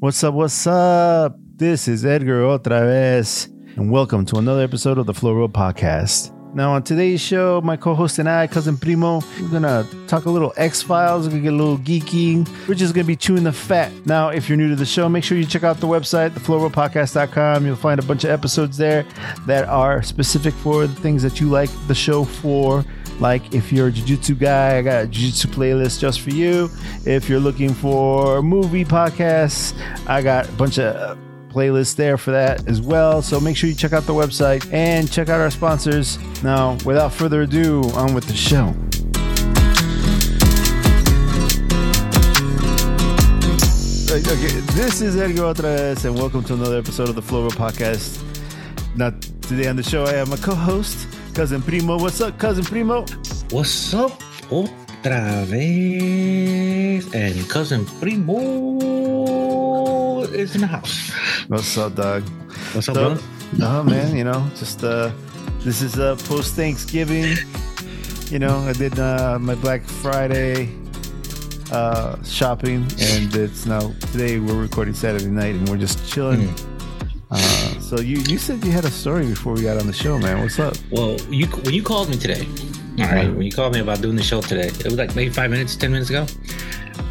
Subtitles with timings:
[0.00, 0.32] What's up?
[0.32, 1.34] What's up?
[1.56, 6.32] This is Edgar otra vez, and welcome to another episode of the Flow Roll Podcast.
[6.54, 10.52] Now, on today's show, my co-host and I, cousin Primo, we're gonna talk a little
[10.56, 11.26] X Files.
[11.26, 12.48] We're gonna get a little geeky.
[12.68, 13.90] We're just gonna be chewing the fat.
[14.06, 17.66] Now, if you're new to the show, make sure you check out the website, theflowrollpodcast.com.
[17.66, 19.04] You'll find a bunch of episodes there
[19.46, 22.84] that are specific for the things that you like the show for.
[23.20, 26.70] Like if you're a jiu-jitsu guy, I got a jiu-jitsu playlist just for you.
[27.04, 29.74] If you're looking for movie podcasts,
[30.06, 31.18] I got a bunch of
[31.48, 33.20] playlists there for that as well.
[33.20, 36.16] So make sure you check out the website and check out our sponsors.
[36.44, 38.74] Now, without further ado, on with the show.
[44.10, 48.22] Okay, this is Edgar Otras, and welcome to another episode of the Flow Roll Podcast.
[48.96, 49.10] Now,
[49.40, 51.08] today on the show, I have my co-host,
[51.38, 51.96] Cousin Primo.
[51.96, 53.04] What's up, Cousin Primo?
[53.50, 54.10] What's up?
[54.50, 57.06] Otra vez.
[57.14, 58.74] And cousin Primo
[60.34, 61.12] is in the house.
[61.46, 62.24] What's up, dog?
[62.74, 63.22] What's up, So- brother?
[63.62, 65.12] Oh man, you know, just uh
[65.60, 67.36] this is uh post Thanksgiving.
[68.30, 70.70] You know, I did uh my Black Friday
[71.70, 76.52] uh shopping and it's now today we're recording Saturday night and we're just chilling.
[77.30, 77.36] Uh
[77.80, 80.40] so you you said you had a story before we got on the show, man.
[80.40, 80.74] What's up?
[80.90, 82.46] Well, you when you called me today,
[82.98, 85.30] all right, when you called me about doing the show today, it was like maybe
[85.30, 86.26] five minutes, ten minutes ago.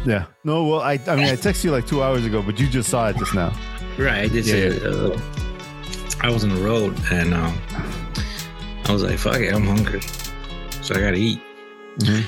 [0.04, 0.26] Yeah.
[0.44, 2.88] No, well I I mean I texted you like two hours ago, but you just
[2.90, 3.52] saw it just now.
[3.96, 4.88] Right, I did Yeah, say yeah.
[4.88, 5.20] Uh,
[6.20, 7.56] I was on the road and um,
[8.86, 10.00] I was like, "Fuck it, I'm hungry,
[10.82, 11.40] so I gotta eat."
[11.98, 12.22] Mhm.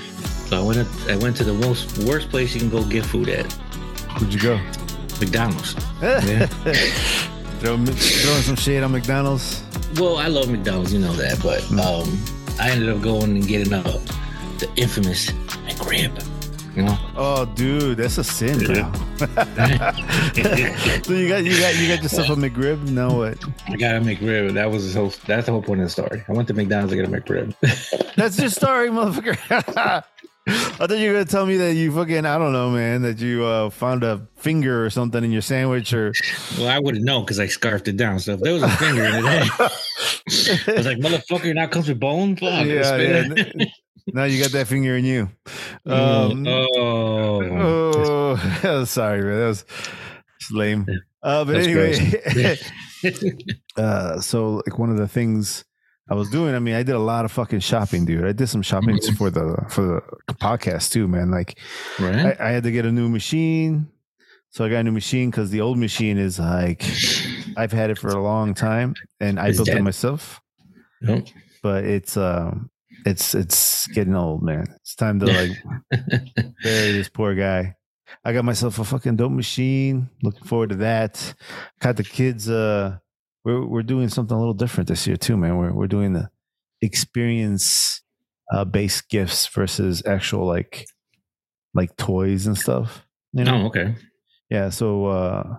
[0.49, 0.79] So I went.
[0.79, 3.51] up, I went to the most worst place you can go get food at,
[4.19, 4.61] Where'd you go?
[5.21, 5.75] McDonald's.
[6.03, 6.47] Yeah.
[7.61, 9.63] Throw, throwing some shade on McDonald's.
[9.97, 12.19] Well, I love McDonald's, you know that, but um,
[12.59, 13.83] I ended up going and getting uh,
[14.59, 15.31] the infamous
[15.69, 16.27] McRib.
[16.75, 18.75] You know, Oh, dude, that's a sin, bro.
[19.19, 22.89] so you got you got you got yourself a McRib.
[22.89, 23.37] Now what?
[23.67, 24.55] I got a McRib.
[24.55, 25.13] That was the whole.
[25.27, 26.23] That's the whole point of the story.
[26.29, 27.55] I went to McDonald's to get a McRib.
[28.15, 30.05] That's your story, motherfucker.
[30.47, 33.21] I thought you were gonna tell me that you fucking I don't know, man, that
[33.21, 36.13] you uh, found a finger or something in your sandwich or
[36.59, 38.19] well, I wouldn't know because I scarfed it down.
[38.21, 42.01] So if there was a finger in it, I was like, "Motherfucker, now comes with
[42.01, 43.65] bone." Fuck, yeah, yeah.
[44.13, 45.29] Now you got that finger in you.
[45.87, 49.39] Um, oh, oh, sorry, man.
[49.39, 49.65] That was
[50.53, 50.87] lame.
[51.23, 52.59] Uh, but That's anyway,
[53.77, 55.65] uh, so like one of the things
[56.11, 58.25] I was doing, I mean, I did a lot of fucking shopping, dude.
[58.25, 59.17] I did some shopping Mhm.
[59.17, 61.31] for the for the podcast too, man.
[61.31, 61.59] Like
[62.01, 62.37] right.
[62.41, 63.89] I, I had to get a new machine.
[64.51, 66.83] So I got a new machine because the old machine is like
[67.57, 70.41] I've had it for a long time and I It's built it myself,
[71.63, 72.71] but it's um
[73.07, 74.67] it's it's getting old, man.
[74.81, 75.57] It's time to like
[76.65, 77.77] bury this poor guy.
[78.25, 80.11] I got myself a fucking dope machine.
[80.23, 81.33] Looking forward to that.
[81.79, 82.99] Got the kids uh
[83.45, 85.57] we're we're doing something a little different this year too, man.
[85.57, 86.31] We're we're doing the
[86.83, 88.03] experience
[88.53, 90.87] uh based gifts versus actual like
[91.75, 93.07] like toys and stuff.
[93.33, 93.63] You know?
[93.63, 93.95] oh, okay.
[94.51, 95.59] Yeah, so uh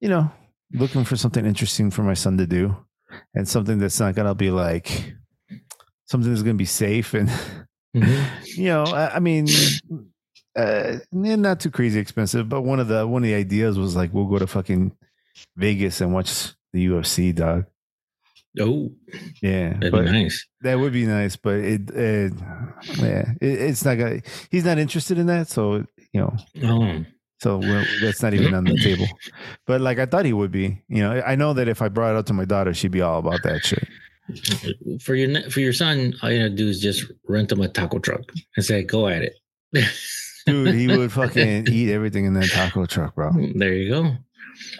[0.00, 0.30] you know,
[0.72, 2.76] looking for something interesting for my son to do
[3.34, 5.14] and something that's not gonna be like
[6.06, 7.30] something that's gonna be safe and
[7.96, 8.26] Mhm.
[8.58, 9.46] you know, I, I mean
[10.56, 14.12] uh not too crazy expensive, but one of the one of the ideas was like
[14.12, 14.92] we'll go to fucking
[15.56, 17.66] Vegas and watch the UFC, dog.
[18.60, 18.90] Oh,
[19.42, 19.74] Yeah.
[19.74, 20.44] that'd be nice.
[20.62, 22.32] that would be nice, but it, it
[22.98, 24.20] yeah, it, it's not gonna
[24.50, 27.04] he's not interested in that, so you know, Oh,
[27.40, 27.60] So
[28.00, 29.06] that's not even on the table.
[29.66, 30.82] But like I thought he would be.
[30.88, 33.02] You know, I know that if I brought it up to my daughter, she'd be
[33.02, 33.86] all about that shit.
[35.02, 37.98] for your for your son, all you gotta do is just rent him a taco
[37.98, 38.22] truck
[38.56, 39.34] and say, "Go at it."
[40.46, 43.30] Dude, he would fucking eat everything in that taco truck, bro.
[43.54, 44.16] There you go.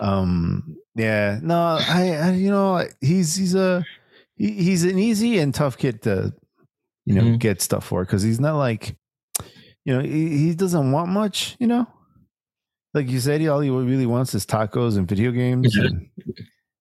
[0.01, 1.57] Um, yeah, no,
[1.89, 3.85] I, I you know, he's he's a
[4.37, 6.35] he, he's an easy and tough kid to,
[7.07, 7.39] you know, Mhm.
[7.39, 8.97] get stuff for because he's not like,
[9.85, 11.87] you know, he, he doesn't want much, you know.
[12.95, 15.85] Like you said, he all he really wants is tacos and video games Yeah.
[15.87, 16.09] and,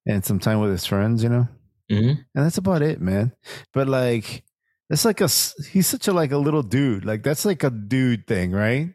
[0.08, 1.48] and some time with his friends, you know.
[1.90, 3.34] hmm and that's about it, man.
[3.74, 4.44] But like,
[4.90, 5.28] it's like a
[5.70, 7.06] he's such a like a little dude.
[7.06, 8.94] Like that's like a dude thing, right?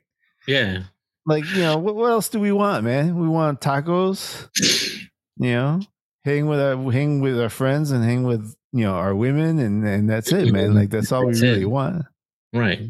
[0.49, 0.85] Yeah.
[1.27, 3.17] Like you know, what, what else do we want, man?
[3.17, 4.49] We want tacos,
[5.37, 5.81] you know,
[6.25, 9.87] hang with our hang with our friends and hang with you know our women, and
[9.87, 10.75] and that's it, man.
[10.75, 11.67] Like that's all we really it.
[11.71, 12.05] want.
[12.53, 12.81] Right.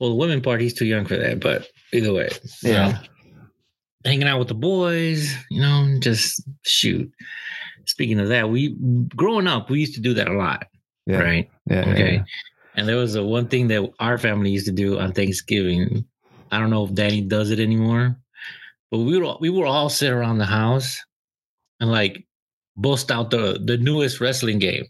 [0.00, 1.40] Well, the women part, he's too young for that.
[1.40, 2.28] But either way,
[2.62, 2.92] Yeah.
[2.92, 2.98] know,
[4.04, 7.10] hanging out with the boys, you know, just shoot.
[7.86, 8.76] Speaking of that, we
[9.16, 10.66] growing up, we used to do that a lot,
[11.06, 11.50] Yeah, right?
[11.68, 12.14] yeah, Okay.
[12.16, 12.24] yeah.
[12.76, 16.04] And there was a one thing that our family used to do on Thanksgiving.
[16.52, 18.16] I don't know if Danny does it anymore,
[18.90, 20.98] but we would all, we would all sit around the house
[21.80, 22.26] and like
[22.76, 24.86] bust out the the newest wrestling game,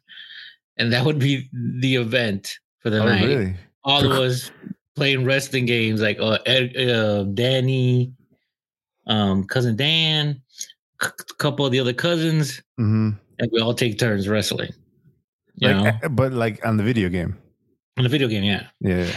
[0.77, 3.25] and that would be the event for the Oh, night.
[3.27, 3.55] really?
[3.85, 4.51] All of us
[4.97, 8.13] playing wrestling games like uh, uh Danny,
[9.07, 10.43] um, cousin Dan,
[11.01, 14.73] a couple of the other cousins, hmm and we all take turns wrestling.
[15.55, 17.37] You Like, uh, but like on the video game.
[17.97, 18.67] On the video game, yeah.
[18.81, 19.11] Yeah.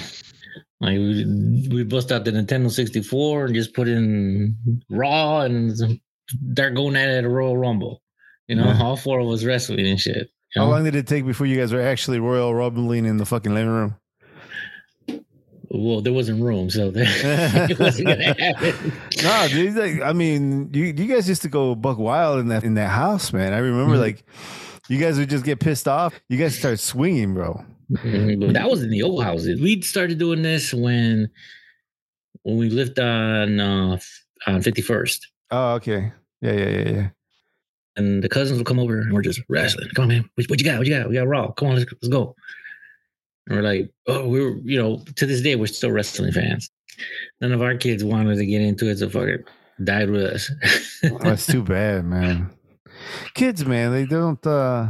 [0.79, 4.55] Like we we bust out the Nintendo 64 and just put in
[4.89, 5.99] Raw and
[6.41, 8.01] they're going at it at a Royal Rumble.
[8.47, 8.81] You know, Yeah.
[8.83, 10.29] all four of us wrestling and shit.
[10.55, 10.71] How know?
[10.71, 13.69] long did it take before you guys were actually Royal Rumbling in the fucking living
[13.71, 13.95] room?
[15.73, 17.05] Well, there wasn't room, so there,
[17.69, 18.91] it wasn't gonna happen.
[19.23, 19.75] no, dude.
[19.75, 22.89] Like, I mean, you you guys used to go buck wild in that in that
[22.89, 23.53] house, man.
[23.53, 23.99] I remember, Mhm.
[24.01, 24.25] like,
[24.89, 26.19] you guys would just get pissed off.
[26.27, 27.63] You guys start swinging, bro.
[27.89, 29.61] But that was in the old houses.
[29.61, 31.29] We started doing this when
[32.43, 33.97] when we lived on uh
[34.47, 35.19] on 51st.
[35.51, 36.11] Oh, okay.
[36.41, 37.09] Yeah, yeah, yeah, yeah.
[37.97, 39.89] And the cousins would come over and we're just wrestling.
[39.95, 40.29] Come on, man.
[40.35, 40.77] What, what you got?
[40.77, 41.09] What you got?
[41.09, 41.51] We got Raw.
[41.51, 42.35] Come on, let's, let's go.
[43.47, 46.69] And we're like, oh, we're, you know, to this day, we're still wrestling fans.
[47.41, 49.43] None of our kids wanted to get into it, so fucking
[49.83, 50.51] died with us.
[51.21, 52.49] That's too bad, man.
[53.33, 54.45] Kids, man, they don't.
[54.45, 54.89] uh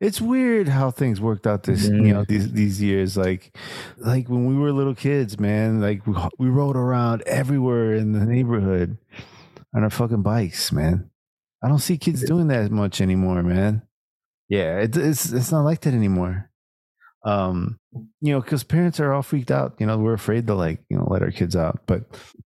[0.00, 3.16] It's weird how things worked out this, you know, these these years.
[3.16, 3.56] Like,
[3.98, 5.80] like when we were little kids, man.
[5.80, 8.98] Like we we rode around everywhere in the neighborhood
[9.74, 11.10] on our fucking bikes, man.
[11.62, 13.82] I don't see kids doing that much anymore, man.
[14.48, 16.50] Yeah, it, it's it's not like that anymore.
[17.24, 17.78] Um,
[18.20, 19.76] you know, because parents are all freaked out.
[19.78, 21.80] You know, we're afraid to like you know let our kids out.
[21.86, 22.04] But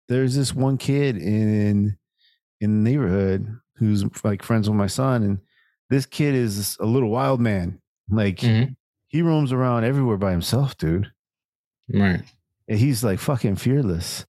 [0.09, 1.97] there's this one kid in
[2.61, 5.39] in the neighborhood who's like friends with my son, and
[5.91, 7.81] this kid is a little wild man.
[8.11, 8.77] Like Mhm.
[9.09, 11.11] he roams around everywhere by himself, dude.
[11.93, 12.23] Right.
[12.69, 14.27] And he's like fucking fearless.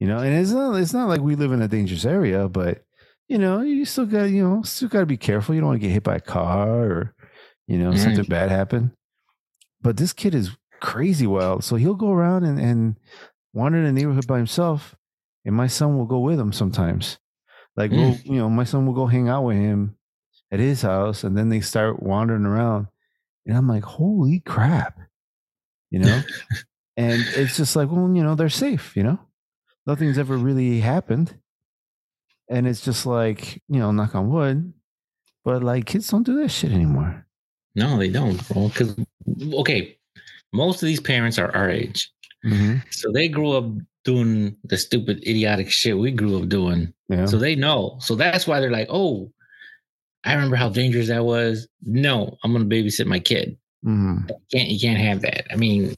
[0.00, 2.84] You know, and it's not it's not like we live in a dangerous area, but
[3.28, 5.54] you know, you still got you know, still got to be careful.
[5.54, 7.14] You don't want to get hit by a car or
[7.66, 7.98] you know Right.
[7.98, 8.92] something bad happen.
[9.80, 12.96] But this kid is crazy wild, so he'll go around and and
[13.52, 14.94] wander in the neighborhood by himself,
[15.44, 17.18] and my son will go with him sometimes.
[17.76, 18.24] Like we'll, mm.
[18.24, 19.96] you know, my son will go hang out with him
[20.50, 22.88] at his house, and then they start wandering around,
[23.46, 24.98] and I'm like, holy crap,
[25.90, 26.22] you know.
[26.96, 29.18] and it's just like, well, you know, they're safe, you know,
[29.88, 31.34] nothing's ever really happened,
[32.48, 34.72] and it's just like, you know, knock on wood,
[35.44, 37.26] but like kids don't do that shit anymore.
[37.74, 38.68] No, they don't, bro.
[38.68, 38.94] Because
[39.54, 39.98] okay,
[40.52, 42.12] most of these parents are our age,
[42.44, 42.76] Mm-hmm.
[42.90, 43.64] so they grew up
[44.04, 46.94] doing the stupid, idiotic shit we grew up doing.
[47.08, 47.26] Yeah.
[47.26, 47.96] So they know.
[48.00, 49.32] So that's why they're like, oh,
[50.24, 51.66] I remember how dangerous that was.
[51.82, 53.58] No, I'm gonna babysit my kid.
[53.84, 54.28] Mhm.
[54.28, 55.52] You can't you can't have that.
[55.52, 55.94] I mean,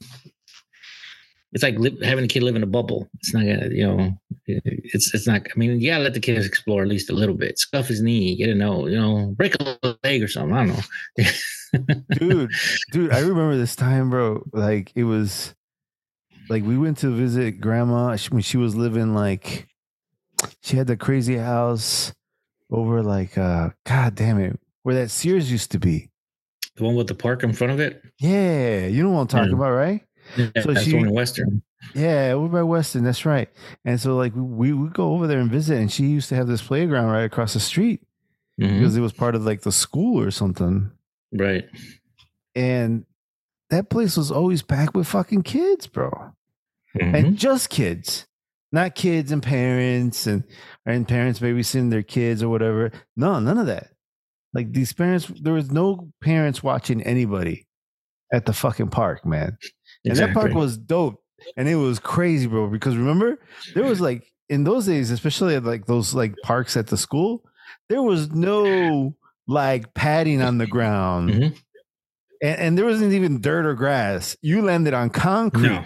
[1.53, 3.09] it's like li- having a kid live in a bubble.
[3.19, 4.17] It's not gonna, you know,
[4.47, 5.41] it's it's not.
[5.53, 7.59] I mean, you gotta let the kids explore at least a little bit.
[7.59, 10.55] Scuff his knee, get a know, you know, break a leg or something.
[10.55, 10.77] I don't
[11.17, 11.95] know.
[12.17, 12.51] dude,
[12.91, 14.43] dude, I remember this time, bro.
[14.53, 15.53] Like it was
[16.49, 19.67] like we went to visit grandma when she was living like
[20.63, 22.13] she had the crazy house
[22.71, 26.09] over like uh god damn it where that Sears used to be.
[26.77, 28.01] The one with the park in front of it.
[28.19, 29.55] Yeah, you know what I'm talking Yeah.
[29.55, 30.01] about, right?
[30.37, 31.61] Yeah, So that's she- Western.
[31.95, 33.49] Yeah, over by Western, that's right.
[33.85, 36.47] And so like we would go over there and visit and she used to have
[36.47, 38.01] this playground right across the street
[38.59, 38.77] Mhm.
[38.79, 40.91] because it was part of like the school or something.
[41.33, 41.65] Right.
[42.55, 43.05] And
[43.69, 46.11] that place was always packed with fucking kids, bro.
[46.99, 47.15] Mhm.
[47.15, 48.27] and just kids,
[48.73, 50.43] not kids and parents and
[50.85, 52.91] and parents babysitting their kids or whatever.
[53.15, 53.91] No, none of that.
[54.53, 57.65] Like these parents, there was no parents watching anybody
[58.33, 59.57] at the fucking park, man.
[60.05, 61.21] And that park was dope,
[61.57, 62.67] and it was crazy, bro.
[62.67, 63.39] Because remember,
[63.75, 67.43] there was like in those days, especially at like those like parks at the school,
[67.89, 69.15] there was no
[69.47, 71.57] like padding on the ground, Mhm.
[72.41, 74.35] and, and there wasn't even dirt or grass.
[74.41, 75.69] You landed on concrete.
[75.69, 75.83] No.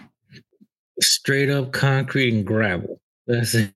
[1.01, 3.01] Straight up concrete and gravel.
[3.27, 3.73] That's it.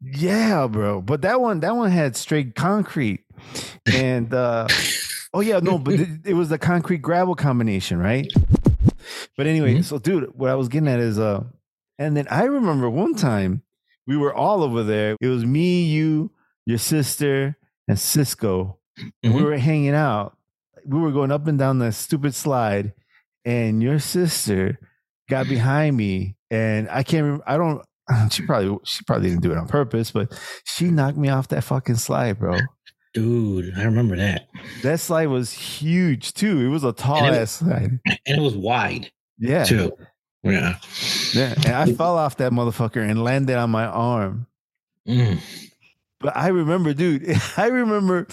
[0.00, 1.00] Yeah, bro.
[1.00, 3.24] But that one, that one had straight concrete,
[3.86, 4.68] and uh
[5.32, 8.30] oh yeah, no, but it, it was the concrete gravel combination, right?
[9.36, 9.84] But anyway, Mhm.
[9.84, 11.44] so dude, what I was getting at is uh,
[11.98, 13.62] and then I remember one time
[14.06, 15.16] we were all over there.
[15.20, 16.30] It was me, you,
[16.66, 17.56] your sister,
[17.88, 18.78] and Cisco.
[19.22, 19.44] And We Mhm.
[19.44, 20.36] were hanging out.
[20.86, 22.92] We were going up and down that stupid slide,
[23.44, 24.78] and your sister
[25.28, 27.24] got behind me, and I can't.
[27.24, 27.82] Remember, I don't.
[28.30, 31.64] She probably she probably didn't do it on purpose, but she knocked me off that
[31.64, 32.58] fucking slide, bro.
[33.14, 34.48] Dude, I remember that.
[34.82, 36.60] That slide was huge too.
[36.60, 38.00] It was a tall And it- ass slide.
[38.26, 39.92] And it was wide Yeah, too.
[40.42, 40.76] Yeah.
[41.32, 41.54] yeah.
[41.64, 44.46] And I fell off that motherfucker and landed on my arm.
[45.08, 45.38] Mm.
[46.20, 47.24] But I remember, dude.
[47.56, 48.26] I remember,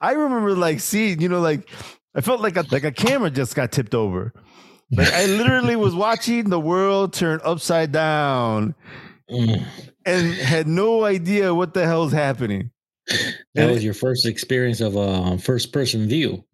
[0.00, 1.68] I remember like seeing, you know, like
[2.14, 4.32] I felt like a like a camera just got tipped over.
[4.92, 8.74] Like I literally was watching the world turn upside down
[9.30, 9.62] Mm.
[10.06, 12.70] and had no idea what the hell's happening.
[13.54, 16.44] That was your first experience of a first person view.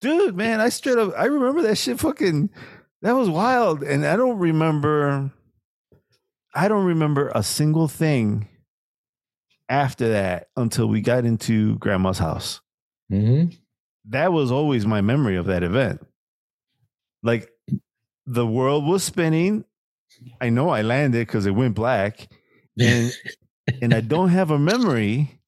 [0.00, 2.50] Dude, man, I straight up I remember that shit fucking
[3.02, 3.82] that was wild.
[3.82, 5.32] And I don't remember
[6.54, 8.48] I don't remember a single thing
[9.68, 12.60] after that until we got into grandma's house.
[13.10, 13.56] Mhm.
[14.08, 16.00] That was always my memory of that event.
[17.22, 17.50] Like
[18.26, 19.64] the world was spinning.
[20.40, 22.28] I know I landed because it went black.
[22.78, 23.12] And
[23.82, 25.40] and I don't have a memory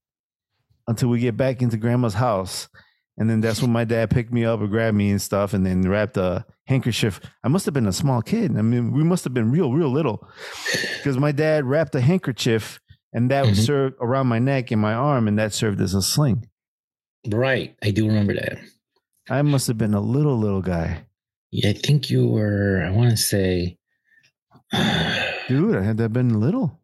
[0.88, 2.68] until we get back into grandma's house.
[3.18, 5.66] And then that's when my dad picked me up and grabbed me and stuff and
[5.66, 7.20] then wrapped a handkerchief.
[7.44, 8.56] I must have been a small kid.
[8.56, 10.26] I mean, we must have been real, real little.
[10.96, 12.80] Because my dad wrapped a handkerchief
[13.12, 13.56] and that Mhm.
[13.56, 16.46] served around my neck and my arm, and that served as a sling.
[17.30, 17.76] right.
[17.82, 18.58] I do remember that.
[19.30, 21.04] I must have been a little, little guy.
[21.50, 23.76] Yeah, I think you were, I want to say,
[25.48, 26.80] Dude, I had that been little.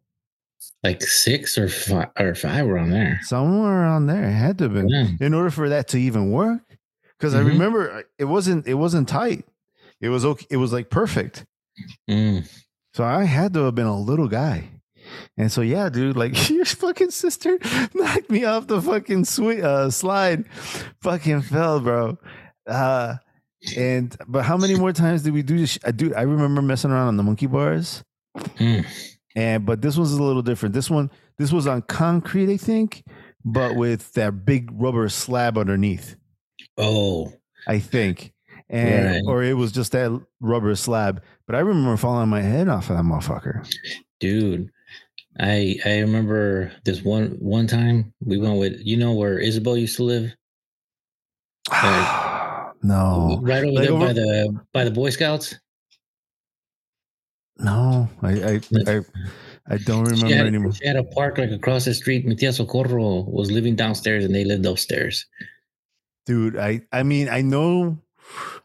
[0.83, 3.19] Like six or five or five were on there.
[3.23, 4.23] Somewhere on there.
[4.29, 4.89] It had to have been.
[4.89, 5.07] Yeah.
[5.19, 6.61] in order for that to even work
[7.17, 7.47] because i Mhm.
[7.47, 9.43] remember uh, it wasn't it wasn't tight
[9.99, 11.45] it was okay it was like perfect
[12.09, 12.49] Mm.
[12.93, 14.69] so i had to have been a little guy
[15.37, 17.57] and so yeah dude like your fucking sister
[17.93, 20.45] knocked me off the fucking sweet uh slide
[21.01, 22.17] fucking fell bro
[22.67, 23.15] uh
[23.77, 26.61] and but how many more times did we do this sh- uh, dude i remember
[26.61, 28.01] messing around on the monkey bars
[28.37, 28.85] Mm.
[29.39, 33.03] And but this one's a little different this one this was on concrete i think
[33.45, 36.15] but with that big rubber slab underneath
[36.77, 37.33] Oh,
[37.67, 38.31] I think.
[38.69, 39.21] And Right.
[39.27, 41.21] or it was just that rubber slab.
[41.45, 43.67] But I remember falling my head off of that motherfucker.
[44.21, 44.69] dude.
[45.39, 49.97] I I remember this one one time we went with you know where Isabel used
[49.97, 50.31] to live?
[52.83, 53.39] no.
[53.41, 55.55] Right over Like there over- by the by the Boy Scouts.
[57.59, 58.09] No.
[58.21, 58.99] I I I,
[59.69, 60.73] I don't She remember had, anymore.
[60.73, 62.25] she had a park like across the street.
[62.25, 65.25] Mi tia Socorro was living downstairs and they lived upstairs.
[66.25, 67.97] Dude, I I mean I know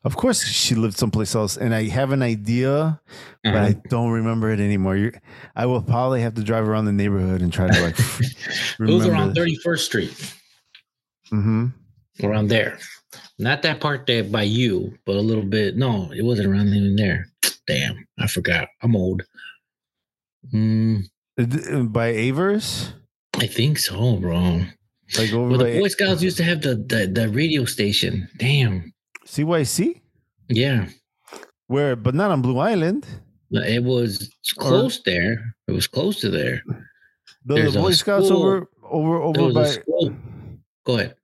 [0.04, 3.00] of course she lived someplace else and I have an idea,
[3.42, 3.80] but I Uh-huh.
[3.88, 4.96] don't remember it anymore.
[4.96, 5.12] you
[5.56, 7.98] I will probably have to drive around the neighborhood and try to like
[8.80, 10.34] it was around 31st Street,
[11.32, 11.66] Mm-hmm.
[12.22, 12.78] around there.
[13.38, 15.76] Not that part there by you, but a little bit.
[15.76, 17.26] No, it wasn't around even there.
[17.66, 18.68] Damn, I forgot.
[18.82, 19.22] I'm old.
[20.52, 21.04] Mm,
[21.92, 22.92] By Avers?
[23.36, 24.62] I think so, bro.
[25.18, 28.28] Like over Well, the Boy Scouts used to have the, the the radio station.
[28.38, 28.92] Damn.
[29.26, 30.00] CYC?
[30.48, 30.88] Yeah.
[31.66, 33.06] Where but not on Blue Island.
[33.50, 35.54] It was close there.
[35.68, 36.62] It was close to there.
[37.46, 38.42] The, There's the Boy Scouts school.
[38.42, 39.76] over over over by.
[40.84, 41.14] Go ahead.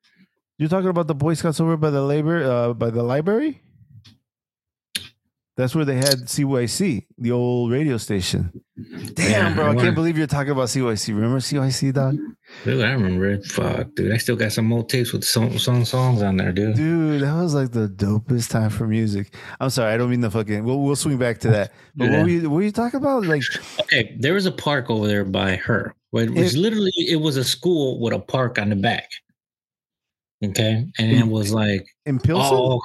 [0.58, 3.62] you're talking about the Boy Scouts over by the labor uh by the library?
[5.60, 8.50] That's where they had CYC, the old radio station.
[9.12, 11.08] Damn, Yeah, bro, I I can't believe you're talking about CYC.
[11.14, 12.16] Remember CYC, dog?
[12.64, 13.44] Dude, I remember it.
[13.44, 14.10] Fuck, dude.
[14.10, 16.76] I still got some old tapes with some, some songs on there, dude.
[16.76, 19.34] Dude, that was like the dopest time for music.
[19.60, 20.64] I'm sorry, I don't mean the fucking.
[20.64, 21.72] We'll we'll swing back to that.
[21.94, 22.16] But Yeah.
[22.16, 23.26] what were you what were you talking about?
[23.26, 23.42] Like,
[23.80, 25.94] Okay, there was a park over there by her.
[26.10, 29.08] Where it was It- literally it was a school with a park on the back.
[30.42, 32.56] Okay, and it was like, in Pilsen?
[32.56, 32.80] oh,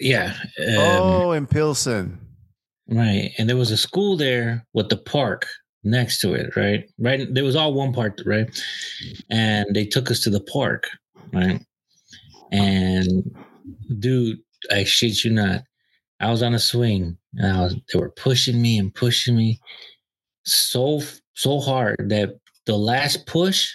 [0.00, 2.18] yeah, um, oh, in Pilsen.
[2.88, 3.30] right.
[3.38, 5.46] And there was a school there with the park
[5.84, 6.84] next to it, right?
[6.98, 8.48] Right, there was all one part, right?
[9.30, 10.88] And they took us to the park,
[11.32, 11.60] right?
[12.52, 13.34] And
[13.98, 14.38] dude,
[14.70, 15.62] I shit you not,
[16.20, 19.60] I was on a swing, and I was they were pushing me and pushing me
[20.44, 21.00] so
[21.34, 22.30] so hard that
[22.66, 23.70] the last push,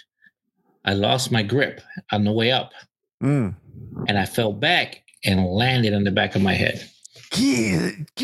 [0.84, 1.80] I lost my grip
[2.12, 2.72] on the way up,
[3.22, 3.54] Mm.
[4.08, 6.88] and I fell back and landed on the back of my head.
[7.30, 8.14] Get,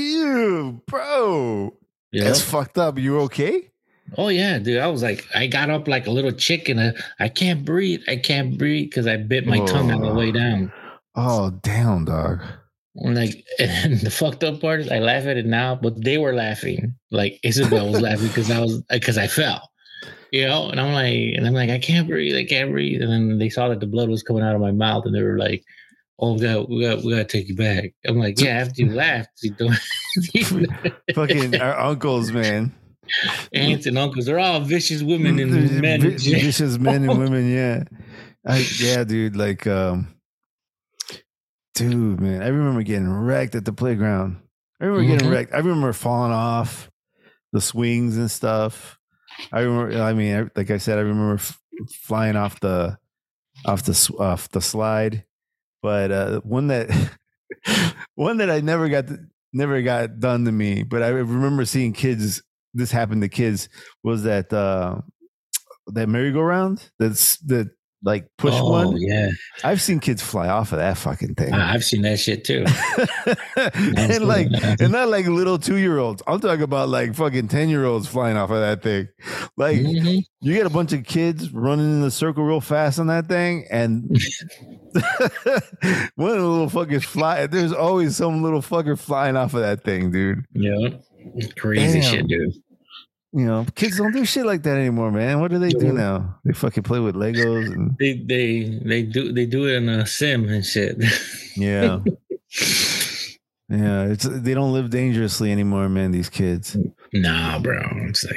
[0.87, 1.77] bro.
[2.13, 2.99] You That's fucked up.
[2.99, 3.71] You okay?
[4.17, 4.79] Oh yeah, dude.
[4.79, 6.79] I was like, I got up like a little chicken.
[6.79, 8.03] I, I can't breathe.
[8.09, 10.73] I can't breathe because I bit my tongue on the way down.
[11.15, 12.43] Oh, damn, dog.
[13.03, 16.19] I'm like, and the fucked up part is I laugh at it now, but they
[16.19, 16.95] were laughing.
[17.11, 19.71] Like Isabel was laughing because I was because I fell.
[20.31, 23.03] You know, and I'm like, and I'm like, I can't breathe, I can't breathe.
[23.03, 25.23] And then they saw that the blood was coming out of my mouth, and they
[25.23, 25.63] were like,
[26.19, 28.83] "Oh, we got, we got, we got to take you back." I'm like, "Yeah." After
[28.83, 29.75] you left, you don't.
[31.15, 32.73] Fucking our uncles, man.
[33.53, 36.01] aunts and uncles, they're all vicious women and men.
[36.01, 37.51] Vi- vicious men and women.
[37.51, 37.85] Yeah,
[38.47, 39.37] I, yeah, dude.
[39.37, 40.15] Like, um,
[41.75, 44.41] dude, man, I remember getting wrecked at the playground.
[44.81, 45.33] I remember getting Mhm.
[45.33, 45.55] wrecked.
[45.55, 46.91] I remember falling off
[47.53, 48.99] the swings and stuff.
[49.53, 50.01] I remember.
[50.03, 51.59] I mean, like I said, I remember f-
[52.03, 52.99] flying off the
[53.67, 55.25] off the off the slide,
[55.83, 56.91] but uh, one that
[58.15, 59.19] one that I never got to,
[59.53, 60.83] never got done to me.
[60.83, 62.43] But I remember seeing kids.
[62.75, 63.69] This happened to kids.
[64.03, 65.01] Was that uh,
[65.89, 66.91] that merry-go-round?
[66.99, 67.71] That's the
[68.05, 68.97] like push oh, one.
[69.01, 69.31] Yeah,
[69.63, 72.65] I've seen kids fly off of that fucking thing, I've seen that shit too.
[73.97, 74.49] and like
[74.81, 76.23] and not like little two year olds.
[76.27, 79.09] I'm talking about like fucking ten year olds flying off of that thing.
[79.57, 80.23] Like Mhm.
[80.41, 83.67] you get a bunch of kids running in the circle real fast on that thing,
[83.71, 84.17] and
[86.17, 87.47] one of the little fuckers fly.
[87.47, 90.45] There's always some little fucker flying off of that thing, dude.
[90.53, 90.91] Yeah,
[91.57, 92.11] crazy Damn.
[92.11, 92.55] shit, dude.
[93.35, 95.41] You know, kids don't do shit like that anymore, man.
[95.41, 96.39] What do they do now?
[96.45, 100.07] They fucking play with Legos and They they they do they do it in a
[100.07, 100.99] sim and shit.
[101.57, 102.01] yeah,
[103.71, 104.05] yeah.
[104.05, 106.11] It's they don't live dangerously anymore, man.
[106.11, 106.77] These kids.
[107.15, 107.81] nah, bro.
[108.09, 108.37] It's like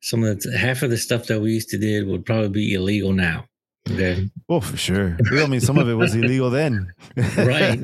[0.00, 2.72] some of the half of the stuff that we used to did would probably be
[2.72, 3.44] illegal now.
[3.88, 5.16] Okay, Oh, for sure.
[5.32, 6.92] I mean, some of it was illegal then,
[7.38, 7.80] right.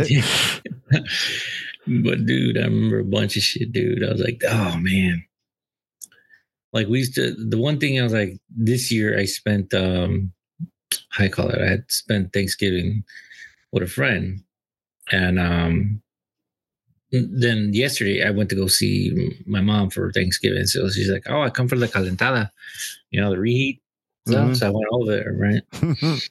[1.87, 4.05] but dude, I remember a bunch of shit, dude.
[4.05, 5.25] I was like, oh man.
[6.73, 10.33] Like we used to the one thing I was like, this year I spent um
[11.19, 13.03] you call it, I had spent Thanksgiving
[13.73, 14.43] with a friend.
[15.11, 16.03] And um
[17.13, 20.67] then yesterday I went to go see my mom for Thanksgiving.
[20.67, 22.51] So she's like, Oh, I come for the calentada,
[23.11, 23.81] you know, the reheat.
[24.27, 24.51] Stuff.
[24.51, 24.57] Mhm.
[24.57, 26.23] So I went over there, right?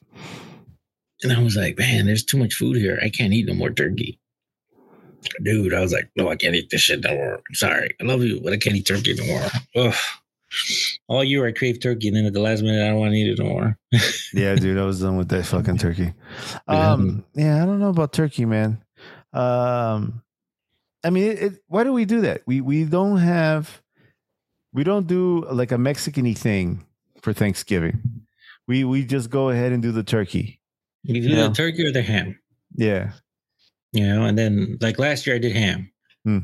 [1.22, 2.98] And I was like, man, there's too much food here.
[3.02, 4.20] I can't eat no more turkey.
[5.42, 7.34] Dude, I was like, no, I can't eat this shit no more.
[7.36, 7.96] I'm sorry.
[8.00, 9.46] I love you, but I can't eat turkey no more.
[9.76, 9.94] Ugh.
[11.08, 13.16] All year I crave turkey, and then at the last minute I don't want to
[13.16, 13.78] eat it no more.
[14.32, 16.12] yeah, dude, I was done with that fucking turkey.
[16.68, 16.92] Yeah.
[16.92, 18.82] Um, yeah, I don't know about turkey, man.
[19.32, 20.22] Um,
[21.02, 22.42] I mean, it, it, why do we do that?
[22.46, 23.82] We we don't have,
[24.72, 26.85] we don't do like a Mexican-y thing
[27.26, 27.98] for Thanksgiving.
[28.68, 30.60] We we just go ahead and do the turkey.
[31.02, 31.48] You do Yeah.
[31.48, 32.38] the turkey or the ham,
[32.76, 33.14] Yeah,
[33.92, 35.90] you know, and then like last year I did ham.
[36.24, 36.38] Hmm.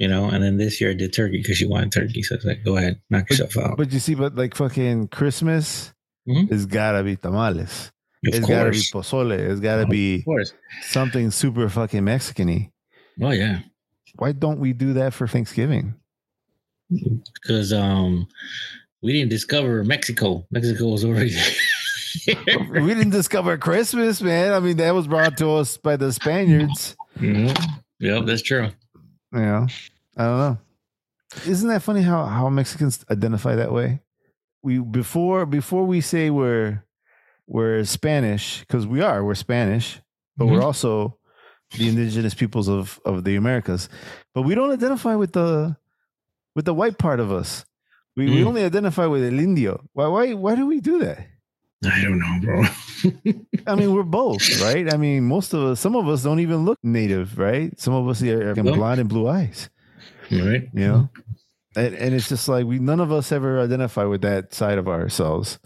[0.00, 2.22] You know, and then this year I did turkey because you wanted turkey.
[2.22, 3.76] So it's like, go ahead, knock yourself out.
[3.76, 5.94] but you see, but like fucking Christmas,
[6.28, 6.50] Mhm.
[6.50, 7.92] it's gotta be tamales.
[8.26, 9.12] of it's gotta be course.
[9.12, 9.38] pozole.
[9.38, 10.24] It's gotta Of be
[10.82, 12.72] something super fucking Mexican-y.
[13.22, 13.60] Oh yeah.
[14.16, 15.94] Why don't we do that for Thanksgiving?
[16.90, 18.26] Because um
[19.06, 20.44] we didn't discover Mexico.
[20.50, 21.30] Mexico was already
[22.26, 22.36] there.
[22.82, 24.52] we didn't discover Christmas, man.
[24.52, 26.96] I mean, that was brought to us by the Spaniards.
[27.18, 27.56] Mhm.
[28.00, 28.68] Yep, that's true.
[29.32, 29.66] Yeah,
[30.16, 30.58] I don't know.
[31.46, 34.00] Isn't that funny how how Mexicans identify that way?
[34.62, 36.82] We before before we say we're
[37.46, 40.00] we're Spanish because we are we're Spanish,
[40.36, 40.64] but we're Mhm.
[40.64, 41.18] also
[41.78, 43.88] the indigenous peoples of of the Americas.
[44.34, 45.76] But we don't identify with the
[46.56, 47.64] with the white part of us.
[48.16, 48.46] We we Mm.
[48.46, 49.84] only identify with el indio.
[49.92, 51.18] Why why why do we do that?
[51.84, 52.64] I don't know, bro.
[53.66, 54.88] I mean, we're both, right?
[54.88, 57.78] I mean, most of us, some of us don't even look native, right?
[57.78, 58.72] Some of us are, are No.
[58.74, 59.68] blonde and blue eyes,
[60.30, 60.62] right?
[60.72, 61.10] you know?
[61.76, 64.88] And, and it's just like we, none of us ever identify with that side of
[64.88, 65.58] ourselves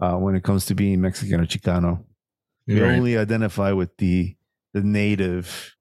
[0.00, 2.04] uh, when it comes to being Mexican or Chicano.
[2.68, 2.94] We Right.
[2.94, 4.36] only identify with the
[4.74, 5.74] the native,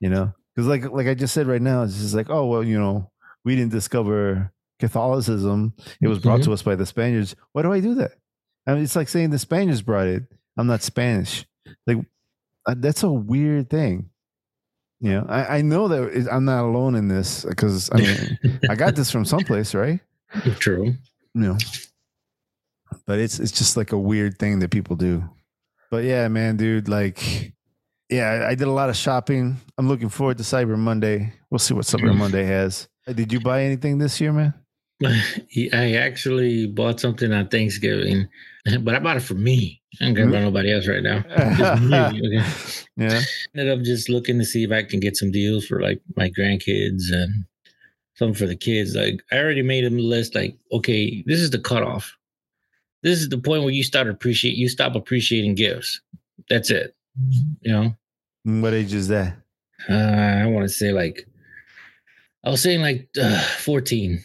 [0.00, 0.32] you know?
[0.54, 3.10] Because like like I just said right now, it's just like, oh well, you know,
[3.44, 4.53] we didn't discover
[4.88, 6.44] Catholicism; it was brought Mhm.
[6.44, 7.34] to us by the Spaniards.
[7.52, 8.12] Why do I do that?
[8.66, 10.24] I mean, it's like saying the Spaniards brought it.
[10.56, 11.46] I'm not Spanish.
[11.86, 11.98] Like
[12.66, 14.10] uh, that's a weird thing.
[15.00, 18.38] You know, I, I know that it- I'm not alone in this because I mean,
[18.70, 20.00] I got this from someplace, right?
[20.60, 20.84] True.
[20.86, 21.56] you know
[23.06, 25.22] but it's it's just like a weird thing that people do
[25.90, 27.52] but yeah man dude like
[28.08, 31.74] yeah I, did a lot of shopping i'm looking forward to cyber monday we'll see
[31.74, 34.54] what cyber monday has did you buy anything this year man
[35.72, 38.28] I actually bought something on Thanksgiving,
[38.80, 39.82] but I bought it for me.
[40.00, 41.20] I don't care about nobody else right now.
[41.78, 42.44] Me, okay?
[42.96, 43.20] yeah
[43.56, 46.30] Ended up just looking to see if I can get some deals for like my
[46.30, 47.44] grandkids and
[48.14, 48.96] some for the kids.
[48.96, 50.34] Like I already made a list.
[50.34, 52.16] Like, okay, this is the cutoff.
[53.02, 54.56] This is the point where you start appreciate.
[54.56, 56.00] You stop appreciating gifts.
[56.48, 56.96] That's it.
[57.60, 58.60] You know.
[58.60, 59.36] what age is that
[59.88, 61.28] Uh, I want to say like,
[62.44, 64.24] I was saying like uh, fourteen.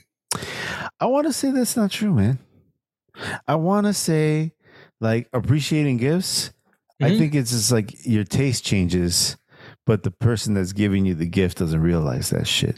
[1.00, 2.40] I want to say that's not true man
[3.48, 4.54] i want to say
[5.02, 6.52] like appreciating gifts
[7.02, 7.18] i Mhm.
[7.18, 9.38] think it's just like your taste changes
[9.86, 12.76] but the person that's giving you the gift doesn't realize that shit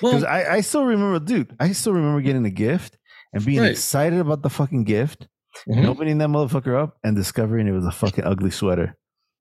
[0.00, 2.98] Because Well, I, I still remember, dude, I still remember getting a gift
[3.32, 3.70] and being Right.
[3.70, 5.28] excited about the fucking gift
[5.66, 5.88] and mhm.
[5.88, 8.96] opening that motherfucker up and discovering it was a fucking ugly sweater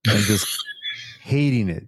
[0.07, 0.47] and just
[1.21, 1.87] hating it.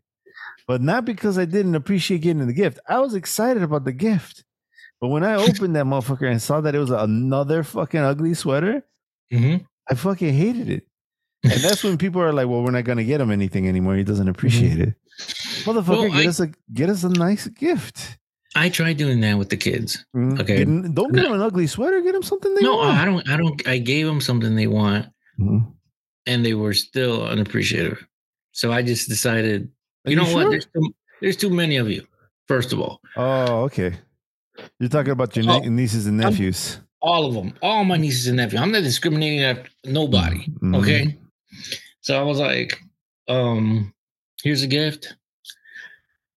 [0.68, 2.80] But not because I didn't appreciate getting the gift.
[2.88, 4.44] I was excited about the gift.
[5.02, 8.84] But when I opened that motherfucker and saw that it was another fucking ugly sweater,
[9.32, 9.66] Mhm.
[9.90, 10.88] I fucking hated it.
[11.44, 13.96] And that's when people are like, "Well, we're not gonna get him anything anymore.
[13.96, 14.94] He doesn't appreciate it."
[15.64, 18.18] Motherfucker, Well, get I- us a get us a nice gift.
[18.56, 20.04] I tried doing that with the kids.
[20.16, 20.66] Mm, Okay.
[20.66, 22.02] don't get him an ugly sweater.
[22.02, 22.98] Get him something they No, want.
[22.98, 23.30] I don't.
[23.30, 23.68] I don't.
[23.68, 25.06] I gave them something they want,
[25.40, 25.72] Mhm.
[26.26, 28.06] and they were still unappreciative.
[28.52, 29.70] So I just decided,
[30.06, 30.50] Are you know what?
[30.50, 32.06] There's too, there's too many of you.
[32.48, 33.94] First of all, Oh, okay.
[34.80, 36.80] You're talking about your Oh, nieces and I'm- nephews.
[37.02, 38.60] all of them, all my nieces and nephews.
[38.62, 40.46] I'm not discriminating at nobody.
[40.62, 40.76] Mhm.
[40.78, 41.18] Okay.
[42.02, 42.78] So I was like,
[43.28, 43.94] um,
[44.44, 45.16] here's a gift.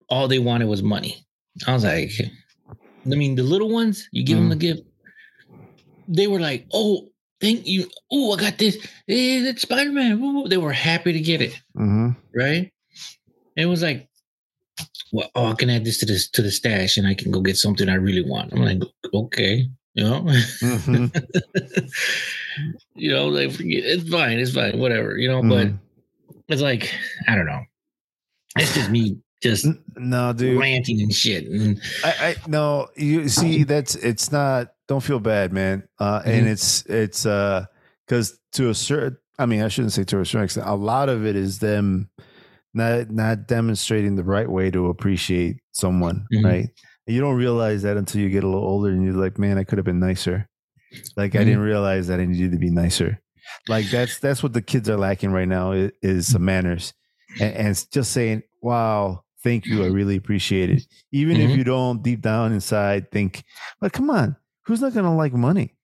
[0.08, 1.24] All they wanted was money.
[1.66, 2.10] I was like,
[3.04, 4.82] I mean, the little ones, you give them the gift.
[6.08, 7.08] They were like, oh,
[7.40, 7.88] thank you.
[8.10, 8.76] Oh, I got this.
[9.06, 10.44] Hey, that's Spider Man.
[10.48, 11.60] They were happy to get it.
[11.76, 12.16] Mhm.
[12.34, 12.72] Right.
[13.56, 14.08] It was like,
[15.12, 17.40] well, oh, I can add this to this to the stash and I can go
[17.40, 18.52] get something I really want.
[18.52, 18.80] I'm like,
[19.14, 20.22] okay, you know.
[20.60, 21.12] Mhm.
[22.94, 25.78] you know, like it's fine, it's fine, whatever, you know, but Mhm.
[26.48, 26.92] it's like,
[27.28, 27.60] I don't know.
[28.58, 30.58] It's just me just no, dude.
[30.60, 31.46] ranting and shit.
[31.46, 34.72] And I, I no, you see, that's it's not.
[34.88, 35.88] Don't feel bad, man.
[35.98, 36.50] Uh, and Mhm.
[36.52, 37.64] it's it's uh,
[38.06, 40.66] because to a certain, I mean, I shouldn't say to a certain extent.
[40.68, 42.10] A lot of it is them
[42.74, 46.44] not not demonstrating the right way to appreciate someone, Mhm.
[46.44, 46.68] right?
[47.06, 49.64] You don't realize that until you get a little older, and you're like, man, I
[49.64, 50.48] could have been nicer.
[51.16, 51.44] Like I Mhm.
[51.46, 53.18] didn't realize that I needed to be nicer.
[53.68, 56.94] Like that's that's what the kids are lacking right now is, is some manners,
[57.40, 61.56] and, and just saying, "Wow, thank you, I really appreciate it." Even if Mhm.
[61.56, 63.42] you don't deep down inside think,
[63.80, 65.74] "But come on, who's not gonna like money?"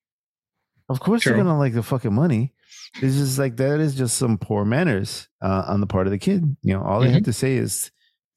[0.88, 1.32] Of course, True.
[1.34, 2.54] they're gonna like the fucking money.
[3.02, 6.18] It's just like that is just some poor manners uh, on the part of the
[6.18, 6.56] kid.
[6.62, 7.90] You know, all they have to say is,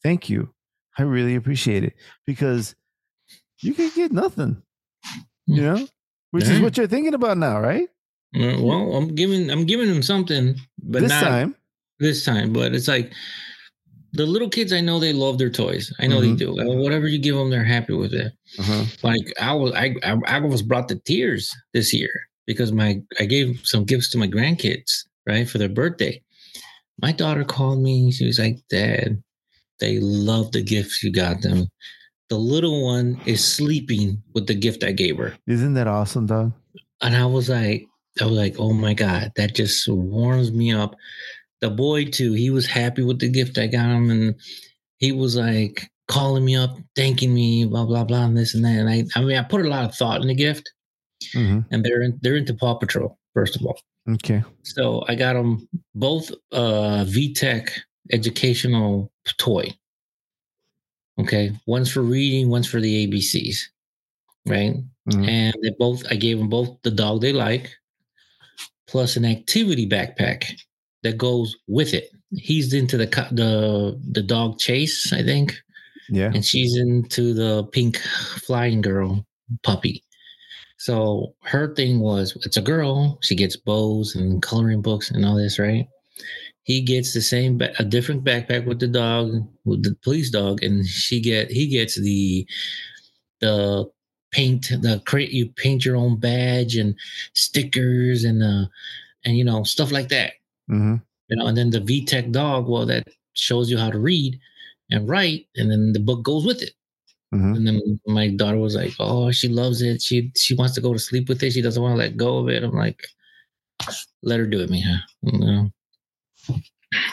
[0.03, 0.53] "Thank you,
[0.97, 1.93] I really appreciate it,"
[2.27, 2.75] because
[3.61, 4.61] you can get nothing.
[5.47, 5.87] You know,
[6.31, 7.87] which is what you're thinking about now, right?
[8.35, 11.55] uh, well, I'm giving I'm giving them something, but this not time,
[11.99, 12.53] this time.
[12.53, 13.11] But it's like
[14.13, 14.71] the little kids.
[14.73, 15.91] I know they love their toys.
[15.99, 16.37] I know Mhm.
[16.37, 16.51] they do.
[16.59, 18.31] Uh, Whatever you give them, they're happy with it.
[18.59, 18.85] uh-huh.
[19.03, 22.11] like I was I, I I was brought to tears this year
[22.51, 26.21] because my I gave some gifts to my grandkids right for their birthday.
[27.01, 28.11] My daughter called me.
[28.11, 29.21] She was like, "Dad,
[29.79, 31.67] they love the gifts you got them.
[32.29, 36.53] The little one is sleeping with the gift I gave her." isn't that awesome, dog?
[37.01, 37.85] And I was like,
[38.21, 40.95] I was like, "Oh my god, that just warms me up."
[41.61, 44.35] The boy too, he was happy with the gift I got him, and
[44.97, 48.79] he was like calling me up, thanking me, blah blah blah, and this and that.
[48.79, 50.69] And I, I mean, I put a lot of thought in the gift
[51.33, 53.79] hmm and they're in, they're into Paw Patrol first of all.
[54.09, 54.43] Okay.
[54.63, 57.69] So I got them both uh VTech
[58.11, 59.69] educational toy.
[61.19, 63.57] Okay, one's for reading, one's for the ABCs,
[64.47, 64.73] right?
[65.09, 65.27] Mhm.
[65.27, 67.69] And they both I gave them both the dog they like,
[68.87, 70.45] plus an activity backpack
[71.03, 72.09] that goes with it.
[72.35, 75.55] He's into the the the dog chase, I think
[76.09, 76.31] Yeah.
[76.33, 77.97] and she's into the pink
[78.45, 79.25] flying girl
[79.63, 80.03] puppy.
[80.85, 83.19] So her thing was it's a girl.
[83.21, 85.87] She gets bows and coloring books and all this, right?
[86.63, 89.31] He gets the same, a different backpack with the dog,
[89.65, 92.47] with the police dog, and she get he gets the
[93.41, 93.89] the
[94.31, 95.31] paint the crate.
[95.31, 96.95] You paint your own badge and
[97.33, 98.65] stickers and uh
[99.25, 100.33] and you know stuff like that
[100.67, 100.95] hmm
[101.31, 104.37] you know, and then the VTech dog, well, that shows you how to read
[104.89, 106.71] and write, and then the book goes with it.
[107.31, 110.01] Hmm And then my daughter was like, "Oh, she loves it.
[110.01, 111.51] She she wants to go to sleep with it.
[111.51, 112.99] She doesn't want to let go of it." I'm like,
[114.23, 115.71] "Let her do it, Mija." You know?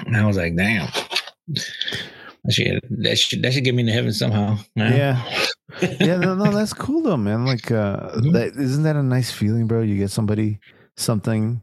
[0.06, 0.88] And I was like, "Damn."
[2.44, 4.58] That should, that should that should get me into heaven somehow.
[4.76, 4.96] man.
[4.96, 5.38] Yeah.
[6.00, 6.16] Yeah.
[6.16, 7.44] No, no, that's cool though, man.
[7.44, 8.32] Like, uh, Mhm.
[8.32, 9.82] that isn't that a nice feeling, bro?
[9.82, 10.58] You get somebody
[10.98, 11.62] something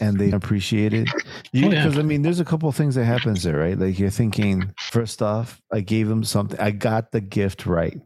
[0.00, 1.08] and they appreciate it.
[1.52, 1.82] You Oh, yeah.
[1.84, 3.78] because I mean, there's a couple of things that happens there, right?
[3.78, 6.58] Like you're thinking, first off, I gave them something.
[6.58, 7.98] I got the gift right,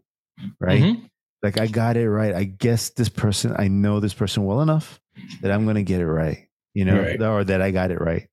[0.61, 0.83] right?
[0.83, 1.09] Mhm.
[1.43, 2.35] Like I got it right.
[2.35, 5.01] I guess this person, I know this person well enough
[5.43, 7.21] that I'm going to get it right, you know, Right.
[7.23, 8.29] or that I got it right.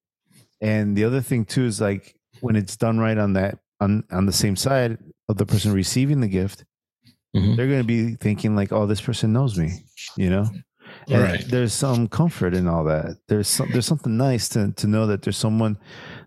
[0.61, 4.25] And the other thing too is like when it's done right on that on on
[4.25, 4.97] the same side
[5.29, 6.65] of the person receiving the gift,
[7.35, 7.55] Mhm.
[7.55, 9.71] they're going to be thinking like, "Oh, this person knows me,"
[10.17, 10.49] you know.
[11.09, 11.45] And Right.
[11.47, 13.17] There's some comfort in all that.
[13.27, 15.77] There's some, there's something nice to to know that there's someone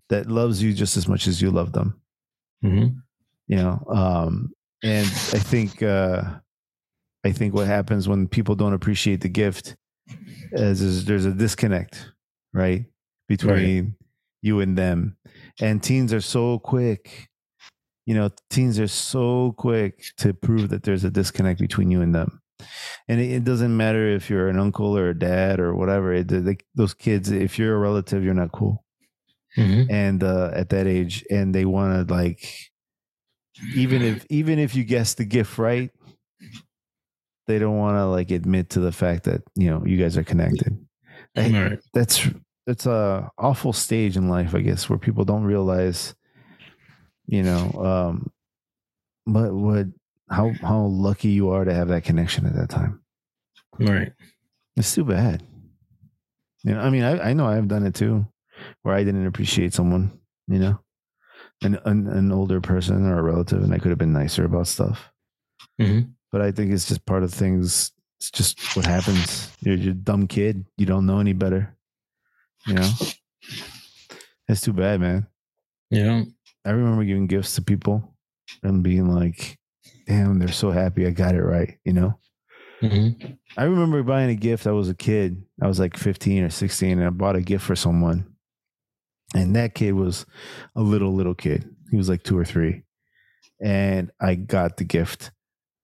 [0.09, 2.01] that loves you just as much as you love them
[2.65, 2.97] Mhm.
[3.49, 6.23] you know um and i think uh
[7.25, 9.75] i think what happens when people don't appreciate the gift
[10.53, 12.13] is, is there's a disconnect
[12.53, 12.85] right
[13.29, 13.95] between
[14.43, 15.17] you and them
[15.61, 17.29] and teens are so quick
[18.05, 22.13] you know, teens are so quick to prove that there's a disconnect between you and
[22.13, 22.42] them.
[23.09, 26.13] And it, it doesn't matter if you're an uncle or a dad or whatever.
[26.13, 28.85] It, they, those kids, if you're a relative, you're not cool.
[29.57, 29.93] Mm-hmm.
[29.93, 32.49] And uh, at that age, and they want to like,
[33.75, 35.91] even if even if you guess the gift right,
[37.47, 40.25] they don't want to like admit to the fact that you know you guys are
[40.25, 40.79] connected.
[41.37, 41.79] Right.
[41.93, 42.29] that's
[42.67, 46.15] it's a awful stage in life, I guess, where people don't realize,
[47.27, 48.31] you know, um,
[49.25, 49.87] what what
[50.33, 53.01] how how lucky you are to have that connection at that time.
[53.79, 54.13] Right.
[54.77, 55.43] It's too bad.
[56.65, 58.27] You know, I mean, I, I know I've done it too,
[58.83, 60.19] where I didn't appreciate someone,
[60.49, 60.81] you know,
[61.63, 64.69] an an, an older person or a relative, and I could have been nicer about
[64.69, 65.11] stuff.
[65.81, 66.13] Mhm.
[66.31, 67.93] But I think it's just part of things.
[68.21, 69.51] It's just what happens.
[69.61, 70.65] You're, you're a dumb kid.
[70.79, 71.77] You don't know any better.
[72.67, 72.91] You know,
[74.49, 75.27] it's too bad, man.
[75.91, 76.23] Yeah.
[76.65, 78.15] I remember giving gifts to people
[78.63, 79.59] and being like,
[80.07, 82.19] "Damn, they're so happy I got it right." You know.
[82.83, 83.39] Mhm.
[83.57, 84.67] I remember buying a gift.
[84.67, 85.45] I was a kid.
[85.61, 88.27] I was like 15 or 16, and I bought a gift for someone.
[89.35, 90.27] And that kid was
[90.75, 91.65] a little, little kid.
[91.91, 92.83] He was like two or three.
[93.63, 95.31] And I got the gift.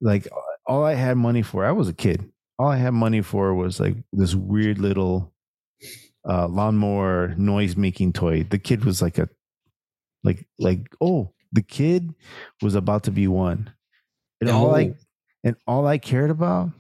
[0.01, 0.27] Like
[0.67, 2.31] all I had money for, I was a kid.
[2.59, 5.33] All I had money for was like this weird little
[6.29, 8.43] uh, lawnmower noise making toy.
[8.43, 9.29] The kid was like a,
[10.25, 12.13] like, like, oh, the kid
[12.61, 13.73] was about to be one.
[14.41, 14.95] And all I,
[15.45, 16.71] and all I cared about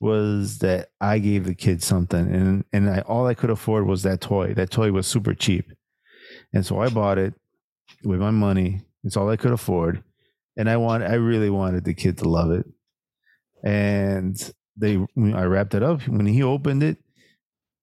[0.00, 4.02] was that I gave the kid something, and and I, all I could afford was
[4.02, 4.54] that toy.
[4.54, 5.70] That toy was super cheap,
[6.52, 7.34] and so I bought it
[8.04, 8.82] with my money.
[9.04, 10.02] It's all I could afford,
[10.56, 12.66] and I want I really wanted the kid to love it.
[13.64, 14.36] And
[14.76, 16.02] they, I wrapped it up.
[16.08, 16.98] When he opened it,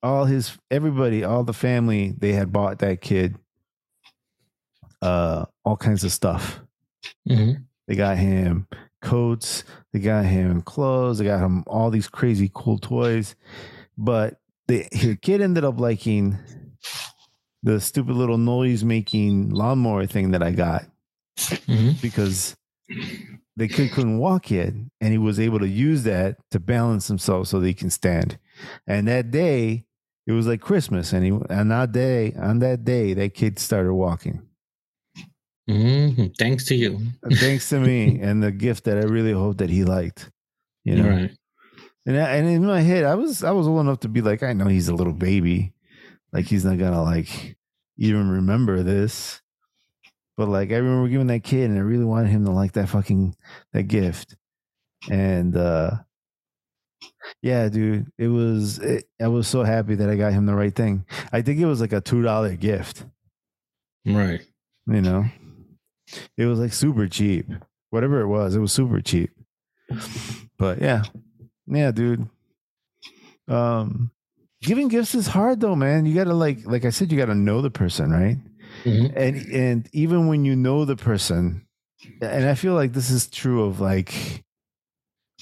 [0.03, 3.37] all his everybody, all the family, they had bought that kid
[5.01, 6.59] uh all kinds of stuff.
[7.27, 7.63] Mhm.
[7.89, 8.67] They got him
[9.02, 13.36] coats, they got him clothes, they got him all these crazy cool toys.
[13.97, 14.86] But the,
[15.21, 16.38] kid ended up liking
[17.63, 20.86] the stupid little noise making lawnmower thing that I got
[21.38, 21.99] Mhm.
[22.02, 22.56] because
[23.58, 27.47] the kid couldn't walk yet and he was able to use that to balance himself
[27.47, 28.38] so that he can stand.
[28.86, 29.86] And that day,
[30.28, 33.93] it was like Christmas and he on that day, on that day, that kid started
[33.95, 34.43] walking.
[35.69, 36.36] Mhm.
[36.38, 36.99] Thanks to you.
[37.36, 40.32] thanks to me and the gift that I really hope that he liked.
[40.84, 41.32] You know, Right.
[42.05, 44.41] and I, and in my head, I was I was old enough to be like,
[44.43, 45.73] I know he's a little baby,
[46.34, 47.55] like he's not gonna like
[47.97, 49.41] even remember this.
[50.38, 52.89] But like I remember giving that kid, and I really wanted him to like that
[52.89, 53.36] fucking
[53.73, 54.36] that gift,
[55.12, 55.91] and uh
[57.41, 60.73] yeah, dude, it was it, I was so happy that I got him the right
[60.73, 61.05] thing.
[61.32, 63.05] I think it was like a two dollar gift
[64.05, 64.41] Right.
[64.88, 65.25] you know
[66.37, 67.47] it was like super cheap.
[67.89, 69.31] Whatever it was it was super cheap.
[70.57, 71.03] But yeah.
[71.67, 72.27] Yeah dude.
[73.47, 74.11] Um
[74.61, 76.05] giving gifts is hard though man.
[76.05, 78.37] You gotta like like i said you gotta know the person right?
[78.83, 79.13] Mhm.
[79.15, 81.65] and and even when you know the person
[82.21, 84.43] and i feel like this is true of like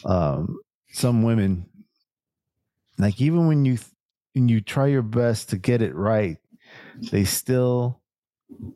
[0.06, 0.58] um
[0.92, 1.66] some women.
[2.98, 3.78] Like even when you
[4.34, 6.38] when you try your best to get it right
[7.12, 8.02] they still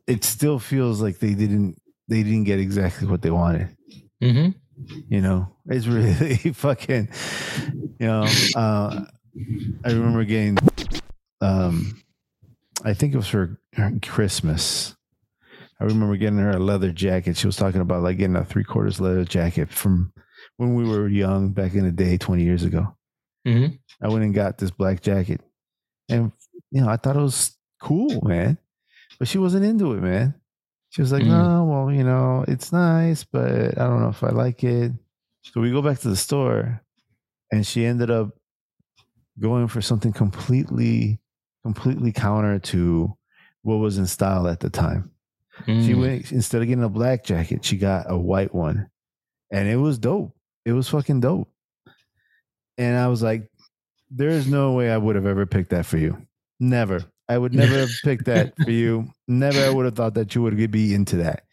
[0.05, 1.80] it still feels like they didn't
[2.11, 3.69] they didn't get exactly what they wanted.
[4.21, 4.53] Mhm.
[5.09, 7.09] you know it's really fucking
[7.99, 9.05] you know uh
[9.85, 10.57] i remember getting
[11.41, 12.01] um
[12.83, 13.59] i think it was for
[14.03, 14.95] christmas.
[15.79, 17.37] I remember getting her a leather jacket.
[17.37, 20.13] She was talking about like getting a three quarters leather jacket from
[20.57, 22.95] when we were young back in the day 20 years ago.
[23.47, 23.79] Mhm.
[24.01, 25.41] i went and got this black jacket.
[26.09, 26.31] And
[26.69, 28.57] you know i thought it was cool man.
[29.17, 30.35] But she wasn't into it man
[30.91, 31.27] she was like Mm.
[31.27, 34.91] no well you know it's nice but i don't know if i like it.
[35.43, 36.81] So we go back to the store
[37.51, 38.29] and she ended up
[39.39, 41.19] going for something completely
[41.63, 43.17] completely counter to
[43.63, 45.11] what was in style at the time.
[45.65, 45.99] She Mhm.
[46.01, 48.89] went instead of getting a black jacket she got a white one
[49.51, 50.35] and it was dope.
[50.65, 51.49] It was fucking dope.
[52.77, 53.49] And i was like
[54.09, 56.17] there is no way i would have ever picked that for you.
[56.59, 59.07] Never i would never have picked that for you.
[59.27, 61.43] Never i would have thought that you would be into that.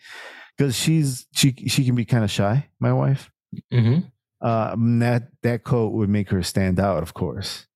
[0.57, 3.31] Because she's she she can be kind of shy my wife.
[3.73, 4.11] Mhm.
[4.41, 7.67] uh that that coat would make her stand out of course.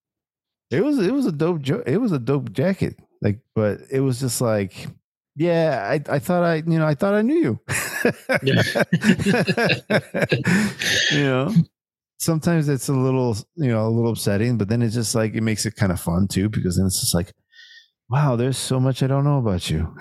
[0.71, 4.01] It was it was a dope jo- it was a dope jacket like but it
[4.01, 4.87] was just like
[5.37, 7.61] yeah i i thought i you know i thought i knew you.
[11.11, 11.53] You know?
[12.19, 15.43] Sometimes it's a little you know a little upsetting but then it's just like it
[15.43, 17.33] makes it kind of fun too because then it's just like
[18.13, 19.95] wow there's so much i don't know about you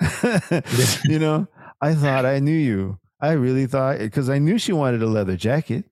[1.04, 1.46] you know
[1.80, 5.36] i thought i knew you I really thought because I knew she wanted a leather
[5.36, 5.84] jacket.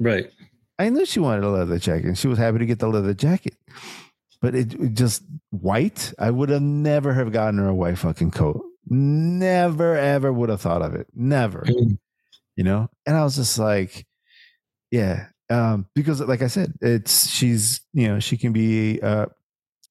[0.00, 0.28] Right.
[0.76, 3.14] I knew she wanted a leather jacket, and she was happy to get the leather
[3.14, 3.54] jacket.
[4.42, 6.12] But it, it just white.
[6.18, 8.60] I would have never have gotten her a white fucking coat.
[8.86, 11.06] Never ever would have thought of it.
[11.14, 11.60] Never.
[11.60, 11.98] Mm.
[12.56, 12.90] You know.
[13.06, 14.04] And I was just like,
[14.90, 19.26] yeah, um, because like I said, it's she's you know she can be uh,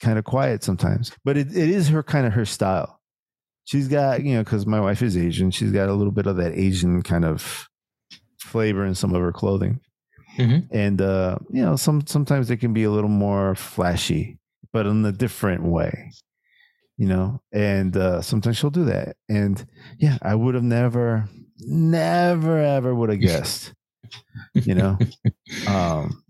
[0.03, 2.99] kind of quiet sometimes, but it, it is her kind of her style.
[3.65, 6.35] She's got you know because my wife is Asian, she's got a little bit of
[6.37, 7.67] that Asian kind of
[8.39, 9.79] flavor in some of her clothing,
[10.37, 10.67] Mhm.
[10.71, 14.37] and uh, you know some sometimes it can be a little more flashy,
[14.73, 16.11] but in a different way.
[16.97, 19.65] You know, and uh, sometimes she'll do that, and
[19.97, 21.27] yeah, I would have never,
[21.59, 23.73] never, ever would have guessed
[24.53, 24.97] you know
[25.67, 26.22] um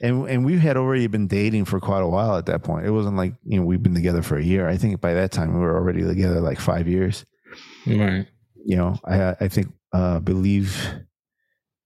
[0.00, 2.86] and and we had already been dating for quite a while at that point.
[2.86, 4.68] It wasn't like you know we've been together for a year.
[4.68, 7.24] I think by that time we were already together like five years.
[7.86, 8.26] Right.
[8.66, 10.76] you know i i think uh believe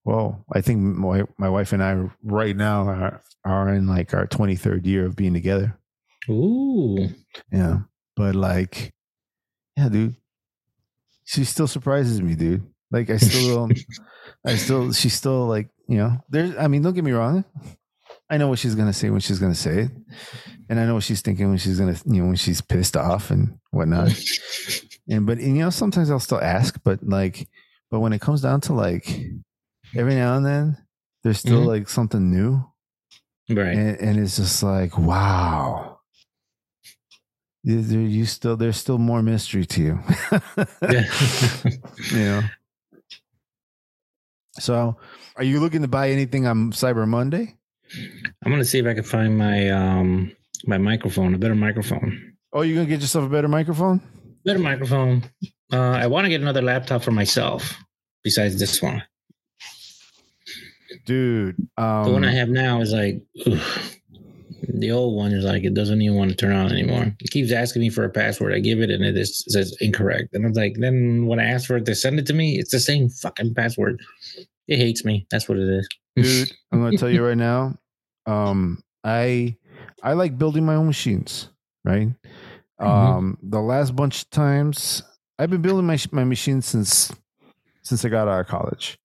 [0.04, 4.26] well i think my, my wife and i right now are, are in like our
[4.26, 5.78] 23rd year of being together.
[6.28, 7.08] Ooh.
[7.52, 7.80] yeah.
[8.16, 8.92] But like
[9.76, 10.16] yeah dude
[11.24, 12.66] she still surprises me dude.
[12.90, 13.70] Like i still
[14.44, 17.44] i still she's still like you know there's i mean don't get me wrong
[18.32, 19.90] i know what she's gonna say when she's gonna say it.
[20.68, 23.30] And i know what she's thinking when she's gonna you know when she's pissed off
[23.30, 24.10] and whatnot.
[25.08, 27.48] And but and, you know sometimes i'll still ask but like
[27.90, 29.06] but when it comes down to like
[29.96, 30.76] every now and then
[31.22, 31.66] there's still Mhm.
[31.66, 32.64] like something new.
[33.50, 33.76] Right.
[33.76, 35.98] and, and it's just like wow.
[37.64, 39.98] You, there- you still there's still more mystery to you.
[40.82, 41.04] Yeah.
[42.12, 42.42] you know?
[44.58, 44.96] So
[45.36, 47.56] are you looking to buy anything on cyber monday
[48.44, 50.32] I'm gonna see if I can find my um
[50.66, 52.34] my microphone, a better microphone.
[52.52, 54.00] oh you're gonna get yourself a better microphone
[54.44, 55.22] Better microphone.
[55.72, 57.78] Uh, I want to get another laptop for myself
[58.24, 59.02] besides this one.
[61.06, 63.60] dude um, The one I have now is like, ugh.
[64.68, 67.14] the old one is like, it doesn't even want to turn on anymore.
[67.20, 68.52] It keeps asking me for a password.
[68.52, 70.34] I give it and it is, says incorrect.
[70.34, 72.72] And I'm like, then when I ask for it to send it to me, it's
[72.72, 74.00] the same fucking password.
[74.68, 75.26] It hates me.
[75.30, 75.88] That's what it is.
[76.16, 77.74] dude i'm gonna tell you right now
[78.26, 79.56] um i
[80.02, 81.48] i like building my own machines
[81.84, 82.08] right
[82.78, 85.02] um the last bunch of times
[85.38, 87.12] i've been building my my machine since
[87.82, 88.98] since i got out of college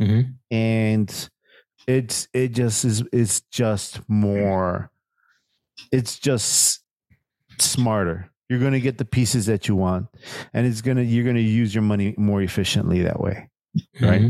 [0.00, 0.34] Mhm.
[0.50, 1.28] and
[1.86, 4.90] it's it just is it's just more
[5.90, 6.80] it's just
[7.58, 10.06] smarter you're going to get the pieces that you want
[10.52, 13.48] and it's to you're going to use your money more efficiently that way
[14.00, 14.20] Right.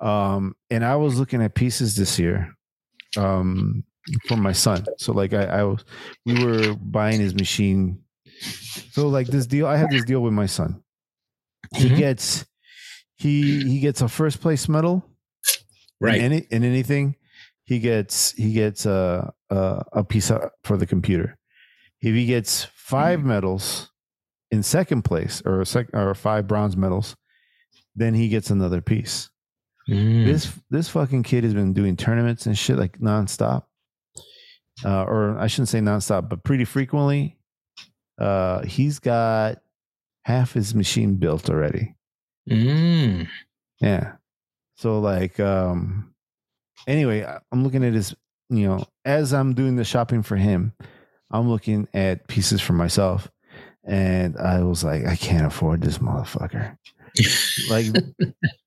[0.00, 0.04] Mhm.
[0.04, 2.54] um and i was looking at pieces this year
[3.16, 3.84] um
[4.26, 4.84] for my son.
[4.98, 5.84] So like i i was
[6.24, 8.02] we were buying his machine.
[8.90, 10.82] So like this deal i have this deal with my son.
[11.74, 11.96] He Mhm.
[11.96, 12.44] gets
[13.16, 15.04] he he gets a first place medal
[16.00, 16.16] Right.
[16.16, 17.16] in, any, in anything.
[17.64, 21.38] He gets he gets a a, a piece of, for the computer.
[22.00, 23.28] If he gets five Mm-hmm.
[23.28, 23.90] medals
[24.50, 27.16] in second place or sec, or five bronze medals.
[27.94, 29.28] Then he gets another piece
[29.88, 30.26] Mm.
[30.26, 33.64] this this fucking kid has been doing tournaments and shit like nonstop
[34.84, 37.36] uh, or i shouldn't say nonstop but pretty frequently
[38.20, 39.58] uh he's got
[40.24, 41.94] half his machine built already
[42.50, 43.28] Mm.
[43.80, 44.14] yeah.
[44.74, 46.12] So like um
[46.88, 48.14] anyway, I'm looking at his
[48.50, 50.72] you know, as I'm doing the shopping for him,
[51.30, 53.30] I'm looking at pieces for myself
[53.84, 56.76] and I was like, I can't afford this motherfucker.
[57.70, 57.86] Like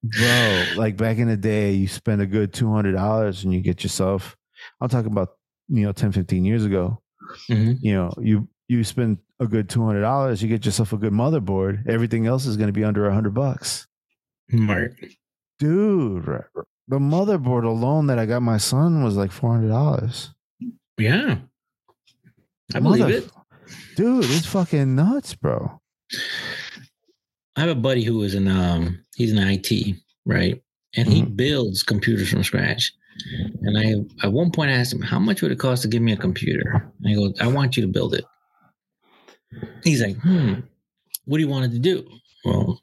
[0.03, 4.35] bro, like back in the day, you spend a good $200 and you get yourself
[4.81, 5.29] I'm talking about,
[5.67, 7.01] you know, 10 15 years ago,
[7.49, 7.77] Mhm.
[7.81, 12.25] you know, you you spend a good $200, you get yourself a good motherboard, everything
[12.27, 13.87] else is going to be under a 100 bucks
[14.53, 14.91] Right.
[15.59, 16.25] dude
[16.87, 20.29] the motherboard alone that i got my son was like $400
[20.99, 21.39] Yeah.
[22.75, 23.31] I believe Mother- it.
[23.95, 25.81] dude it's fucking nuts bro
[27.55, 29.95] I have a buddy who is in um he's in IT,
[30.25, 30.61] right?
[30.97, 31.35] And he Mhm.
[31.35, 32.93] builds computers from scratch.
[33.61, 36.11] And I at one point asked him, How much would it cost to give me
[36.11, 36.91] a computer?
[36.99, 38.25] And he goes, I want you to build it.
[39.83, 40.53] He's like, hmm,
[41.25, 42.05] what do you want it to do?
[42.43, 42.81] Well,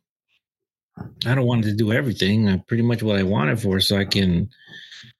[1.27, 2.49] I don't want it to do everything.
[2.49, 4.49] I pretty much what I want it for so I can,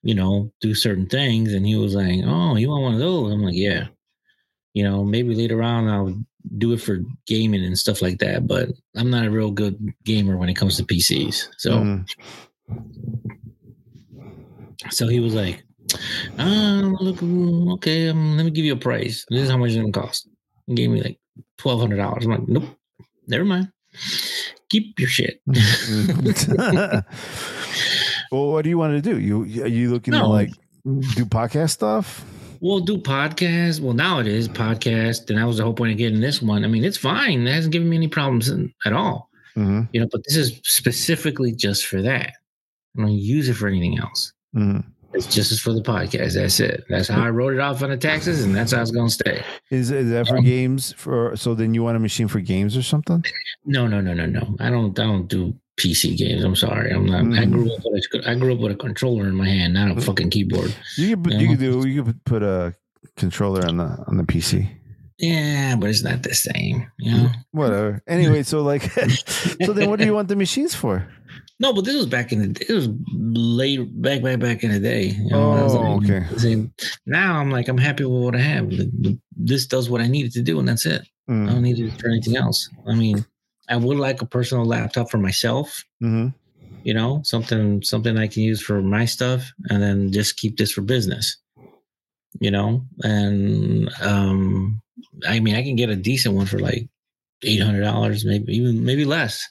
[0.03, 1.53] you know, do certain things.
[1.53, 3.33] And he was like, Oh, you want one of those?
[3.33, 3.89] I'm like, Yeah.
[4.75, 6.19] You know, maybe later on I'll
[6.59, 10.37] do it for gaming and stuff like that, but I'm not a real good gamer
[10.37, 11.49] when it comes to PCs.
[11.59, 12.07] So Mhm.
[14.91, 15.65] so he was like,
[16.39, 19.25] um, look, mm, okay, um, let me give you a price.
[19.31, 20.29] This is how much it's gonna cost.
[20.67, 21.19] He gave me like
[21.59, 22.25] twelve hundred dollars.
[22.25, 22.65] I'm like, nope,
[23.27, 23.71] never mind.
[24.71, 25.41] keep your shit.
[28.33, 29.19] well, what do you want to do?
[29.21, 30.51] You are you looking to like
[30.85, 32.25] do podcast stuff?
[32.63, 33.81] We'll do podcasts.
[33.81, 36.65] Well, now it is podcast, and that was the whole point of getting this one.
[36.65, 37.45] I mean, it's fine.
[37.47, 39.29] It hasn't given me any problems in- at all.
[39.57, 39.83] Mm-hmm.
[39.93, 42.35] You know, but this is specifically just for that.
[42.97, 44.33] I don't use it for anything else.
[44.55, 44.79] hmm
[45.13, 46.35] It's just for the podcast.
[46.35, 46.85] That's it.
[46.89, 49.43] That's how I wrote it off on the taxes, and that's how it's gonna stay.
[49.71, 50.93] Is is that for Um, games?
[50.97, 53.25] For so then you want a machine for games or something?
[53.67, 54.57] No, no, no, no, no.
[54.61, 54.97] I don't.
[54.99, 56.45] I don't do PC games.
[56.45, 56.91] I'm sorry.
[56.93, 57.21] I'm not.
[57.39, 57.53] I Mhm.
[57.53, 60.01] grew up with a, I grew up with a controller in my hand, not a
[60.01, 60.75] fucking keyboard.
[60.97, 62.75] You could put, you could do you could put a
[63.17, 64.69] controller on the on the PC.
[65.19, 66.87] Yeah, but it's not the same.
[66.99, 67.31] You know.
[67.53, 68.03] Whatever.
[68.07, 68.83] Anyway, so like,
[69.65, 71.07] so then what do you want the machines for?
[71.61, 72.61] No, but this was back in the.
[72.69, 75.05] It was late back, back, back in the day.
[75.11, 76.37] You know, Oh, like- okay.
[76.39, 76.69] See,
[77.07, 78.71] now I'm like, I'm happy with what I have.
[79.37, 81.03] This does what I needed to do, and that's it.
[81.29, 81.47] I Mm.
[81.47, 82.69] don't need it for anything else.
[82.89, 83.25] I mean,
[83.69, 85.85] I would like a personal laptop for myself.
[86.01, 86.29] hmm
[86.83, 90.73] You know, something something I can use for my stuff, and then just keep this
[90.73, 91.37] for business.
[92.41, 94.81] You know, and um,
[95.29, 96.89] I mean, I can get a decent one for like
[97.45, 99.47] eight hundred dollars, maybe even maybe less.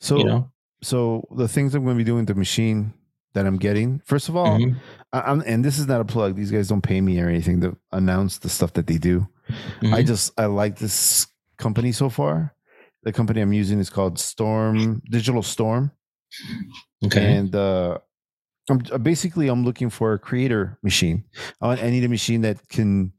[0.00, 0.50] So you know,
[0.82, 2.94] so the things I'm going to be doing the machine
[3.34, 4.00] that I'm getting.
[4.04, 4.76] First of all, Mhm.
[5.12, 6.34] I, I'm and this is not a plug.
[6.36, 9.28] These guys don't pay me or anything to announce the stuff that they do.
[9.92, 10.06] I Mhm.
[10.06, 11.26] just I like this
[11.58, 12.54] company so far.
[13.02, 15.90] The company I'm using is called Storm Digital Storm,
[17.06, 17.36] okay.
[17.36, 17.98] and uh,
[18.68, 21.24] I'm uh, basically I'm looking for a creator machine.
[21.62, 23.12] I, want- I need a machine that can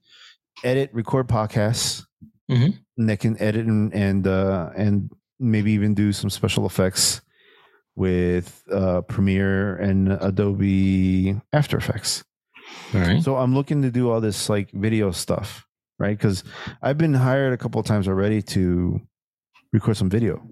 [0.64, 2.06] edit, record podcasts,
[2.50, 2.78] Mhm.
[2.98, 5.10] and that can edit and and uh, and
[5.40, 7.22] maybe even do some special effects
[7.96, 12.24] with uh, Premiere and Adobe After Effects.
[12.94, 13.24] All right.
[13.24, 15.66] So I'm looking to do all this like video stuff,
[16.00, 16.16] right?
[16.18, 16.44] Because
[16.82, 19.02] I've been hired a couple of times already to
[19.72, 20.48] record some video.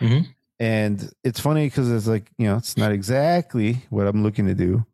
[0.00, 0.26] Mhm.
[0.58, 4.54] And it's funny because it's like, you know, it's not exactly what I'm looking to
[4.54, 4.86] do,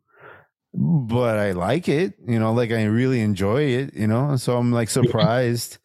[0.73, 4.35] but I like it, you know, like I really enjoy it, you know.
[4.35, 5.77] So I'm like surprised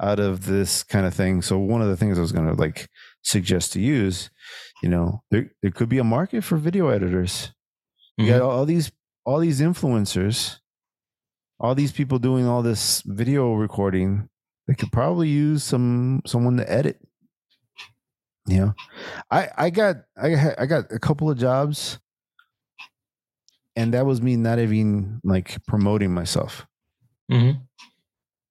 [0.00, 1.40] out of this kind of thing.
[1.42, 2.88] So one of the things I was going to like
[3.22, 4.30] suggest to use,
[4.82, 7.52] you know, there, there could be a market for video editors.
[8.16, 8.92] You got all these
[9.24, 10.58] all these influencers,
[11.58, 14.28] all these people doing all this video recording.
[14.66, 16.98] They could probably use some someone to edit.
[18.46, 18.74] You know,
[19.30, 21.98] I I got I I got a couple of jobs,
[23.76, 26.66] and that was me not even like promoting myself.
[27.30, 27.62] Mhm.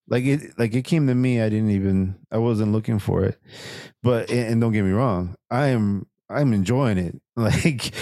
[0.08, 1.42] Like it like it came to me.
[1.42, 3.40] I didn't even I wasn't looking for it,
[4.02, 7.20] but and and don't get me wrong, I am I'm enjoying it.
[7.36, 7.96] Like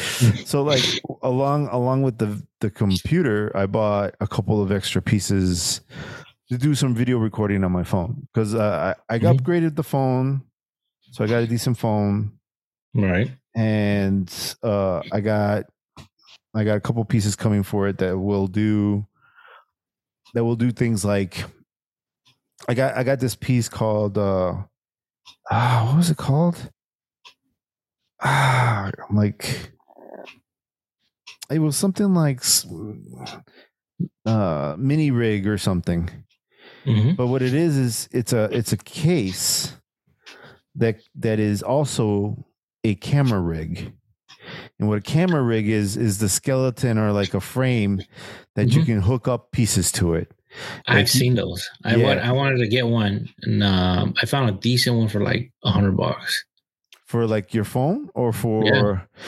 [0.46, 0.84] so like
[1.24, 5.80] along along with the the computer i bought a couple of extra pieces
[6.52, 9.40] to do some video recording on my phone because uh, i i Mhm.
[9.40, 10.42] upgraded the phone
[11.12, 12.34] so i got a decent phone
[12.94, 13.32] Right.
[13.56, 14.28] and
[14.62, 15.64] uh i got
[16.54, 19.08] i got a couple pieces coming for it that will do
[20.34, 21.46] that will do things like
[22.68, 24.54] i got i got this piece called uh
[25.50, 26.70] ah, what was it called
[28.22, 29.72] ah i'm like
[31.50, 32.44] it was something like
[34.26, 36.10] uh mini rig or something
[36.86, 37.16] Mhm.
[37.16, 39.74] but what it is is it's a it's a case
[40.76, 42.36] that that is also
[42.84, 43.92] a camera rig
[44.80, 48.02] and what a camera rig is is the skeleton or like a frame
[48.56, 48.86] that you Mhm.
[48.86, 50.32] can hook up pieces to it
[50.88, 51.70] I've seen those.
[51.86, 52.04] I Yeah.
[52.08, 52.20] want.
[52.20, 55.72] I wanted to get one, and um, I found a decent one for like a
[55.72, 56.44] hundred bucks
[57.06, 58.66] for like your phone or for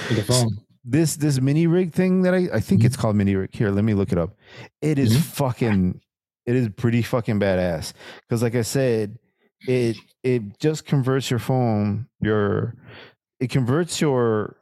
[0.08, 0.58] for the phone.
[0.84, 3.52] this this mini rig thing that I I think it's called mini rig.
[3.56, 4.36] Here, let me look it up.
[4.82, 5.22] It is Mhm.
[5.22, 6.02] fucking
[6.46, 9.18] it is pretty fucking badass because like I said,
[9.68, 12.76] it it just converts your phone your
[13.40, 14.58] it converts your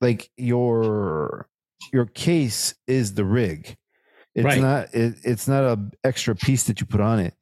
[0.00, 1.48] like your
[1.92, 3.76] your case is the rig.
[4.34, 4.60] It's Right.
[4.60, 7.34] not it, it's not a extra piece that you put on it.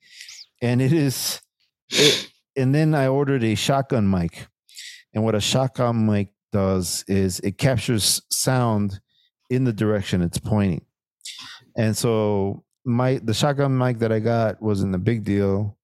[0.63, 1.41] And it is
[1.91, 4.47] it, and then I ordered a shotgun mic.
[5.13, 9.01] And what a shotgun mic does is it captures sound
[9.51, 10.85] in the direction it's pointing.
[11.77, 15.77] And so my the shotgun mic that I got wasn't a big deal,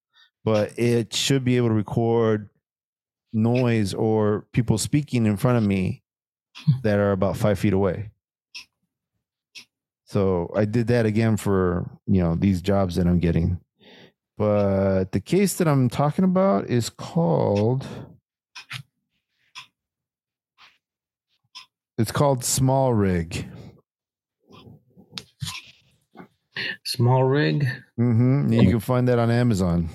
[0.45, 2.51] but it should be able to record
[3.33, 6.03] noise or people speaking in front of me
[6.83, 8.11] that are about five feet away.
[10.05, 13.61] So I did that again for you know these jobs that I'm getting.
[14.37, 17.87] But the case that I'm talking about is called
[21.99, 23.47] it's called Small Rig.
[26.85, 27.67] Small rig.
[27.99, 28.53] Mm-hmm.
[28.53, 29.89] You can find that on Amazon.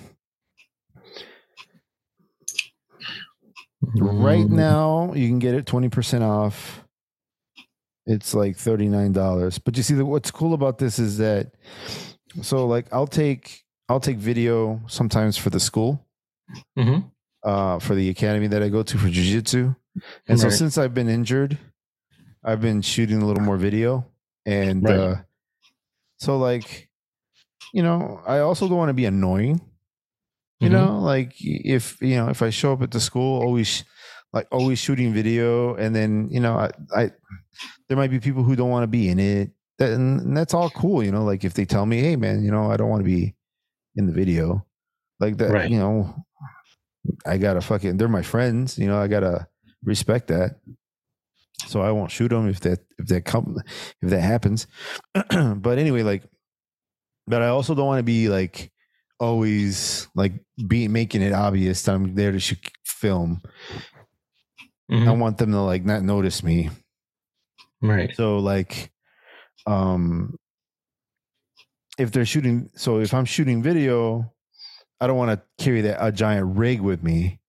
[3.82, 6.84] Right Mm, now, you can get it 20% off.
[8.08, 9.60] It's like $39.
[9.64, 11.52] But you see the, what's cool about this is that
[12.42, 16.06] so like I'll take I'll take video sometimes for the school,
[16.78, 17.10] mhm.
[17.44, 19.74] uh for the academy that I go to for jiu-jitsu.
[20.28, 21.58] And so since I've been injured,
[22.44, 24.06] I've been shooting a little more video
[24.46, 25.00] and Right.
[25.00, 25.16] uh
[26.18, 26.90] so like
[27.74, 29.62] you know, I also don't want to be annoying
[30.60, 30.72] you Mhm.
[30.72, 33.84] know like if you know if i show up at the school always
[34.34, 37.12] like always shooting video and then you know i, I
[37.88, 40.70] there might be people who don't want to be in it that, and that's all
[40.70, 43.02] cool you know like if they tell me hey man you know i don't want
[43.02, 43.36] to be
[43.96, 44.66] in the video
[45.20, 45.70] like that Right.
[45.70, 46.26] you know
[47.26, 49.48] i gotta fucking they're my friends you know i gotta
[49.84, 50.60] respect that
[51.68, 53.58] so i won't shoot them if that if that come
[54.02, 54.68] if that happens
[55.14, 56.24] but anyway like
[57.28, 58.72] but i also don't want to be like
[59.20, 60.34] always like
[60.68, 63.42] be making it obvious that I'm there to shoot film.
[64.92, 65.18] I Mhm.
[65.20, 66.70] want them to like not notice me.
[67.82, 68.14] Right.
[68.16, 68.92] So like
[69.66, 70.36] um
[71.98, 74.34] if they're shooting so if I'm shooting video,
[75.00, 77.40] I don't want to carry that a giant rig with me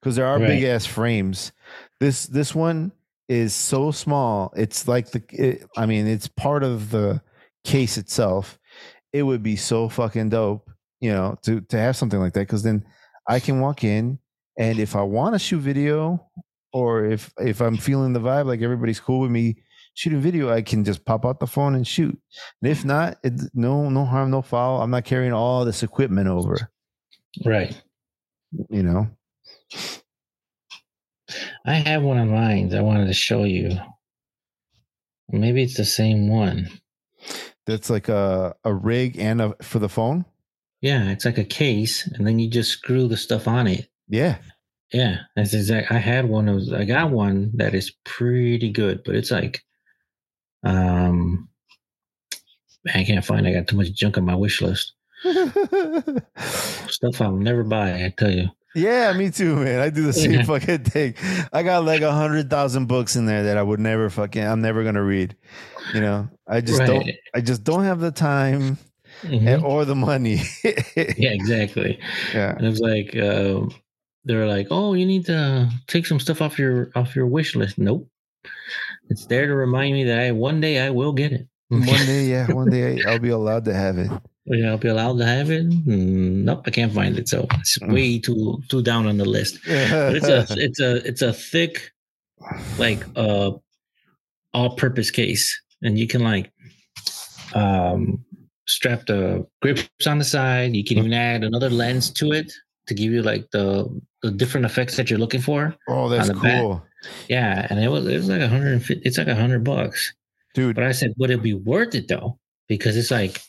[0.00, 0.46] because there are Right.
[0.46, 1.50] big ass frames.
[1.98, 2.92] This this one
[3.28, 4.52] is so small.
[4.56, 7.20] It's like the it, I mean it's part of the
[7.64, 8.58] case itself.
[9.12, 10.70] It would be so fucking dope,
[11.00, 12.84] you know, to to have something like that because then
[13.28, 14.18] I can walk in
[14.58, 16.26] and if I want to shoot video
[16.72, 19.62] or if if I'm feeling the vibe like everybody's cool with me
[19.94, 22.16] shooting video, I can just pop out the phone and shoot.
[22.62, 24.82] And if not, it, no no harm, no foul.
[24.82, 26.70] I'm not carrying all this equipment over,
[27.44, 27.80] Right.
[28.68, 29.08] you know.
[31.66, 33.76] I have one of mine I wanted to show you.
[35.28, 36.70] Maybe it's the same one.
[37.66, 40.24] That's like a a rig and a for the phone.
[40.80, 43.88] Yeah, it's like a case, and then you just screw the stuff on it.
[44.08, 44.38] Yeah.
[44.92, 45.90] Yeah, that's exact.
[45.90, 46.48] I had one.
[46.48, 49.64] Of, I got one that is pretty good, but it's like,
[50.62, 51.48] um,
[52.94, 53.48] I can't find.
[53.48, 54.92] I got too much junk on my wish list.
[56.86, 58.04] Stuff I'll never buy.
[58.04, 58.48] I tell you.
[58.76, 59.80] Yeah, me too, man.
[59.80, 60.44] I do the same Yeah.
[60.44, 61.14] fucking thing.
[61.52, 64.60] I got like a hundred thousand books in there that I would never fucking I'm
[64.60, 65.34] never gonna read.
[65.94, 68.78] You know, I just don't I just don't have the time
[69.22, 69.46] Mhm.
[69.46, 70.42] and, or the money.
[70.96, 71.98] Yeah, exactly.
[72.34, 72.54] yeah.
[72.56, 73.62] And it was like uh,
[74.24, 77.78] they're like, "Oh, you need to take some stuff off your off your wish list."
[77.78, 78.08] Nope,
[79.08, 81.46] it's there to remind me that I one day I will get it.
[81.68, 84.10] One day, yeah, one day I'll be allowed to have it.
[84.46, 85.68] Yeah, I'll be allowed to have it.
[85.68, 87.28] Mm, nope, I can't find it.
[87.28, 89.58] So it's way too too down on the list.
[89.66, 91.90] But it's a it's a it's a thick,
[92.78, 93.52] like uh,
[94.54, 95.44] all-purpose case,
[95.82, 96.52] and you can like
[97.54, 98.24] um
[98.68, 100.74] strap the grips on the side.
[100.74, 102.52] You can even add another lens to it
[102.86, 103.88] to give you like the
[104.22, 105.74] the different effects that you're looking for.
[105.88, 106.60] oh, that's the back.
[106.62, 106.82] cool.
[107.28, 108.84] Yeah, and it was it was like a hundred.
[108.88, 110.14] It's like a hundred bucks.
[110.54, 112.38] Dude, But I said, would it be worth it though?
[112.66, 113.42] Because it's like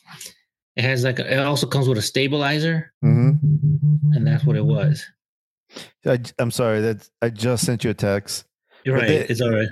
[0.78, 3.40] it has like a, it also comes with a stabilizer, mhm.
[4.14, 5.06] and that's what it was.
[6.06, 8.46] I, I'm sorry that I just sent you a text,
[8.86, 9.10] You're right.
[9.10, 9.68] it's all right.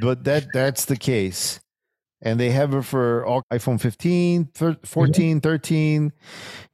[0.00, 1.60] but that that's the case.
[2.22, 6.12] And they have it for all iPhone 15, thir- 14, 13.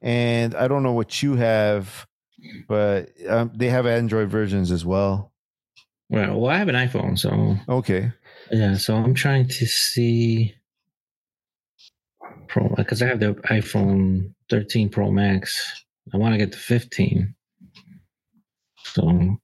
[0.02, 2.04] And I don't know what you have,
[2.66, 5.32] but um, they have Android versions as well.
[6.08, 8.10] Well, well, I have an iPhone, so Okay.
[8.50, 8.74] yeah.
[8.76, 10.55] So I'm trying to see
[12.48, 15.84] Pro because I have the iPhone 13 Pro Max.
[16.12, 17.34] I want to get the 15.
[18.84, 19.38] So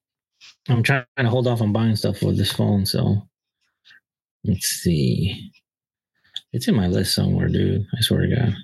[0.68, 2.86] I'm trying to hold off on buying stuff with this phone.
[2.86, 3.28] So
[4.44, 5.50] let's see.
[6.52, 7.84] It's in my list somewhere, dude.
[7.96, 8.54] I swear to God.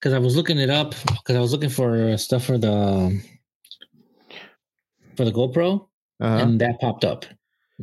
[0.00, 3.20] Because I was looking it up because I was looking for stuff for the
[5.16, 5.86] for the GoPro,
[6.20, 6.38] Uh-huh.
[6.38, 7.24] and that popped up.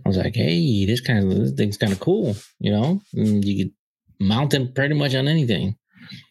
[0.05, 3.01] I was like, "Hey, this kind of this thing's kind of cool, you know.
[3.13, 3.73] And you could
[4.19, 5.75] mount it pretty much on anything."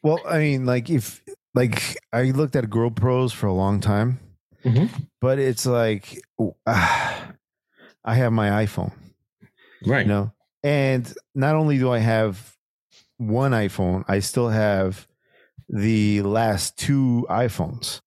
[0.03, 1.23] Well, I mean, like if
[1.55, 4.19] like I looked at GoPros for a long time,
[4.65, 4.89] Mhm.
[5.21, 6.21] but it's like
[6.67, 7.33] ah,
[8.05, 8.93] I have my iPhone,
[9.87, 10.07] Right.
[10.07, 10.33] you know,
[10.63, 12.55] and not only do I have
[13.19, 15.07] one iPhone, I still have
[15.69, 18.01] the last two iPhones.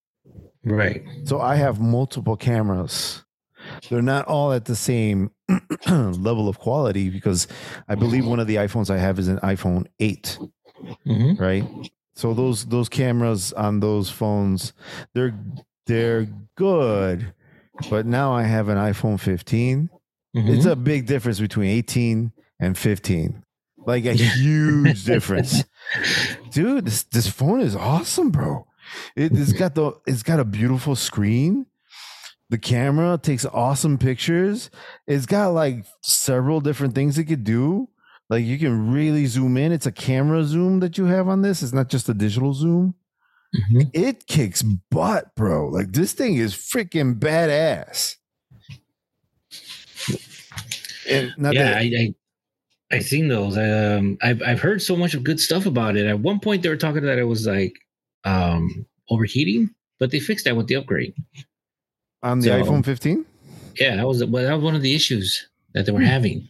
[0.64, 1.04] Right.
[1.24, 3.24] So I have multiple cameras.
[3.90, 5.30] They're not all at the same
[5.88, 7.48] level of quality because
[7.88, 10.38] I believe one of the iPhones I have is an iPhone 8,
[11.04, 11.64] hmm right?
[12.14, 14.72] So those those cameras on those phones,
[15.14, 15.34] they're
[15.86, 17.32] they're good.
[17.90, 19.90] But now I have an iPhone 15.
[20.34, 23.42] It's a big difference between 18 and 15.
[23.84, 25.64] Like a huge difference.
[26.50, 28.66] Dude, this this phone is awesome, bro.
[29.16, 31.66] It, it's got the it's got a beautiful screen.
[32.52, 34.68] The camera takes awesome pictures.
[35.06, 37.88] It's got like several different things it could do.
[38.28, 39.72] Like you can really zoom in.
[39.72, 41.62] It's a camera zoom that you have on this.
[41.62, 42.94] It's not just a digital zoom.
[43.56, 43.90] Mhm.
[43.94, 45.70] It kicks butt, bro.
[45.70, 48.16] Like this thing is freaking badass.
[51.08, 52.14] And not yeah, that, I, I
[52.96, 53.56] I seen those.
[53.56, 56.04] Um, I've I've heard so much of good stuff about it.
[56.04, 57.72] At one point, they were talking that it was like
[58.24, 61.14] um overheating, but they fixed that with the upgrade.
[62.22, 63.24] On the so- iPhone 15.
[63.78, 66.04] Yeah, that was well, that was one of the issues that they were Hmm.
[66.06, 66.48] having.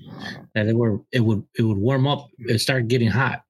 [0.55, 3.43] That they were it would it would warm up, it start getting hot,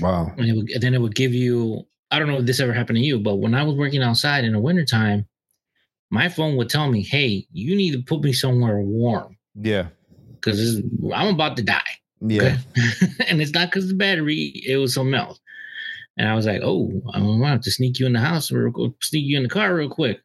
[0.00, 0.32] Wow.
[0.38, 1.86] and, it would, and then it would give you.
[2.10, 4.44] I don't know if this ever happened to you, but when I was working outside
[4.44, 5.26] in the wintertime,
[6.10, 9.88] my phone would tell me, "Hey, you need to put me somewhere warm Yeah.
[10.34, 10.80] because
[11.12, 11.82] I'm about to die."
[12.20, 12.58] Yeah.
[13.28, 15.40] and it's not because the battery, it was something else.
[16.16, 18.72] And I was like, oh, I'm gonna have to sneak you in the house or
[19.02, 20.20] sneak you in the car real quick.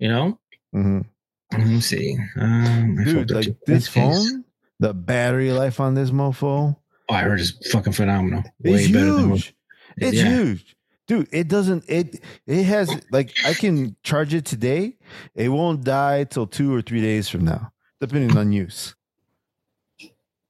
[0.00, 0.38] You know?
[0.74, 1.04] Mhm.
[1.52, 2.16] Let me see.
[2.36, 4.28] Um, Dude, like this things.
[4.30, 4.44] phone,
[4.80, 6.76] the battery life on this mofo
[7.08, 8.42] Oh, I heard it's fucking phenomenal.
[8.64, 9.54] is than what- huge.
[9.98, 10.28] It's Yeah.
[10.34, 10.76] huge.
[11.08, 14.96] Dude, it doesn't it it has like I can charge it today.
[15.34, 18.94] It won't die till 2 or 3 days from now, depending on use.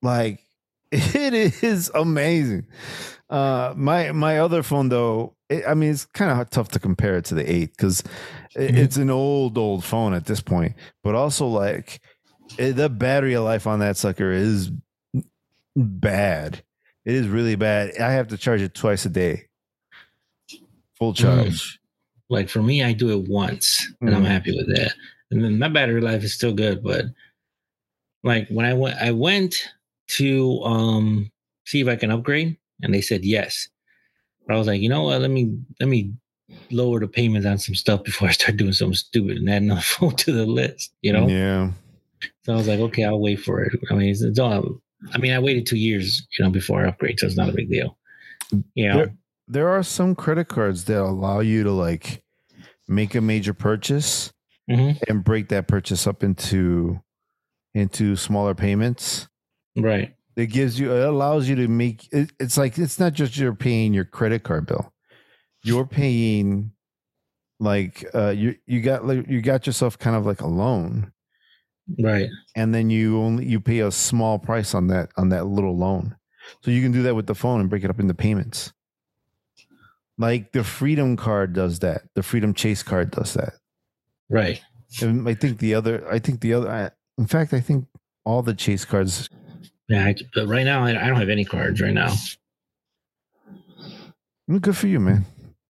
[0.03, 0.41] Like
[0.93, 2.66] it is amazing.
[3.31, 7.16] Uh my my other phone though, it, I mean it's kind of tough to compare
[7.16, 8.03] it to the 8 cuz
[8.57, 8.76] Mhm.
[8.76, 12.00] it's an old old phone at this point, but also like
[12.59, 14.70] it, the battery life on that sucker is
[15.76, 16.62] bad.
[17.05, 17.96] It is really bad.
[17.98, 19.46] I have to charge it twice a day.
[20.98, 21.78] Full charge.
[22.28, 24.26] Like for me, I do it once and I'm Mhm.
[24.28, 24.94] happy with that.
[25.30, 27.07] And then my battery life is still good, but
[28.22, 29.57] like when I went I went
[30.09, 31.30] to um
[31.66, 33.68] see if I can upgrade and they said yes.
[34.47, 36.12] But I was like, you know what, let me let me
[36.70, 39.80] lower the payments on some stuff before I start doing something stupid and add another
[39.84, 41.26] phone to the list, you know?
[41.28, 41.70] Yeah.
[42.45, 43.72] So I was like, okay, I'll wait for it.
[43.90, 44.80] I mean, it's, it's all
[45.12, 47.53] I mean, I waited two years, you know, before I upgrade, so it's not a
[47.53, 47.97] big deal.
[48.53, 48.62] Know,
[48.97, 49.14] There,
[49.49, 52.22] there are some credit cards that allow you to like
[52.88, 54.32] make a major purchase
[54.70, 54.97] Mhm.
[55.09, 57.01] and break that purchase up into
[57.74, 59.28] into smaller payments.
[59.76, 60.14] right.
[60.37, 63.55] It gives you it allows you to make it, it's like it's not just you're
[63.55, 64.93] paying your credit card bill.
[65.62, 66.72] You're paying
[67.61, 71.12] like uh you you got like you got yourself kind of like a loan
[72.01, 72.28] Right.
[72.57, 76.16] and then you only you pay a small price on that on that little loan
[76.62, 78.72] so you can do that with the phone and break it up into payments
[80.18, 83.55] like the freedom card does that the freedom chase card does that
[84.30, 84.61] Right.
[85.03, 87.87] and i think the other i think the other I, in fact i think
[88.24, 89.28] all the chase cards
[89.93, 90.07] Yeah.
[90.07, 92.12] I, but right now, I, I don't have any cards right now.
[94.49, 95.24] mm, good for you man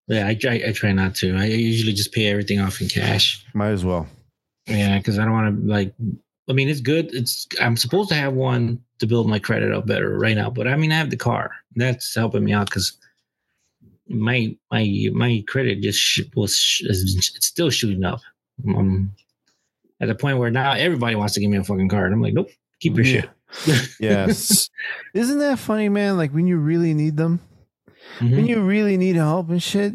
[0.09, 0.63] Yeah, I try.
[0.67, 1.37] I try not to.
[1.37, 3.45] I usually just pay everything off in cash.
[3.55, 4.07] might as well
[4.67, 5.95] Yeah, because I don't want to like.
[6.49, 7.15] I mean, it's good.
[7.15, 10.67] It's I'm supposed to have one to build my credit up better right now, but
[10.67, 11.53] I mean, I have the car.
[11.77, 12.97] That's helping me out because
[14.09, 18.21] my my my credit just sh- was sh- it's still shooting up.
[18.69, 19.13] Um,
[20.01, 22.13] at the point where now everybody wants to give me a fucking card.
[22.13, 22.51] I'm like, nope,
[22.81, 23.21] keep your Yeah.
[23.23, 23.31] shit.
[24.01, 24.71] Yes
[25.15, 27.41] isn't that funny man like when you really need them
[28.19, 28.37] Mhm.
[28.37, 29.95] when you really need help and shit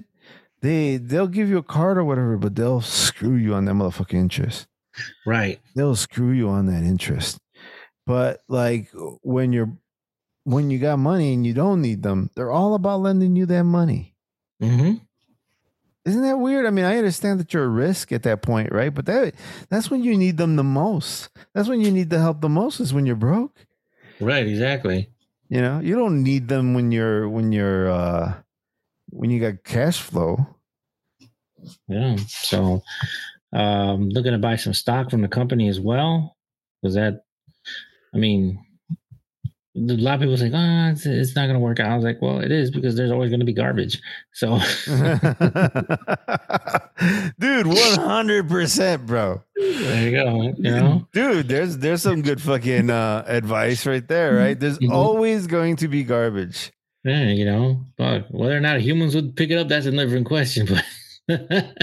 [0.62, 4.14] they they'll give you a card or whatever but they'll screw you on that motherfucking
[4.14, 4.68] interest
[5.26, 5.60] Right.
[5.76, 7.38] they'll screw you on that interest.
[8.08, 8.90] But like
[9.22, 9.72] when you're
[10.44, 13.64] when you got money and you don't need them, they're all about lending you that
[13.64, 14.16] money.
[14.60, 14.94] hmm
[16.08, 16.66] Isn't that weird?
[16.66, 18.94] I mean, I understand that you're a risk at that point, right?
[18.94, 19.36] But that
[19.70, 21.28] that's when you need them the most.
[21.54, 23.66] That's when you need the help the most is when you're broke.
[24.22, 24.48] Right.
[24.48, 25.10] Exactly.
[25.50, 28.36] You know, you don't need them when you're when you're uh
[29.10, 30.48] when you got cash flow.
[31.90, 32.16] Yeah.
[32.28, 32.84] So,
[33.52, 36.38] um, looking to buy some stock from the company as well.
[36.84, 37.24] Was that?
[38.14, 38.64] I mean,
[39.78, 42.04] a lot of people say, oh, it's, it's not going to work out." I was
[42.04, 44.02] like, "Well, it is because there's always going to be garbage."
[44.34, 44.58] So,
[47.40, 49.44] Dude, 100%, bro.
[49.56, 50.54] there you go.
[50.58, 54.60] You know, Dude, there's there's some good fucking uh, advice right there, right?
[54.60, 54.92] There's Mhm.
[54.92, 56.72] always going to be garbage.
[57.04, 60.26] yeah, you know, but whether or not humans would pick it up, that's a different
[60.26, 60.68] question.
[60.68, 60.84] But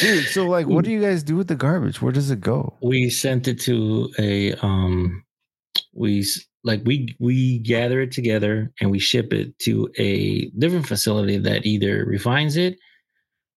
[0.00, 2.00] Dude, so like what do you guys do with the garbage?
[2.00, 2.76] Where does it go?
[2.82, 5.22] we sent it to a um
[5.96, 6.24] we
[6.64, 11.64] like we we gather it together and we ship it to a different facility that
[11.66, 12.78] either refines it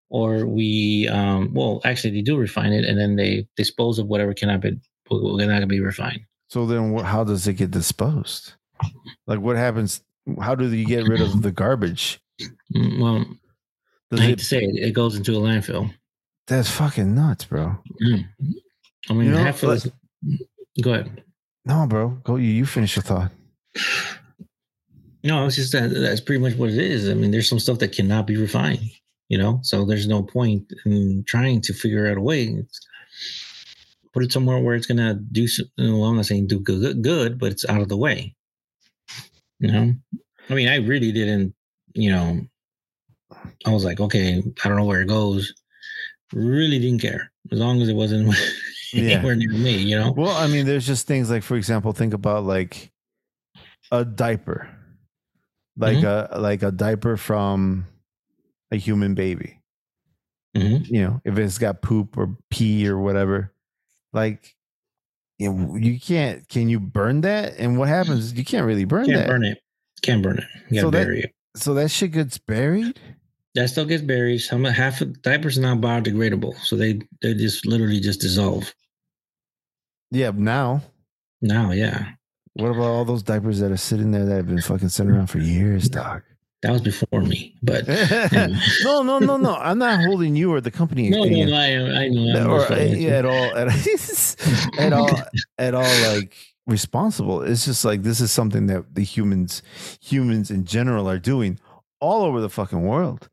[0.09, 4.33] or we um well actually they do refine it and then they dispose of whatever
[4.33, 4.71] cannot be
[5.11, 8.53] not gonna be refined So then wh- how does it get disposed?
[9.27, 10.01] Like what happens
[10.41, 12.19] how do you get rid of the garbage?
[12.75, 13.25] Mm, well
[14.11, 15.91] Does i hate it to say it it goes into a landfill
[16.47, 17.77] that's fucking nuts, bro.
[18.03, 18.27] Mm.
[19.07, 19.91] I mean, You know, half of like- this.
[20.81, 21.23] Go ahead.
[21.69, 22.09] No, bro.
[22.23, 22.49] Go you.
[22.49, 23.31] You finish your thought.
[25.23, 27.07] No, it's just that that's pretty much what it is.
[27.07, 28.89] I mean, there's some stuff that cannot be refined,
[29.27, 32.45] you know, so there's no point in trying to figure out a way.
[32.45, 32.79] It's,
[34.13, 35.47] put it somewhere where it's gonna do.
[35.77, 38.35] Well, I'm not saying do good, good, but it's out of the way.
[39.59, 39.93] You know,
[40.49, 41.53] I mean, I really didn't.
[41.93, 42.41] You know,
[43.67, 45.53] I was like, okay, I don't know where it goes.
[46.33, 48.33] Really didn't care as long as it wasn't
[48.93, 49.15] Yeah.
[49.15, 49.77] anywhere near me.
[49.77, 52.91] You know, Well, I mean, there's just things like, for example, think about like
[53.91, 54.69] a diaper,
[55.77, 56.35] like Mm-hmm.
[56.35, 57.85] a like a diaper from
[58.71, 59.59] a human baby.
[60.55, 60.87] Mhm.
[60.89, 63.53] You know, if it's got poop or pee or whatever,
[64.13, 64.55] like
[65.37, 66.47] you, you can't.
[66.49, 67.55] Can you burn that?
[67.57, 68.33] And what happens?
[68.33, 69.27] You can't really burn can't that.
[69.27, 69.59] burn it.
[70.01, 70.43] Can't burn it.
[70.69, 71.33] You gotta So that- it.
[71.55, 72.99] So that shit gets buried.
[73.55, 74.39] That still gets buried.
[74.39, 78.73] Some half of diapers are not biodegradable, so they they just literally just dissolve.
[80.11, 80.31] Yeah.
[80.35, 80.81] Now,
[81.41, 82.09] Now, yeah,
[82.53, 85.27] what about all those diapers that are sitting there that have been fucking sitting around
[85.27, 86.23] for years, dog?
[86.61, 87.87] that was before me, but
[88.83, 89.55] no, no, no, no.
[89.55, 91.09] I'm not holding you or the company.
[91.09, 92.49] no, no, no, I, I know.
[92.51, 93.69] Or uh, yeah, at all at,
[94.79, 95.09] at all
[95.57, 96.35] at all like
[96.67, 99.63] responsible it's just like this is something that the humans
[100.01, 101.57] humans in general are doing
[101.99, 103.27] all over the fucking world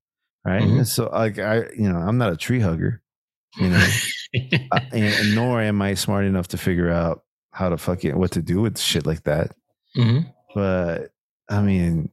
[0.44, 0.86] right Mhm.
[0.86, 3.02] So like i you know i'm not a tree hugger
[3.58, 3.86] you know?
[4.70, 8.30] Uh, and, and nor am i smart enough to figure out how to fucking what
[8.32, 9.52] to do with shit like that.
[9.96, 10.30] Mhm.
[10.54, 11.10] but
[11.48, 12.10] i mean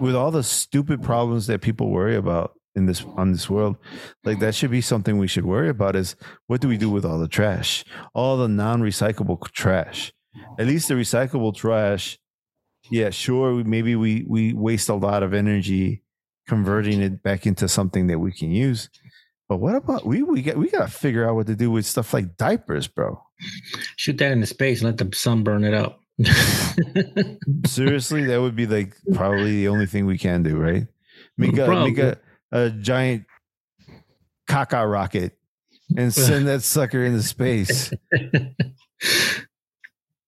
[0.00, 3.76] with all the stupid problems that people worry about in this on this world
[4.24, 6.16] like that should be something we should worry about is
[6.46, 7.84] what do we do with all the trash?
[8.14, 10.12] All the non-recyclable trash.
[10.58, 12.18] At least the recyclable trash
[12.90, 16.02] yeah sure maybe we we waste a lot of energy
[16.46, 18.88] converting it back into something that we can use
[19.48, 21.86] but what about we we got we got to figure out what to do with
[21.86, 23.22] stuff like diapers bro
[23.96, 26.00] Shoot that into space and let the sun burn it up.
[27.66, 30.88] Seriously, that would be like probably the only thing we can do, right?
[31.36, 32.18] Make a make a,
[32.50, 33.26] a giant
[34.48, 35.38] caca rocket
[35.96, 37.92] and send that sucker into space.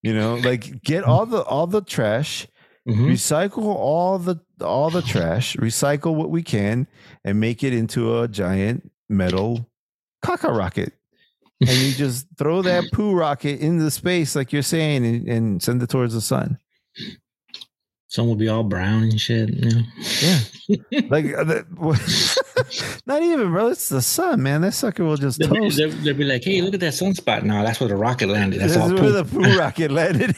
[0.02, 2.46] You know, like get all the all the trash,
[2.88, 3.10] Mhm.
[3.10, 6.86] recycle all the all the trash, recycle what we can,
[7.22, 9.68] and make it into a giant metal
[10.24, 10.92] caca rocket.
[11.60, 15.82] And you just throw that poo rocket into space, like you're saying, and, and send
[15.82, 16.58] it towards the sun.
[18.08, 19.50] Sun will be all brown and shit.
[19.50, 19.82] You know?
[20.20, 20.38] Yeah.
[21.10, 21.44] like uh,
[23.06, 25.90] not even bro it's the sun man that sucker will just They'll, be- toast they'll,
[25.90, 28.60] they'll be like, "Hey, look at that sunspot!" No, that's where the rocket landed.
[28.60, 28.92] That's this all.
[28.92, 29.30] is where poop.
[29.30, 30.36] the poo rocket landed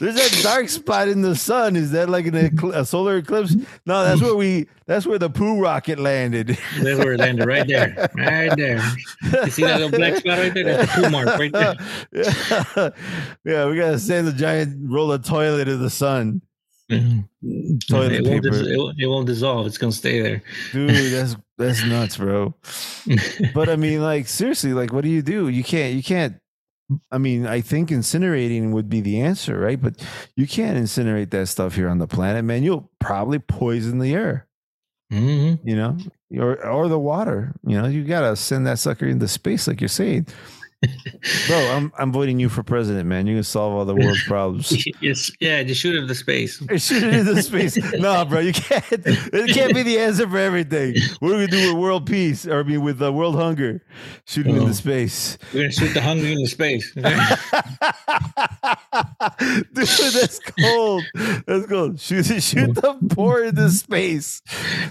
[0.00, 3.54] there's that dark spot in the sun is that like an a solar eclipse
[3.86, 6.48] no that's where we that's where the poo rocket landed
[6.80, 8.82] That's where it landed, right there, right there.
[9.44, 10.64] You see that little black spot right there?
[10.64, 11.76] That's the poo mark right there.
[12.12, 12.90] yeah.
[13.44, 16.42] yeah we gotta send the giant roll of toilet in the sun
[16.90, 17.24] Mhm.
[17.88, 19.66] toilet it, won't paper dis- it, won't, it won't dissolve.
[19.66, 20.42] It's gonna stay there.
[20.72, 22.54] dude that's that's nuts bro
[23.54, 25.48] but I mean, like seriously, like what do you do?
[25.48, 26.36] You can't, you can't.
[27.10, 29.80] I mean, I think incinerating would be the answer, right?
[29.80, 30.06] But
[30.36, 32.62] you can't incinerate that stuff here on the planet, man.
[32.62, 34.46] You'll probably poison the air,
[35.14, 35.58] Mhm.
[35.64, 35.96] you know,
[36.42, 37.54] or or the water.
[37.66, 40.26] You know, you gotta send that sucker into space, like you're saying,
[41.46, 41.58] bro.
[41.76, 43.26] I'm I'm voting you for president, man.
[43.26, 44.72] You can solve all the world's problems.
[45.00, 46.58] It's, yeah, just shoot it into space.
[46.76, 47.78] Shoot it into space.
[48.04, 48.84] No, bro, you can't.
[48.90, 50.94] It can't be the answer for everything.
[51.20, 52.46] What do we gonna do with world peace?
[52.46, 53.82] Or I mean, with uh, world hunger?
[54.26, 54.62] Shoot it Oh.
[54.62, 55.38] into space.
[55.52, 56.92] We're gonna shoot the hungry into space.
[56.94, 57.04] Dude,
[59.74, 61.04] that's cold.
[61.46, 62.00] That's cold.
[62.00, 64.42] Shoot, shoot the poor into space.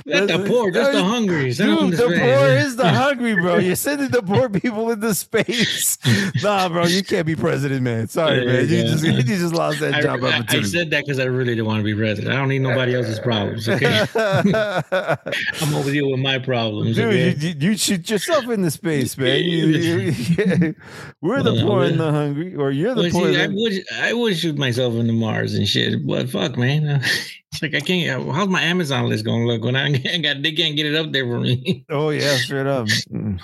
[0.06, 1.54] Not the poor, just the hungry.
[1.54, 2.20] Dude, the space.
[2.20, 3.58] poor is the hungry, bro.
[3.58, 5.83] You're sending the poor people into space.
[6.44, 8.08] Nah, bro, you can't be president, man.
[8.08, 8.68] Sorry, man.
[8.68, 8.84] You Yeah.
[8.84, 11.66] just you just lost that I, job I- I said that because I really didn't
[11.68, 12.34] want to be president.
[12.34, 13.68] I don't need nobody else's problems.
[13.70, 16.96] Okay, I'm over here with my problems.
[16.96, 17.36] Dude, okay?
[17.36, 19.44] you, you, you shoot yourself in the space, man.
[19.44, 20.76] You,
[21.22, 23.34] we're the Well, poor and the hungry, or you're the Well, poor.
[23.34, 27.02] see, I would I would shoot myself into Mars and shit, but fuck, man.
[27.52, 28.32] It's like I can't.
[28.32, 31.26] How's my Amazon list gonna look when I got they can't get it up there
[31.26, 31.86] for me?
[31.90, 32.88] Oh yeah, straight up.
[33.12, 33.40] Mm.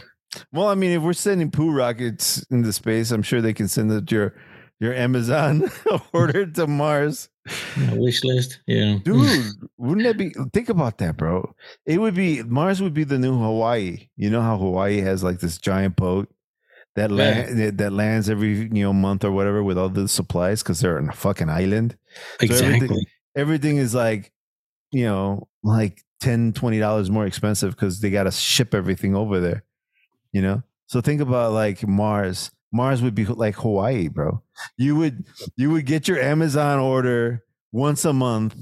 [0.52, 3.92] Well, I mean, if we're sending poo rockets into space, I'm sure they can send
[3.92, 4.36] it your
[4.80, 5.70] your Amazon
[6.14, 7.30] order to Mars.
[7.78, 11.54] My wish list, yeah, Dude, wouldn't that be think about that, bro?
[11.86, 14.10] It would be Mars would be the new Hawaii.
[14.16, 16.30] You know how Hawaii has like this giant boat
[16.96, 20.62] that land that, that lands every you know month or whatever with all the supplies
[20.62, 21.98] because they're on a fucking island.
[22.42, 23.08] everything- exactly.
[23.36, 24.32] Everything is like,
[24.92, 29.40] you know, like 10 20 dollars more expensive because they got to ship everything over
[29.40, 29.64] there
[30.32, 30.64] you know?
[30.88, 32.52] So think about like mars.
[32.72, 34.42] Mars would be like hawaii bro.
[34.78, 35.26] You would
[35.56, 38.56] you would get your amazon order once a month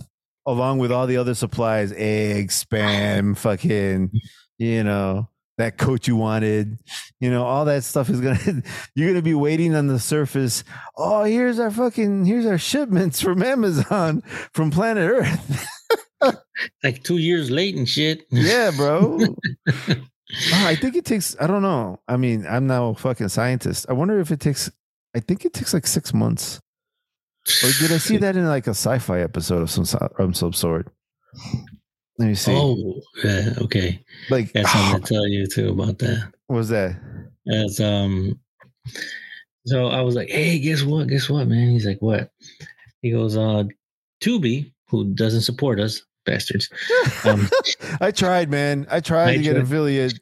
[0.46, 4.12] along with all the other supplies eggs spam fucking
[4.58, 6.78] you know that coat you wanted.
[7.20, 8.40] You know all that stuff is gonna
[8.96, 10.64] you're gonna be waiting on the surface.
[10.96, 14.22] Oh here's our fucking here's our shipments from amazon
[14.54, 15.68] from planet earth.
[16.84, 18.26] Like two years late and shit.
[18.32, 19.20] yeah, bro.
[20.54, 21.36] Oh, I think it takes.
[21.40, 22.00] I don't know.
[22.08, 23.86] I mean, I'm now a fucking scientist.
[23.90, 24.70] I wonder if it takes.
[25.16, 26.60] I think it takes like six months.
[27.64, 30.54] Or did I see that in like a sci-fi episode of some so- of some
[30.54, 30.92] sort?
[32.20, 32.52] Let me see.
[32.54, 34.04] Oh, yeah, okay.
[34.30, 36.32] like, Got something to tell you too about that.
[36.48, 37.00] what was that?
[37.50, 38.38] As um,
[39.66, 41.08] so I was like, "Hey, guess what?
[41.08, 42.32] Guess what, man?" He's like, "What?"
[43.02, 43.64] He goes, "Uh,
[44.22, 46.70] Tubi, who doesn't support us, bastards.
[47.26, 47.50] Um,
[48.00, 48.86] I tried, man.
[48.92, 49.64] I tried I to get tried.
[49.64, 50.20] affiliate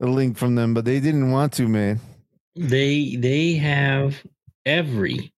[0.00, 2.00] a link from them, but they didn't want to, man.
[2.56, 4.16] they they have
[4.64, 5.32] every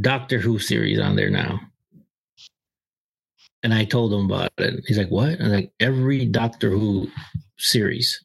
[0.00, 1.60] Doctor Who series on there now."
[3.62, 4.82] And I told him about it.
[4.86, 7.08] He's like, "What?" I'm like, "Every Doctor Who
[7.58, 8.22] series.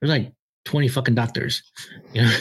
[0.00, 0.32] There's like
[0.64, 1.62] twenty fucking doctors."
[2.12, 2.36] You know?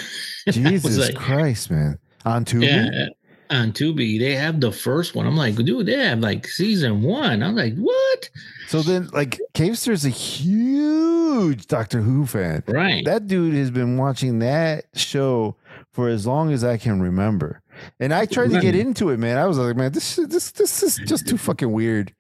[0.47, 1.97] And I was Jesus like, Christ, man.
[2.25, 2.65] On Tubi?
[2.67, 3.07] Yeah,
[3.53, 5.25] on Tubi, they have the first one.
[5.25, 7.41] I'm like, dude, they have like season one.
[7.43, 8.29] I'm like, what?
[8.67, 12.63] So then, like, Cavester's a huge Doctor Who fan.
[12.67, 13.05] Right.
[13.05, 15.55] That dude has been watching that show
[15.91, 17.61] for as long as I can remember.
[17.99, 19.37] And I tried to get into it, man.
[19.37, 22.13] I was like, man, this this this is just too fucking weird.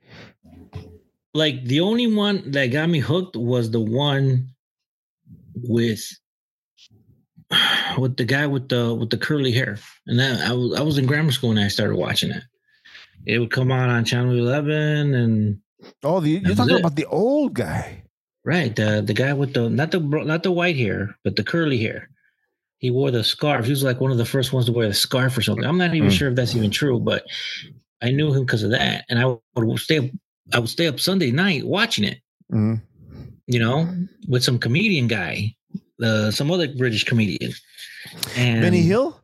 [1.33, 4.47] like the only one that got me hooked was the one
[5.55, 6.03] with
[7.97, 9.77] with the guy with the with the curly hair.
[10.07, 12.43] And that I was I was in grammar school and I started watching it.
[13.25, 15.59] It would come on on channel 11 and
[16.01, 16.79] Oh, the, you're talking it.
[16.79, 18.03] about the old guy.
[18.45, 21.77] right, the the guy with the not the not the white hair, but the curly
[21.77, 22.09] hair.
[22.79, 23.63] He wore the scarf.
[23.65, 25.63] He was like one of the first ones to wear the scarf or something.
[25.65, 26.17] I'm not even Mm.
[26.17, 27.25] sure if that's even true, but
[28.01, 29.05] I knew him because of that.
[29.09, 29.25] And I
[29.55, 30.05] would stay up
[30.53, 32.19] I would stay up Sunday night watching it.
[32.51, 32.81] Mhm.
[33.47, 33.87] you know,
[34.27, 35.53] with some comedian guy,
[36.03, 37.53] uh, some other British comedian.
[38.35, 39.19] And Benny Hill?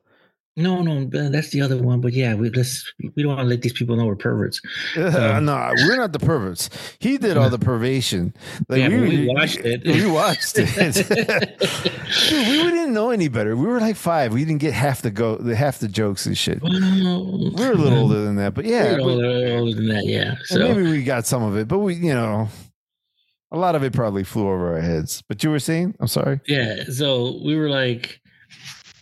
[0.55, 2.01] No, no, uh, that's the other one.
[2.01, 4.59] But yeah, we let's we don't want to let these people know we're perverts.
[4.97, 6.69] Uh, no, we're not the perverts.
[6.99, 8.33] He did all the perversion.
[8.67, 9.83] Like, Yeah, but we watched it.
[9.85, 10.67] We watched it.
[12.29, 13.55] Dude, we didn't know any better.
[13.55, 14.33] We were like five.
[14.33, 16.61] We didn't get half the go, the half the jokes and shit.
[16.61, 16.71] Well,
[17.55, 20.05] We're a little older than that, but yeah, but- older, older than that.
[20.05, 20.35] Yeah.
[20.45, 22.49] So maybe we got some of it, but we, you know,
[23.51, 25.23] a lot of it probably flew over our heads.
[25.27, 26.39] But you were saying, I'm sorry.
[26.47, 28.19] yeah, so we were like,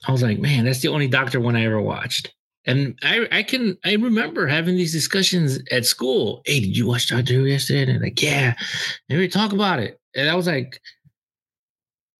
[0.07, 2.33] I was like, man, that's the only Doctor one I ever watched.
[2.65, 6.41] And I, I can, I remember having these discussions at school.
[6.45, 7.83] Hey, did you watch Doctor Who yesterday?
[7.83, 8.55] And they're like, yeah.
[9.09, 9.99] And we talk about it.
[10.15, 10.81] And I was like,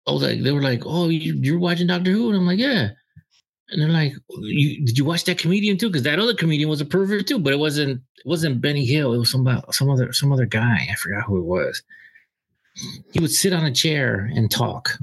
[0.08, 2.30] I was like, they were like, oh, you, you're watching Doctor Who?
[2.30, 2.90] And I'm like, yeah.
[3.70, 5.90] And they're like, you, did you watch that comedian too?
[5.90, 9.14] Because that other comedian was a pervert too, but it wasn't, it wasn't Benny Hill.
[9.14, 10.88] It was some, some other, some other guy.
[10.90, 11.84] I forgot who it was.
[13.12, 14.98] He would sit on a chair and talk.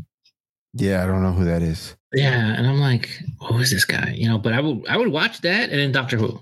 [0.72, 1.96] Yeah, I don't know who that is.
[2.12, 3.08] Yeah, and I'm like,
[3.40, 4.12] who is this guy?
[4.16, 6.40] You know, but I would I would watch that and then Doctor Who.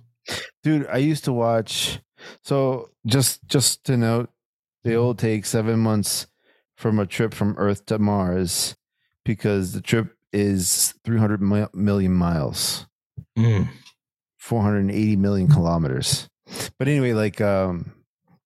[0.62, 1.98] Dude, I used to watch.
[2.42, 4.30] So just just to note,
[4.84, 6.26] they all take seven months
[6.76, 8.74] from a trip from Earth to Mars
[9.24, 11.40] because the trip is 300
[11.74, 12.86] million miles,
[13.38, 13.68] Mm.
[14.38, 16.28] 480 million kilometers.
[16.78, 17.92] But anyway, like, um,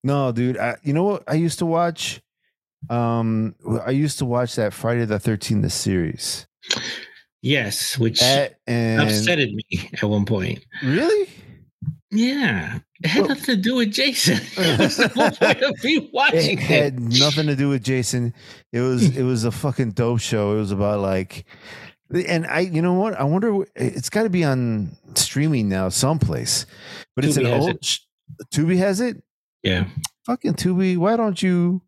[0.03, 2.21] no, dude, I, you know what I used to watch?
[2.89, 3.55] Um,
[3.85, 6.47] I used to watch that Friday the 13th the series.
[7.41, 10.65] Yes, which That and upsetted me at one point.
[10.83, 11.29] really?
[12.09, 14.37] Yeah, it had Well- nothing to do with Jason.
[14.57, 16.63] it was the whole point of me watching it it.
[16.63, 18.33] had nothing to do with Jason.
[18.71, 20.53] It was it was a fucking dope show.
[20.55, 21.45] It was about like,
[22.13, 23.13] and I you know what?
[23.19, 23.65] I wonder.
[23.75, 26.65] It's got to be on streaming now someplace,
[27.15, 27.69] but it's an old.
[27.71, 27.99] it.
[28.53, 29.21] Tubi has it.
[29.63, 29.87] Yeah,
[30.25, 30.95] Fucking Tubi.
[30.97, 31.81] Why don't you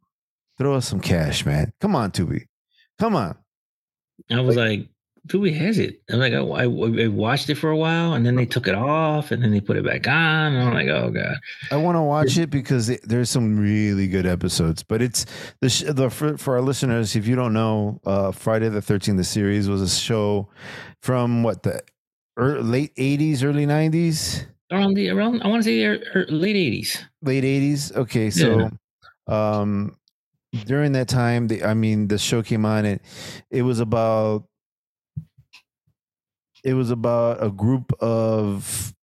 [0.60, 1.74] throw us some cash, man?
[1.82, 2.46] Come on, Tubi.
[3.00, 3.36] Come on.
[4.30, 4.88] I was like,
[5.28, 6.02] Tubi has it.
[6.10, 8.76] I'm like, I, I, I watched it for a while, and then they took it
[8.76, 10.54] off, and then they put it back on.
[10.54, 11.38] And I'm like, oh god.
[11.72, 14.84] I want to watch it because it, there's some really good episodes.
[14.84, 15.26] But it's
[15.62, 19.18] the sh- the for, for our listeners, if you don't know, uh, Friday the Thirteenth,
[19.18, 20.50] the series was a show
[21.02, 21.82] from what the
[22.38, 27.04] late '80s, early '90s, Around the around, I want to say er, er, late '80s.
[27.22, 27.96] late '80s.
[27.96, 28.70] Okay, so
[29.28, 29.96] um,
[30.66, 32.86] during that time, the, I mean, the show came on.
[32.86, 33.02] It
[33.52, 34.46] it was about
[36.64, 38.94] it was about a group of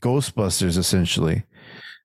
[0.00, 1.44] Ghostbusters, essentially.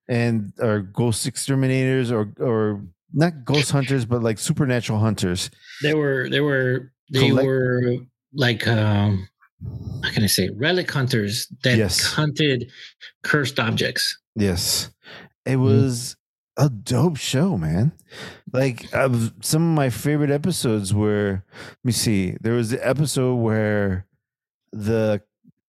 [0.10, 2.82] and or ghost exterminators or or
[3.14, 5.50] not ghost hunters, but like supernatural hunters.
[5.82, 7.96] They were they were they Collect- were
[8.34, 9.28] like um
[10.04, 12.02] how can I say relic hunters that Yes.
[12.04, 12.70] hunted
[13.24, 14.18] cursed objects.
[14.36, 14.90] Yes,
[15.46, 15.62] it Mm-hmm.
[15.64, 16.17] was
[16.58, 17.92] a dope show, man.
[18.52, 19.10] Like uh,
[19.42, 21.44] some of my favorite episodes were.
[21.54, 22.36] Let me see.
[22.42, 24.06] There was the episode where
[24.72, 25.22] the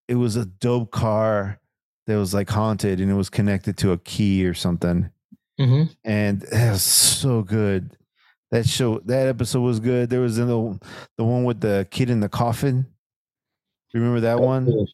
[0.08, 1.60] it was a dope car
[2.06, 5.10] that was like haunted and it was connected to a key or something.
[5.58, 7.96] hmm and it was so good.
[8.50, 10.08] That show, that episode was good.
[10.08, 10.46] There was the
[11.18, 12.86] the one with the kid in the coffin.
[13.92, 14.86] Remember that one?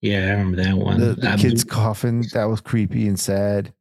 [0.00, 1.00] Yeah, I remember that one.
[1.00, 2.24] The, the kid's coffin.
[2.32, 3.72] That was creepy and sad.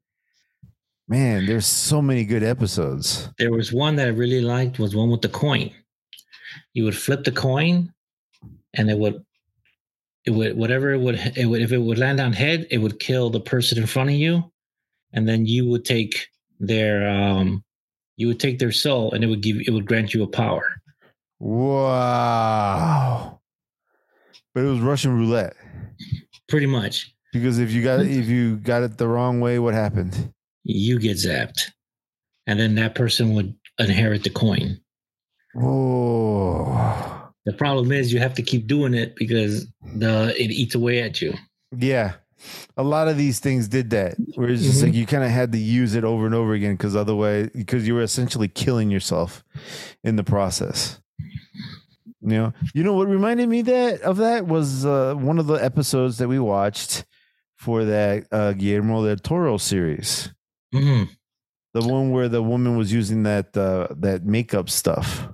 [1.10, 3.30] Man, there's so many good episodes.
[3.40, 5.72] there was one that I really liked was one with the coin.
[6.76, 7.92] You would flip the coin,
[8.76, 9.26] and it would,
[10.26, 13.00] it would whatever it would, it would if it would land on head, it would
[13.00, 14.52] kill the person in front of you,
[15.12, 16.28] and then you would take
[16.60, 17.64] their um,
[18.18, 20.80] you would take their soul, and it would give it would grant you a power.
[21.40, 23.42] Wow.
[24.54, 25.56] But it was Russian roulette
[26.48, 30.32] Pretty much, because if you got if you got it the wrong way, what happened?
[30.78, 31.70] You get zapped,
[32.48, 34.80] and then that person would inherit the coin.
[35.56, 39.66] Oh, The problem is you have to keep doing it because
[39.96, 41.34] the it eats away at you.
[41.76, 42.14] Yeah.
[42.78, 44.84] A lot of these things did that, where it's just Mhm.
[44.88, 47.86] like you kind of had to use it over and over again because otherwise, because
[47.88, 49.44] you were essentially killing yourself
[50.04, 51.00] in the process.
[52.22, 55.56] You know, you know what reminded me that of that was uh, one of the
[55.56, 57.06] episodes that we watched
[57.56, 60.30] for that uh, Guillermo del Toro series,
[60.74, 61.10] Mhm.
[61.74, 65.28] the one where the woman was using that uh, that makeup stuff.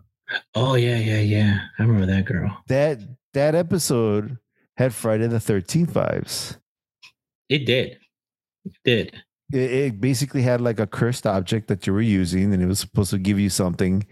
[0.53, 1.59] Oh yeah, yeah, yeah.
[1.77, 2.63] I remember that girl.
[2.67, 2.99] That
[3.33, 4.37] that episode
[4.77, 6.57] had Friday the Thirteenth vibes.
[7.49, 7.99] It did.
[8.65, 9.23] It did.
[9.55, 12.79] It, it basically had like a cursed object that you were using and it was
[12.79, 14.05] supposed to give you something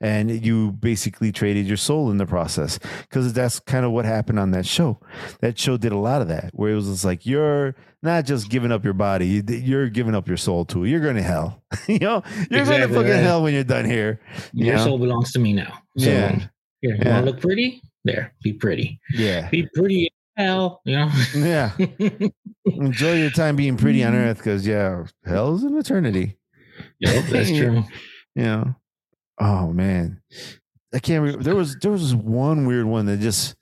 [0.00, 4.38] and you basically traded your soul in the process because that's kind of what happened
[4.38, 4.98] on that show
[5.40, 8.48] that show did a lot of that where it was just like you're not just
[8.50, 11.62] giving up your body you- you're giving up your soul too you're going to hell
[11.88, 13.22] you know you're going to fucking right.
[13.22, 14.20] hell when you're done here
[14.52, 14.84] Your Yeah.
[14.84, 15.72] soul belongs to me now.
[15.98, 16.26] So Yeah.
[16.26, 16.40] Um,
[16.82, 17.14] here, you Yeah.
[17.14, 17.82] want to look pretty?
[18.04, 18.98] There, be pretty.
[19.14, 20.08] yeah Be pretty
[20.40, 21.10] hell, you know?
[21.34, 21.72] yeah.
[22.66, 26.36] Enjoy your time being pretty on earth because yeah hell's an eternity.
[27.00, 27.84] Yep, that's true.
[28.34, 28.74] you know?
[29.38, 30.20] Oh man.
[30.92, 31.44] I can't remember.
[31.44, 33.54] There was there was this one weird one that just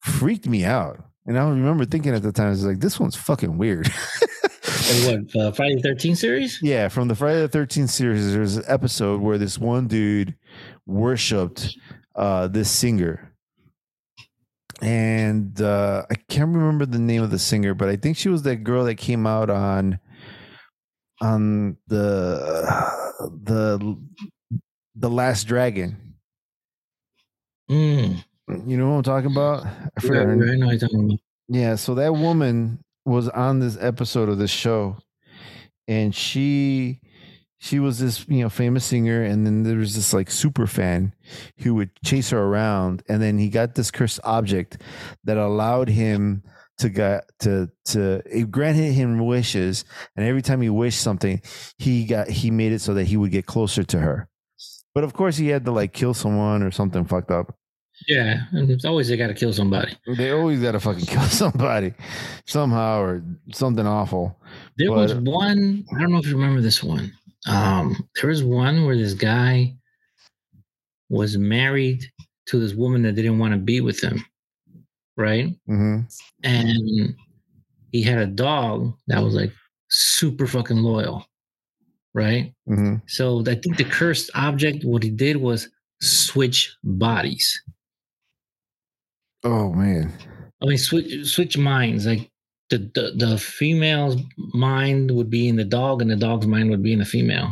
[0.00, 1.02] freaked me out.
[1.26, 3.90] And i remember thinking at the time i was like this one's fucking weird.
[4.86, 6.58] And what, uh, Friday the 13th series?
[6.62, 10.34] yeah from the friday the 13th series there's an episode where this one dude
[10.86, 11.78] worshipped
[12.16, 13.32] uh this singer
[14.82, 18.42] and uh i can't remember the name of the singer but i think she was
[18.42, 19.98] that girl that came out on
[21.20, 22.92] on the
[23.44, 23.96] the
[24.96, 26.04] the last dragon
[27.70, 28.24] Mm.
[28.66, 29.66] You know what I'm talking about?
[29.66, 30.26] I forgot.
[30.26, 31.18] Right, her I know what you're talking about.
[31.48, 34.96] Yeah, so that woman was on this episode of this show,
[35.88, 37.00] and she
[37.58, 41.14] she was this you know famous singer, and then there was this like super fan
[41.58, 44.78] who would chase her around, and then he got this cursed object
[45.24, 46.42] that allowed him
[46.78, 49.84] to got to to it granted him wishes,
[50.16, 51.40] and every time he wished something,
[51.78, 54.28] he got he made it so that he would get closer to her.
[54.94, 57.56] But of course, he had to like kill someone or something fucked up.
[58.08, 59.96] Yeah, and it's always they got to kill somebody.
[60.16, 61.94] They always got to fucking kill somebody
[62.46, 64.38] somehow or something awful.
[64.76, 65.84] There was one.
[65.94, 67.12] I don't know if you remember this one.
[67.46, 69.74] Um, there was one where this guy
[71.10, 72.04] was married
[72.46, 74.24] to this woman that didn't want to be with him,
[75.16, 75.54] right?
[75.66, 76.00] hmm
[76.42, 77.14] And
[77.92, 79.52] he had a dog that was like
[79.90, 81.26] super fucking loyal,
[82.14, 82.52] right?
[82.66, 85.68] hmm So I think the cursed object, what he did was
[86.00, 87.62] switch bodies.
[89.44, 90.12] Oh man.
[90.62, 92.06] I mean, switch switch minds.
[92.06, 92.30] Like
[92.78, 96.82] the, the the female's mind would be in the dog, and the dog's mind would
[96.82, 97.50] be in the female.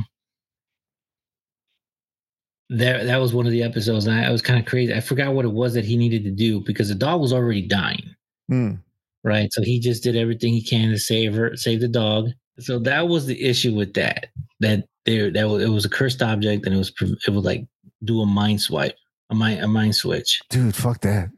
[2.69, 4.07] There, that was one of the episodes.
[4.07, 4.95] And I, I was kind of crazy.
[4.95, 7.63] I forgot what it was that he needed to do because the dog was already
[7.63, 8.15] dying,
[8.49, 8.75] Hmm.
[9.25, 9.53] right?
[9.53, 12.31] So he just did everything he can to save her, save the dog.
[12.61, 14.27] So that was the issue with that.
[14.61, 16.93] That there, that was, it was a cursed object, and it was
[17.27, 17.67] it would like
[18.05, 18.97] do a mind swipe,
[19.33, 20.41] a mind a mind switch.
[20.51, 21.31] Dude, fuck that.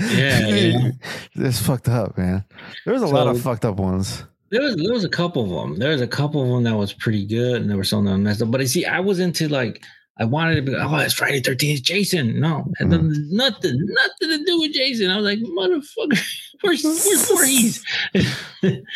[0.00, 0.90] Yeah, yeah.
[1.36, 2.44] That's fucked up, man.
[2.84, 4.24] There was a lot of fucked up ones.
[4.50, 5.78] There was there was a couple of them.
[5.78, 8.18] There was a couple of them that was pretty good, and there were some that
[8.18, 8.50] messed up.
[8.50, 9.82] But I see, I was into like
[10.18, 10.74] I wanted to be.
[10.74, 12.40] Oh, it's Friday Thirteenth, Jason.
[12.40, 13.12] No, Mhm.
[13.30, 15.10] nothing, nothing to do with Jason.
[15.10, 16.18] I was like, motherfucker,
[16.62, 17.84] where's where's Voorhees?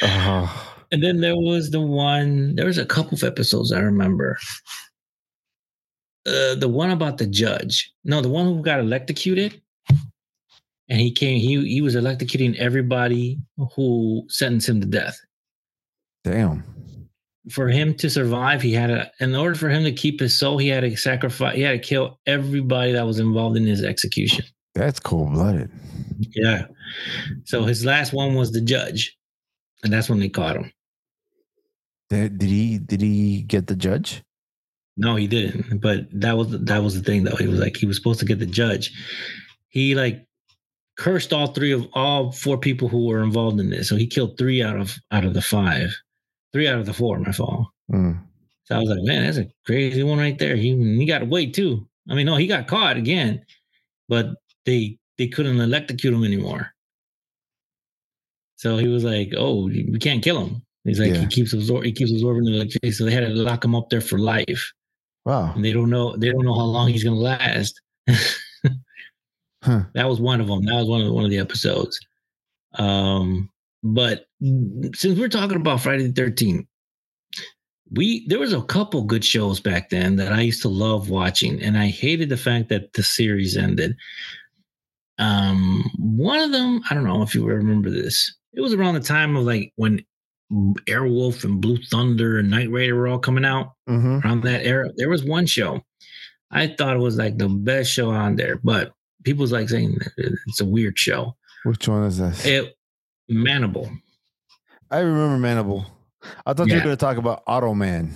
[0.02, 2.54] Oh, and then there was the one.
[2.56, 4.38] There was a couple of episodes I remember.
[6.24, 7.92] Uh, the one about the judge.
[8.04, 9.60] No, the one who got electrocuted,
[10.88, 11.40] and he came.
[11.40, 13.38] He he was electrocuting everybody
[13.74, 15.18] who sentenced him to death.
[16.22, 16.62] Damn.
[17.50, 19.10] For him to survive, he had to.
[19.18, 21.56] In order for him to keep his soul, he had to sacrifice.
[21.56, 24.44] He had to kill everybody that was involved in his execution.
[24.76, 25.70] That's cold blooded.
[26.34, 26.66] Yeah.
[27.44, 29.18] So his last one was the judge,
[29.82, 30.72] and that's when they caught him.
[32.10, 34.22] Did he did he get the judge?
[34.96, 35.80] No, he didn't.
[35.80, 37.36] But that was that was the thing though.
[37.36, 38.92] He was like he was supposed to get the judge.
[39.68, 40.26] He like
[40.98, 43.88] cursed all three of all four people who were involved in this.
[43.88, 45.90] So he killed three out of out of the five,
[46.52, 47.18] three out of the four.
[47.18, 47.68] My fault.
[47.90, 48.22] Mm.
[48.64, 50.56] So I was like, man, that's a crazy one right there.
[50.56, 51.88] He he got away too.
[52.10, 53.44] I mean, no, he got caught again,
[54.08, 54.34] but
[54.66, 56.70] they they couldn't electrocute him anymore.
[58.56, 61.20] So he was like, "Oh, we can't kill him." He's like, Yeah.
[61.20, 62.90] he keeps absorbing, he keeps absorbing the electricity.
[62.90, 64.72] So they had to lock him up there for life,
[65.24, 65.52] Wow.
[65.54, 67.80] and they don't know they don't know how long he's gonna last.
[69.62, 69.82] Huh.
[69.94, 70.64] That was one of them.
[70.64, 71.98] That was one of one of the episodes.
[72.74, 73.48] Um,
[73.84, 74.26] but
[74.94, 76.66] since we're talking about Friday the Thirteenth,
[77.92, 81.62] we there was a couple good shows back then that I used to love watching,
[81.62, 83.94] and I hated the fact that the series ended.
[85.18, 88.34] Um, one of them, I don't know if you remember this.
[88.54, 90.04] It was around the time of like when
[90.52, 94.90] Airwolf and Blue Thunder and Knight Rider were all coming out hmm around that era.
[94.96, 95.82] There was one show
[96.50, 98.92] I thought it was like the best show on there, but
[99.24, 101.34] people's like saying it's a weird show.
[101.64, 102.44] Which one is this?
[102.44, 102.74] It
[103.30, 103.90] Manimal.
[104.90, 105.86] I remember Manimal.
[106.44, 108.10] I thought you were going to talk about Automan.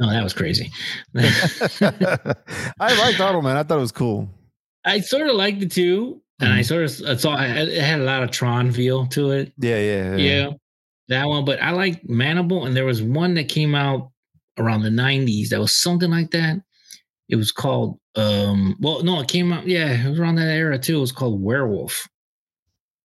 [0.00, 0.70] Oh, that was crazy.
[1.14, 3.56] I liked Automan.
[3.56, 4.28] I thought it was cool.
[4.84, 6.64] I sort of liked it too, and I Mhm.
[6.66, 9.52] sort of saw it had a lot of Tron feel to it.
[9.58, 10.50] Yeah, yeah, Yeah,
[11.08, 11.44] that one.
[11.44, 14.10] But I like Manimal, and there was one that came out
[14.58, 16.60] around the '90s that was something like that.
[17.28, 17.98] It was called.
[18.16, 19.66] um Well, no, it came out.
[19.66, 20.98] Yeah, it was around that era too.
[20.98, 22.06] It was called Werewolf.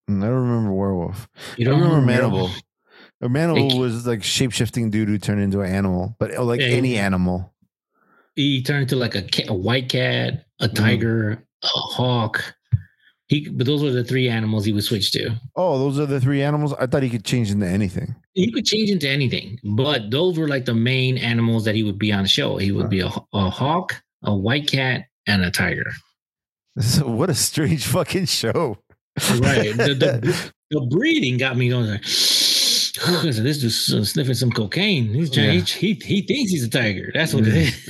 [0.09, 1.27] Mm, I don't remember Werewolf.
[1.57, 2.51] You don't remember Werewolf?
[2.51, 2.61] Manimal.
[3.21, 6.43] A Manimal It- was like shape shifting dude who turned into an animal, but uh,
[6.43, 7.53] like Yeah, any animal.
[8.35, 10.75] he turned into like a, cat, a white cat, a Mhm.
[10.75, 11.31] tiger,
[11.63, 12.55] a hawk.
[13.29, 15.29] He, but those were the three animals he would switch to.
[15.55, 16.73] Oh, those are the three animals.
[16.73, 18.15] I thought he could change into anything.
[18.33, 21.99] He could change into anything, but those were like the main animals that he would
[21.99, 22.57] be on the show.
[22.57, 25.85] He would be a, a hawk, a white cat, and a tiger.
[26.79, 28.79] So what a strange fucking show.
[29.35, 29.77] Right.
[29.77, 32.03] The, the, the breeding got me going like,
[32.93, 35.13] this is sniffing some cocaine.
[35.13, 37.11] He's trying, he, he thinks he's a tiger.
[37.13, 37.85] That's what it is.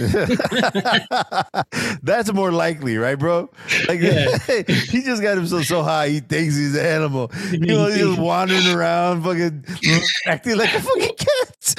[2.04, 3.50] That's more likely, right, bro?
[3.88, 4.38] Like Yeah.
[4.68, 7.32] he just got himself so high he thinks he's an animal.
[7.52, 9.66] You know, he's just wandering around, fucking
[10.28, 11.76] acting like a fucking cat.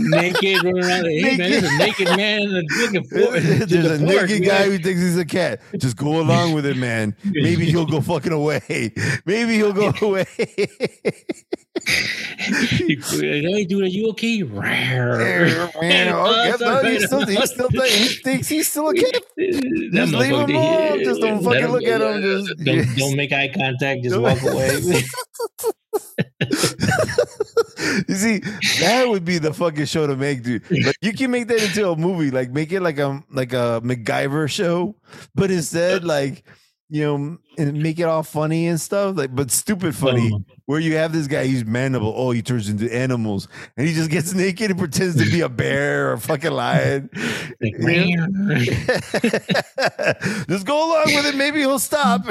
[0.00, 1.04] naked, running around.
[1.06, 3.68] Hey, man, there's a naked man in a fucking forest.
[3.70, 5.60] There's a naked guy who thinks he's a cat.
[5.78, 7.16] Just go along with it, man.
[7.24, 8.92] Maybe he'll go fucking away.
[9.24, 10.26] Maybe he'll go away.
[12.68, 14.42] Hey, dude, are you okay?
[15.82, 19.22] Man, oh, no, he's still, he still he thinks he's still a kid.
[19.92, 21.04] Just leave him alone.
[21.04, 22.22] Just don't fucking him- look at him.
[22.22, 24.02] Just- don't, don't make eye contact.
[24.02, 24.80] Just Don't- walk away.
[28.08, 28.38] you see,
[28.80, 30.62] that would be the fucking show to make, dude.
[30.70, 33.80] Like, you can make that into a movie, like make it like a like a
[33.84, 34.96] MacGyver show,
[35.34, 36.44] but instead, like
[36.92, 40.30] you know, and make it all funny and stuff, like but stupid funny.
[40.66, 42.12] Where you have this guy, he's manimal.
[42.14, 43.48] Oh, he turns into animals,
[43.78, 47.08] and he just gets naked and pretends to be a bear or a fucking lion.
[47.62, 47.76] like,
[50.48, 51.34] just go along with it.
[51.34, 52.26] Maybe he'll stop.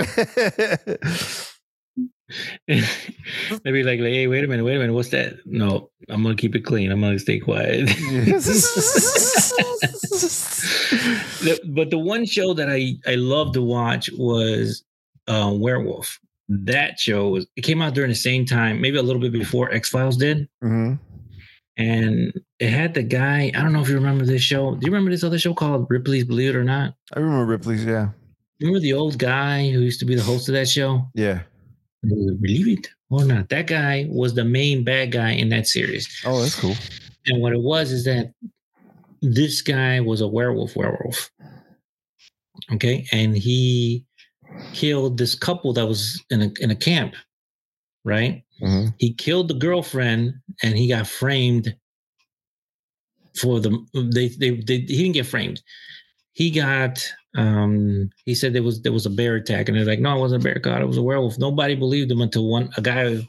[2.67, 4.93] Maybe like, like, hey, wait a minute, wait a minute.
[4.93, 5.35] What's that?
[5.45, 6.91] No, I'm gonna keep it clean.
[6.91, 7.89] I'm gonna stay quiet.
[11.65, 14.83] But the one show that I I love to watch was
[15.27, 16.19] uh, Werewolf.
[16.49, 19.71] That show was it came out during the same time, maybe a little bit before
[19.71, 20.99] X Files did, Mhm.
[21.77, 23.51] and it had the guy.
[23.55, 24.75] I don't know if you remember this show.
[24.75, 26.93] Do you remember this other show called Ripley's Believe It or Not?
[27.15, 27.85] I remember Ripley's.
[27.85, 28.09] Yeah,
[28.59, 31.07] Remember the old guy who used to be the host of that show?
[31.15, 31.41] yeah.
[32.03, 36.09] Believe it or not, that guy was the main bad guy in that series.
[36.25, 36.75] Oh, that's cool.
[37.27, 38.33] And what it was is that
[39.21, 41.29] this guy was a werewolf werewolf.
[42.73, 43.05] Okay.
[43.11, 44.03] And he
[44.73, 47.13] killed this couple that was in a in a camp,
[48.03, 48.43] right?
[48.61, 48.93] Mhm.
[48.97, 50.33] He killed the girlfriend
[50.63, 51.75] and he got framed
[53.35, 55.61] for the they they, they he didn't get framed.
[56.33, 59.99] He got um he said there was there was a bear attack and they're like,
[59.99, 61.39] no, it wasn't a bear god, it was a werewolf.
[61.39, 63.23] Nobody believed him until one a guy who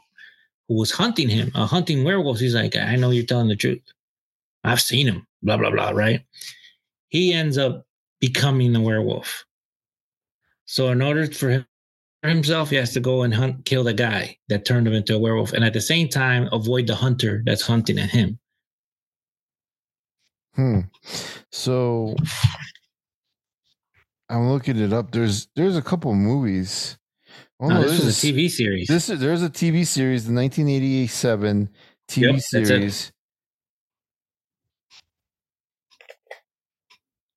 [0.68, 2.38] was hunting him, uh, hunting werewolf.
[2.38, 3.82] He's like, I know you're telling the truth.
[4.64, 5.26] I've seen him.
[5.42, 5.90] Blah blah blah.
[5.90, 6.24] Right?
[7.08, 7.86] He ends up
[8.20, 9.44] becoming the werewolf.
[10.64, 11.66] So in order for him
[12.22, 15.14] for himself, he has to go and hunt, kill the guy that turned him into
[15.14, 18.38] a werewolf, and at the same time avoid the hunter that's hunting at him.
[20.54, 20.80] Hmm.
[21.50, 22.14] So
[24.32, 25.12] I'm looking it up.
[25.12, 26.96] There's there's a couple movies.
[27.60, 28.88] Oh, no, this is a TV series.
[28.88, 31.68] This is there's a TV series, the 1987
[32.08, 32.66] TV Yep, that's it.
[32.66, 33.12] series.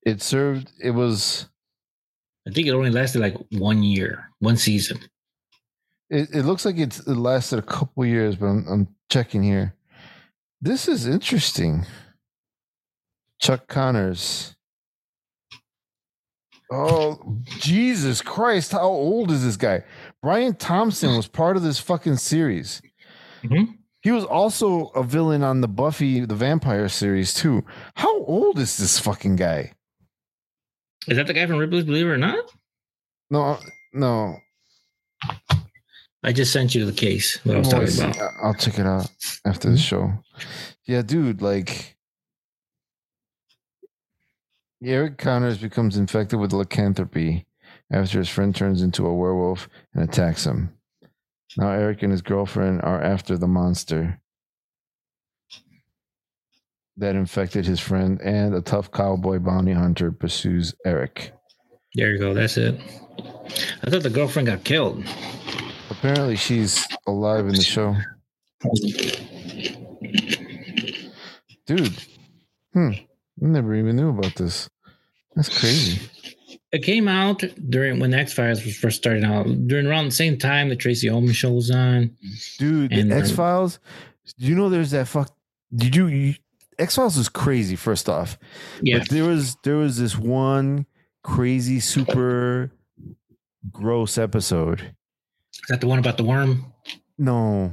[0.05, 0.71] It served.
[0.81, 1.49] It was.
[2.47, 4.99] I think it only lasted like one year, one season.
[6.09, 9.73] It, it looks like it's, it lasted a couple years, but I'm, I'm checking here.
[10.61, 11.85] This is interesting.
[13.41, 14.54] Chuck Connors.
[16.71, 18.71] Oh, Jesus Christ.
[18.71, 19.83] How old is this guy?
[20.21, 22.81] Brian Thompson was part of this fucking series.
[23.43, 23.77] Mhm.
[24.01, 27.63] He was also a villain on the Buffy the Vampire series, too.
[27.95, 29.73] How old is this fucking guy?
[31.07, 32.51] Is that the guy from Ripley's Believe It or Not?
[33.29, 33.59] No,
[33.93, 34.37] no.
[36.23, 37.39] I just sent you the case.
[37.43, 38.31] What I was talking about.
[38.41, 39.09] I'll check it out
[39.45, 40.11] after the show.
[40.85, 41.94] Yeah, dude, like
[44.85, 47.45] Eric Connors becomes infected with lycanthropy
[47.91, 50.73] after his friend turns into a werewolf and attacks him.
[51.57, 54.19] Now Eric and his girlfriend are after the monster
[56.97, 61.33] that infected his friend, and a tough cowboy bounty hunter pursues Eric.
[61.95, 62.33] There you go.
[62.33, 62.79] That's it.
[63.83, 65.03] I thought the girlfriend got killed.
[65.89, 67.95] Apparently, she's alive in the show.
[71.65, 71.93] Dude,
[72.73, 73.01] hmm, I
[73.39, 74.69] never even knew about this.
[75.35, 76.01] That's crazy.
[76.71, 80.37] It came out during when X Files was first starting out, during around the same
[80.37, 82.15] time the Tracey Ullman show was on.
[82.57, 83.79] Dude, And, the uh, X Files,
[84.37, 85.33] Do you know, there's that fuck.
[85.73, 86.35] Did you, you
[86.77, 88.37] X Files was crazy, first off.
[88.81, 90.85] Yeah, But there was there was this one
[91.23, 92.71] crazy, super
[93.71, 94.81] gross episode.
[94.81, 96.65] is that the one about the worm?
[97.17, 97.71] No.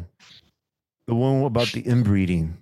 [1.06, 2.56] The one about the inbreeding.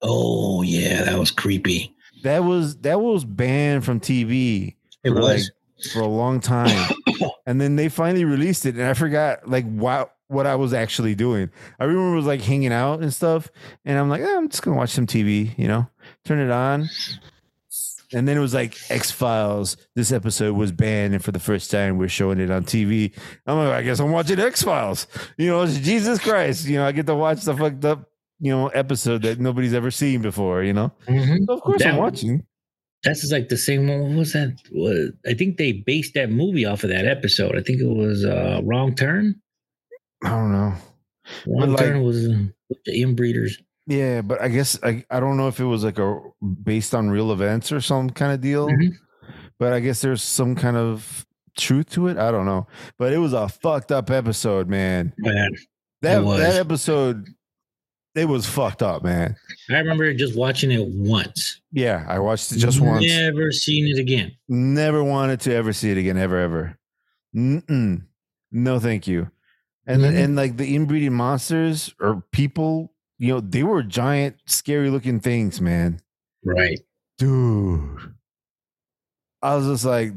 [0.00, 1.93] Oh yeah, that was creepy.
[2.24, 4.74] That was that was banned from TV
[5.04, 5.50] It For, was.
[5.92, 6.90] for a long time.
[7.46, 11.14] and then they finally released it and I forgot like what what I was actually
[11.14, 11.50] doing.
[11.78, 13.48] I remember it was like hanging out and stuff
[13.84, 15.88] and I'm like, "Eh, I'm just going to watch some TV, you know.
[16.24, 16.88] Turn it on.
[18.12, 19.76] And then it was like X Files.
[19.96, 23.12] This episode was banned, and for the first time, we're showing it on TV.
[23.44, 25.08] I'm like, I guess I'm watching X Files.
[25.36, 26.66] You know, it's Jesus Christ.
[26.66, 28.08] You know, I get to watch the fucked up,
[28.40, 30.62] you know, episode that nobody's ever seen before.
[30.62, 31.46] You know, Mhm.
[31.46, 32.44] so of course I'm watching.
[33.02, 34.00] That's like the same one.
[34.00, 34.56] What was that?
[35.26, 37.56] I think they based that movie off of that episode.
[37.56, 39.34] I think it was uh, Wrong Turn.
[40.24, 40.72] I don't know.
[41.46, 42.44] Wrong like- Turn was uh,
[42.86, 43.52] the inbreeders.
[43.86, 46.18] Yeah, but I guess I, I don't know if it was like a
[46.62, 48.68] based on real events or some kind of deal.
[48.68, 48.94] Mhm.
[49.58, 51.26] But I guess there's some kind of
[51.58, 52.16] truth to it.
[52.16, 52.66] I don't know.
[52.98, 55.12] But it was a fucked up episode, man.
[55.18, 55.50] Man,
[56.00, 57.26] That that episode,
[58.14, 59.36] it was fucked up, man.
[59.70, 61.60] I remember just watching it once.
[61.72, 63.04] Yeah, I watched it just once.
[63.06, 64.32] Never seen it again.
[64.48, 66.78] Never wanted to ever see it again, ever, ever.
[67.34, 68.02] Mm-mm.
[68.52, 69.30] No, thank you.
[69.86, 70.24] And Mhm.
[70.24, 75.60] and like the inbreeding monsters or people, you know, they were giant, scary looking things,
[75.60, 76.00] man.
[76.44, 76.80] Right.
[77.18, 78.14] dude
[79.40, 80.08] i was just like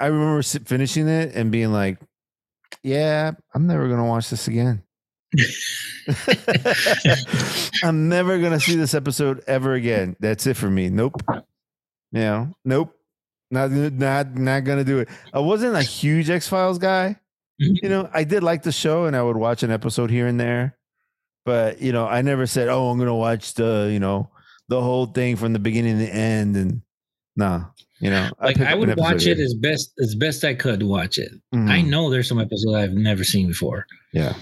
[0.00, 1.98] i remember finishing it and being like
[2.82, 4.82] yeah i'm never gonna watch this again
[7.82, 10.16] i'm never gonna see this episode ever again.
[10.20, 10.88] That's it for me.
[10.90, 11.20] Nope.
[12.12, 12.94] Know nope.
[13.50, 15.08] Not not not gonna do it.
[15.32, 17.16] I wasn't a huge x-files guy.
[17.58, 20.40] You know i did like the show and i would watch an episode here and
[20.40, 20.76] there
[21.44, 24.28] but you know i never said oh i'm gonna watch the you know
[24.68, 26.82] the whole thing from the beginning to the end and
[27.36, 27.66] nah
[28.00, 29.44] you know Like pick I would watch it here.
[29.46, 31.30] as best as best I could watch it.
[31.54, 31.70] Mhm.
[31.70, 34.34] I know there's some episodes I've never seen before, yeah.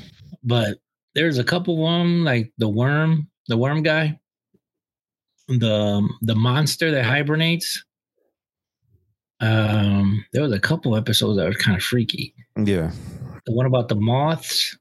[0.42, 0.78] But
[1.14, 4.18] there's a couple of them like the worm, the worm guy,
[5.48, 7.84] the the monster that hibernates.
[9.40, 12.32] Um, there was a couple episodes that were kind of freaky.
[12.56, 12.92] yeah
[13.46, 14.76] The one about the moths,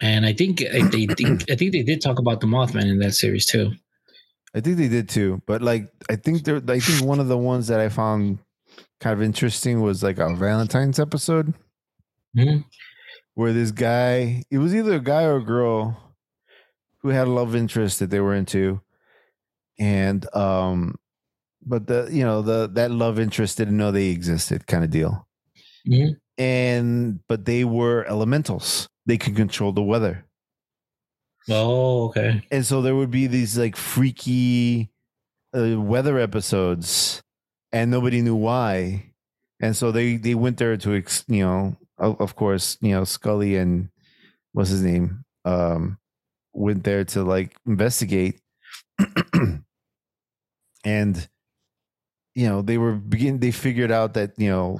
[0.00, 3.14] and I think they think I think they did talk about the Mothman in that
[3.14, 3.72] series too.
[4.54, 7.36] i think they did too but like i think there i think one of the
[7.36, 8.38] ones that i found
[8.98, 11.52] kind of interesting was like a valentine's episode
[12.36, 12.64] Mhm.
[13.38, 15.96] Where this guy it was either a guy or a girl
[17.02, 18.80] who had a love interest that they were into.
[19.78, 20.96] And um
[21.64, 25.28] but the you know the that love interest didn't know they existed kind of deal.
[25.86, 26.16] Mhm.
[26.36, 28.88] and but they were elementals.
[29.06, 30.26] They could control the weather.
[31.48, 32.42] Oh, okay.
[32.50, 34.90] and so there would be these like freaky
[35.56, 37.22] uh, weather episodes
[37.70, 39.12] and nobody knew why.
[39.60, 43.56] And so they they went there to ex, you know of, course you know scully
[43.56, 43.88] and
[44.52, 45.98] what's his name um
[46.52, 48.40] went there to like investigate.
[50.84, 51.28] And
[52.34, 54.78] you know they were begin they figured out that you know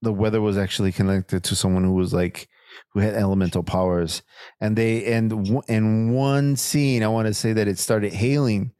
[0.00, 2.48] the weather was actually connected to someone who was like
[2.92, 4.22] who had elemental powers.
[4.60, 8.72] And they and in one scene i want to say that it started hailing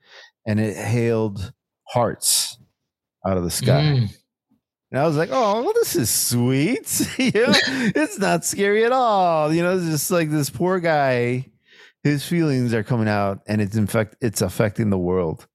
[0.47, 1.52] and it hailed
[1.89, 2.59] hearts
[3.27, 3.82] out of the sky.
[3.82, 4.16] Mm.
[4.95, 6.89] And i was like oh well, this is sweet
[7.19, 7.53] you know
[7.97, 11.45] it's not scary at all you know it's just like this poor guy
[12.05, 15.49] his feelings are coming out and it's in fact it's affecting the world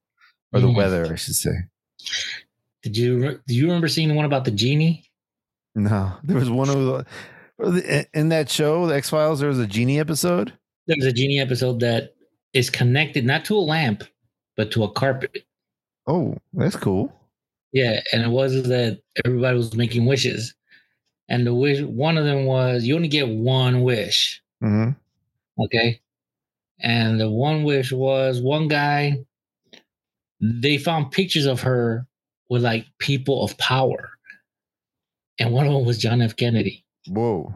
[0.52, 0.76] or the Mm.
[0.76, 1.52] weather i should say
[2.82, 5.04] Did you do you remember seeing the one about the genie?
[5.74, 7.06] no there was one of
[7.58, 10.52] the in that show the x-files there was a genie episode
[10.86, 12.14] There was a genie episode that
[12.52, 14.02] is connected not to a lamp,
[14.56, 15.44] but to a carpet.
[16.06, 17.12] oh that's cool
[17.72, 20.54] Yeah, and it was that everybody was making wishes,
[21.28, 24.42] and the wish one of them was you only get one wish.
[24.60, 24.90] hmm
[25.58, 26.00] Okay,
[26.80, 29.18] and the one wish was one guy.
[30.40, 32.06] They found pictures of her
[32.48, 34.10] with like people of power,
[35.38, 36.36] and one of them was John F.
[36.36, 36.84] Kennedy.
[37.08, 37.54] whoa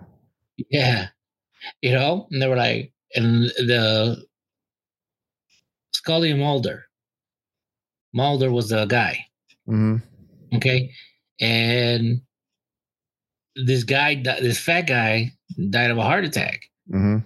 [0.71, 1.09] Yeah,
[1.83, 4.25] you know, and they were like, and the
[5.95, 6.85] Scully and Mulder.
[8.13, 9.27] Mulder was the guy.
[9.67, 9.97] Hmm
[10.55, 10.93] Okay.
[11.41, 12.21] And
[13.57, 15.33] this guy, this fat guy,
[15.71, 16.61] died of a heart attack,
[16.91, 17.19] hmm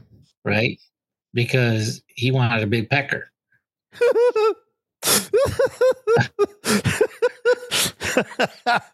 [0.44, 0.78] right?
[1.34, 3.30] Because he wanted a big pecker.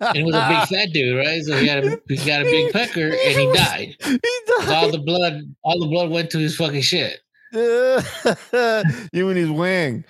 [0.00, 1.42] And it was a big fat dude, right?
[1.42, 3.96] So he had a he got a big pecker and he died.
[4.04, 4.18] He
[4.58, 7.20] 'Cause All the blood, all the blood went to his fucking shit.
[9.12, 10.05] you and his wang.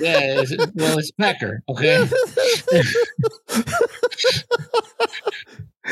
[0.00, 2.06] Yeah, it's, well, it's pecker, okay.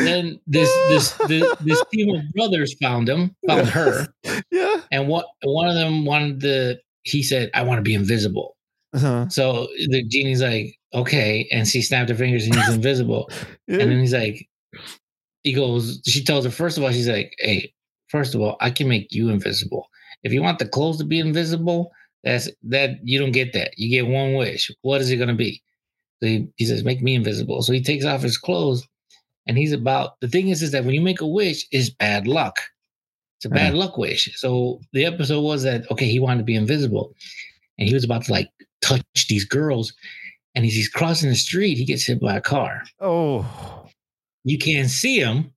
[0.01, 4.06] Then this this this, this team of brothers found him, found her,
[4.51, 4.82] yeah.
[4.90, 6.80] and what one of them wanted the.
[7.02, 8.56] He said, "I want to be invisible."
[8.94, 9.28] Uh-huh.
[9.28, 13.30] So the genie's like, "Okay," and she snapped her fingers and he's invisible.
[13.66, 13.80] Yeah.
[13.80, 14.48] And then he's like,
[15.43, 16.01] he goes.
[16.06, 17.72] She tells her first of all, she's like, "Hey,
[18.09, 19.89] first of all, I can make you invisible.
[20.23, 21.93] If you want the clothes to be invisible,
[22.24, 23.73] that's that you don't get that.
[23.77, 24.70] You get one wish.
[24.82, 25.62] What is it gonna be?"
[26.20, 28.86] So he, he says, "Make me invisible." So he takes off his clothes,
[29.47, 30.20] and he's about.
[30.20, 32.59] The thing is, is that when you make a wish, it's bad luck.
[33.39, 33.77] It's a bad mm.
[33.77, 34.28] luck wish.
[34.36, 37.15] So the episode was that okay, he wanted to be invisible,
[37.78, 38.49] and he was about to like
[38.82, 39.93] touch these girls,
[40.55, 42.82] and as he's crossing the street, he gets hit by a car.
[43.01, 43.85] oh.
[44.45, 45.53] You can't see him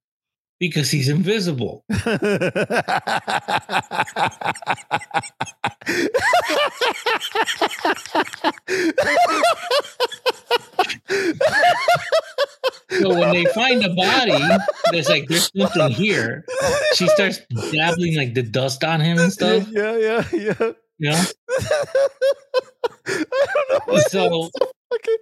[0.61, 1.83] because he's invisible.
[12.99, 14.37] So when they find the body,
[14.91, 16.45] there's like there's something here.
[16.95, 17.39] She starts
[17.71, 19.65] dabbling like the dust on him and stuff.
[19.71, 20.71] Yeah, yeah, yeah.
[20.99, 21.23] You know,
[23.07, 23.23] I
[23.69, 23.97] don't know.
[24.09, 24.49] So,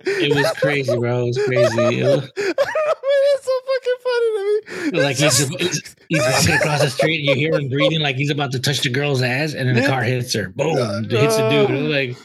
[0.05, 1.23] it was crazy, bro.
[1.23, 1.99] It was crazy.
[1.99, 5.03] It was, I don't know why that's so fucking funny to me.
[5.03, 8.15] like he's, just- he's he's walking across the street, and you hear him breathing like
[8.15, 10.49] he's about to touch the girl's ass, and then the car hits her.
[10.49, 11.05] Boom!
[11.05, 11.69] It hits the dude.
[11.69, 12.17] It was like,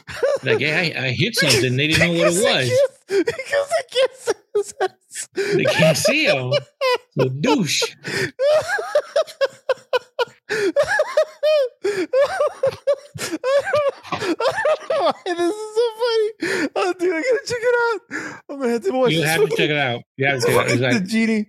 [0.43, 1.75] like, yeah, I, I hit something.
[1.75, 2.71] They didn't know what it was.
[3.07, 5.29] Because I can't see his ass.
[5.55, 6.53] They can't see him.
[7.19, 7.83] So douche.
[10.47, 10.75] I
[14.19, 16.69] don't know why this is so funny.
[16.75, 18.41] Oh, dude, I gotta check it out.
[18.49, 20.01] I'm gonna have to watch You have to fucking- check it out.
[20.17, 20.79] You have It's to check it out.
[20.79, 21.45] fucking It's the genie.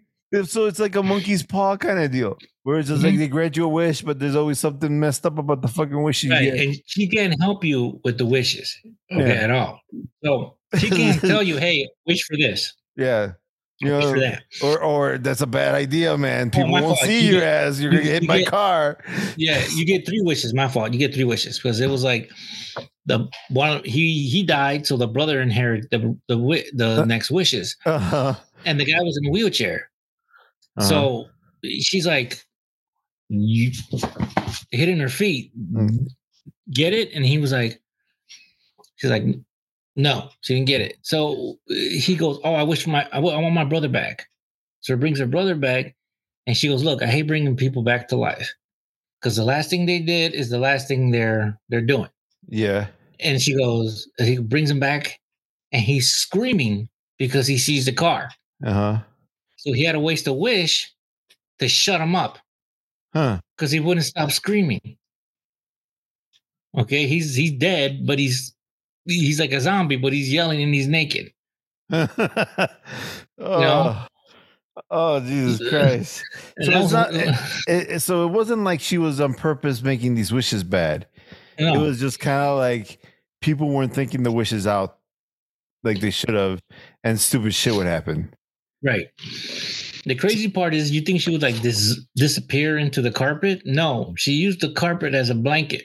[0.46, 3.18] So it's like a monkey's paw kind of deal, where it's just like Mhm.
[3.18, 6.24] they grant you a wish, but there's always something messed up about the fucking wish
[6.24, 6.58] you right, get.
[6.66, 8.76] and she can't help you with the wishes,
[9.12, 9.44] okay, Yeah.
[9.44, 9.80] at all.
[10.24, 13.32] So she can't tell you, "Hey, wish for this, Yeah,
[13.80, 16.48] you that." or or that's a bad idea, man.
[16.48, 17.08] Oh, People my won't fault.
[17.08, 17.80] see You your get- ass.
[17.80, 18.98] You're gonna you- get hit you by a get- car.
[19.36, 20.54] Yeah, you get three wishes.
[20.54, 20.92] My fault.
[20.92, 22.30] You get three wishes because it was like
[23.06, 27.04] the one he he died, so the brother inherited the the the Huh?
[27.04, 28.34] next wishes, Uh-huh.
[28.64, 29.90] and the guy was in a wheelchair.
[30.78, 30.88] Uh-huh.
[30.88, 31.26] So
[31.80, 32.44] she's like,
[33.28, 33.72] you
[34.70, 36.08] hitting her feet, Mhm.
[36.72, 37.12] get it?
[37.12, 37.80] And he was like,
[38.96, 39.24] she's like,
[39.96, 40.98] no, she didn't get it.
[41.02, 44.26] So uh, he goes, oh, I wish my, I, want my brother back.
[44.80, 45.96] So he brings her brother back,
[46.46, 48.52] and she goes, look, I hate bringing people back to life
[49.20, 52.10] because the last thing they did is the last thing they're they're doing.
[52.48, 52.88] yeah.
[53.18, 55.18] And she goes, he brings him back,
[55.72, 58.28] and he's screaming because he sees the car.
[58.62, 58.98] Uh huh.
[59.56, 60.92] So he had to waste a wish
[61.58, 62.38] to shut him up.
[63.14, 63.40] Huh.
[63.56, 64.98] because he wouldn't stop screaming.
[66.76, 68.54] Okay, he's he's dead, but he's
[69.06, 71.30] he's like a zombie, but he's yelling and he's naked.
[71.92, 72.08] oh,
[73.38, 73.96] know?
[73.96, 74.06] oh,
[74.90, 76.22] oh Jesus Christ!
[76.62, 77.10] So it's not.
[77.68, 81.06] It, it- so it wasn't like she was on purpose making these wishes bad.
[81.58, 82.98] no, It was just kind of like
[83.40, 84.98] people weren't thinking the wishes out
[85.84, 86.60] like they should have,
[87.04, 88.32] and stupid shit would happen.
[88.82, 89.06] right.
[90.04, 93.62] The crazy part is, you think she would like dis- disappear into the carpet?
[93.64, 95.82] No, she used the carpet as a blanket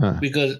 [0.00, 0.18] Huh.
[0.20, 0.58] because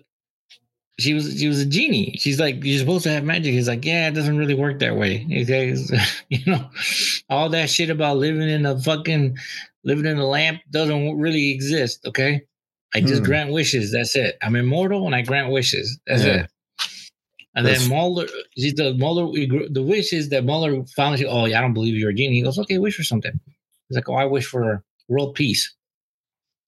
[0.98, 2.16] she was she was a genie.
[2.18, 3.52] She's like, you're supposed to have magic.
[3.52, 5.26] He's like, yeah, it doesn't really work that way.
[5.42, 5.74] Okay,
[6.28, 6.70] you know,
[7.28, 9.36] all that shit about living in a fucking
[9.84, 12.06] living in a lamp doesn't really exist.
[12.06, 12.42] Okay,
[12.94, 13.24] I just Hmm.
[13.24, 13.92] grant wishes.
[13.92, 14.38] That's it.
[14.42, 15.98] I'm immortal and I grant wishes.
[16.06, 16.42] That's Yeah.
[16.44, 16.50] it.
[17.56, 18.26] And That's- then
[18.56, 19.30] she's the Mulder,
[19.70, 21.18] the wishes that Mulder found.
[21.20, 22.34] She, oh, yeah, I don't believe you're a genie.
[22.34, 23.30] He goes, okay, wish for something.
[23.88, 25.72] He's like, oh, I wish for world peace.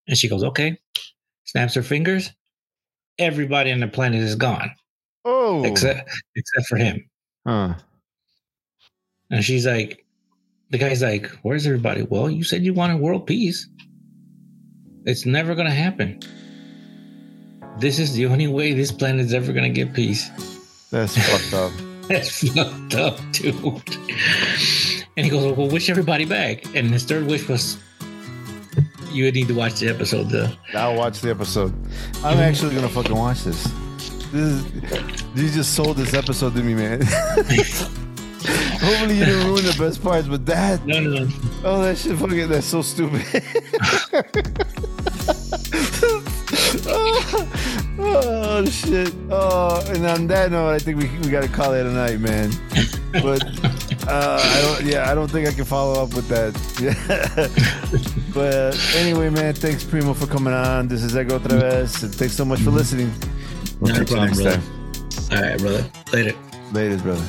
[0.07, 0.79] And she goes, okay.
[1.45, 2.31] Snaps her fingers.
[3.19, 4.71] Everybody on the planet is gone
[5.25, 7.09] Oh, except except for him.
[7.47, 7.75] huh.
[9.31, 10.05] And she's like,
[10.71, 12.03] the guy's like, where's everybody?
[12.03, 13.69] Well, you said you wanted world peace.
[15.05, 16.21] It's never gonna happen.
[17.79, 20.29] This is the only way this planet's ever gonna get peace.
[20.91, 21.17] that's
[21.51, 21.73] fucked up.
[22.09, 23.57] That's fucked up, dude.
[25.17, 26.65] And he goes, Well, wish everybody back.
[26.77, 27.79] And his third wish was
[29.17, 30.49] you would need to watch the episode though.
[30.75, 31.73] I'll watch the episode.
[32.23, 33.65] I'm actually gonna fucking watch this.
[34.31, 37.01] This is, you just sold this episode to me, man.
[38.79, 41.29] Hopefully you didn't ruin the best parts, but that No, no, no.
[41.65, 43.25] oh that shit fucking that's so stupid.
[46.87, 47.49] oh,
[47.99, 49.15] oh, shit.
[49.31, 52.51] Oh and on that note, I think we we gotta call it a night, man.
[53.13, 53.43] But
[54.07, 56.55] uh, I don't yeah, I don't think I can follow up with that.
[58.17, 58.26] Yeah.
[58.37, 60.89] But anyway, man, thanks Primo for coming on.
[60.89, 62.03] This is Ego Otra vez.
[62.03, 62.77] And thanks so much for mm-hmm.
[62.77, 63.13] listening.
[63.81, 64.57] We'll Not a catch you problem, next brother.
[64.59, 65.39] time.
[65.39, 65.91] All right, brother.
[66.13, 66.37] Later.
[66.73, 67.25] Ladies, brother.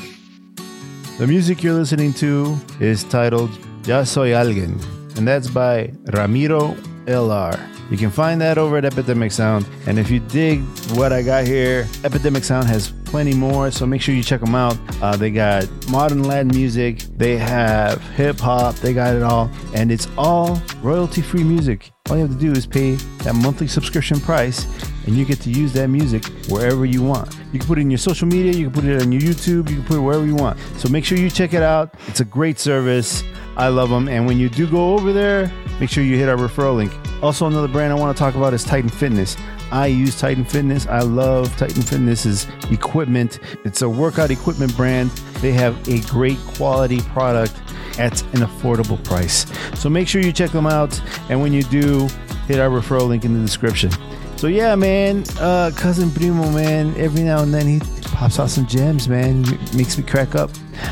[1.18, 3.52] The music you're listening to is titled
[3.88, 4.84] Ya Soy Alguien,
[5.18, 6.76] and that's by Ramiro
[7.06, 7.58] LR.
[7.90, 9.66] You can find that over at Epidemic Sound.
[9.86, 10.60] And if you dig
[10.92, 14.56] what I got here, Epidemic Sound has plenty more, so make sure you check them
[14.56, 14.78] out.
[15.02, 19.92] Uh, they got modern Latin music, they have hip hop, they got it all, and
[19.92, 21.92] it's all royalty free music.
[22.10, 22.92] All you have to do is pay
[23.24, 24.66] that monthly subscription price,
[25.06, 27.36] and you get to use that music wherever you want.
[27.54, 29.70] You can put it in your social media, you can put it on your YouTube,
[29.70, 30.60] you can put it wherever you want.
[30.78, 31.96] So make sure you check it out.
[32.08, 33.24] It's a great service.
[33.56, 34.08] I love them.
[34.08, 36.92] And when you do go over there, make sure you hit our referral link.
[37.24, 39.36] Also, another brand I want to talk about is Titan Fitness.
[39.72, 40.88] I use Titan Fitness.
[40.88, 43.40] I love Titan Fitness's equipment.
[43.64, 45.12] It's a workout equipment brand.
[45.42, 47.56] They have a great quality product
[48.00, 49.46] at an affordable price.
[49.80, 51.00] So make sure you check them out.
[51.30, 52.08] And when you do,
[52.48, 53.92] hit our referral link in the description.
[54.38, 56.96] So yeah, man, uh, cousin Primo, man.
[56.96, 59.42] Every now and then he pops out some gems, man.
[59.76, 60.52] Makes me crack up.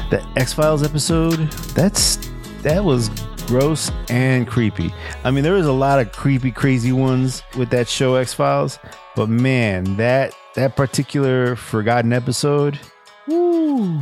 [0.10, 2.18] The X Files episode, that's
[2.64, 3.10] that was
[3.46, 4.94] gross and creepy.
[5.24, 8.80] I mean, there was a lot of creepy, crazy ones with that show X Files,
[9.16, 12.80] but man, that that particular forgotten episode,
[13.28, 14.00] woo.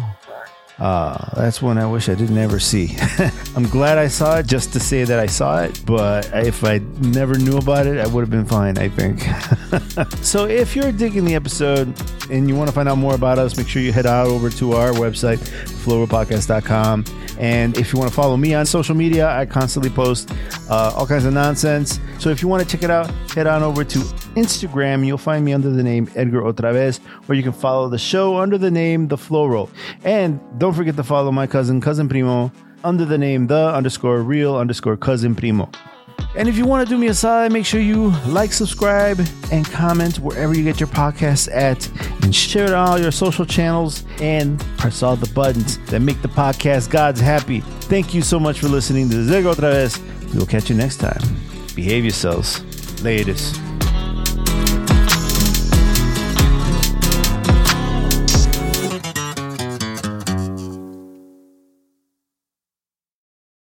[0.79, 2.95] Uh, that's one I wish I didn't ever see.
[3.55, 6.79] I'm glad I saw it just to say that I saw it, but if I
[6.99, 9.21] never knew about it, I would have been fine, I think.
[10.23, 11.93] so if you're digging the episode
[12.31, 14.49] and you want to find out more about us, make sure you head out over
[14.49, 15.37] to our website,
[15.83, 17.05] flowrollpodcast.com.
[17.39, 20.31] And if you want to follow me on social media, I constantly post
[20.69, 21.99] uh, all kinds of nonsense.
[22.19, 23.99] So if you want to check it out, head on over to
[24.35, 25.05] Instagram.
[25.05, 28.57] You'll find me under the name Edgar Otravez, or you can follow the show under
[28.57, 29.69] the name The Flow Roll.
[30.03, 32.49] And don't forget to follow my cousin, Cousin Primo,
[32.85, 35.69] under the name The underscore Real underscore Cousin Primo.
[36.38, 39.19] And if you want to do me a solid, make sure you like, subscribe,
[39.52, 41.85] and comment wherever you get your podcasts at,
[42.23, 46.22] and share it on all your social channels, and press all the buttons that make
[46.22, 47.60] the podcast gods happy.
[47.60, 49.99] Thank you so much for listening to Zego Otra vez.
[50.31, 51.19] We will catch you next time.
[51.76, 53.03] Behave yourselves.
[53.03, 53.60] Latest.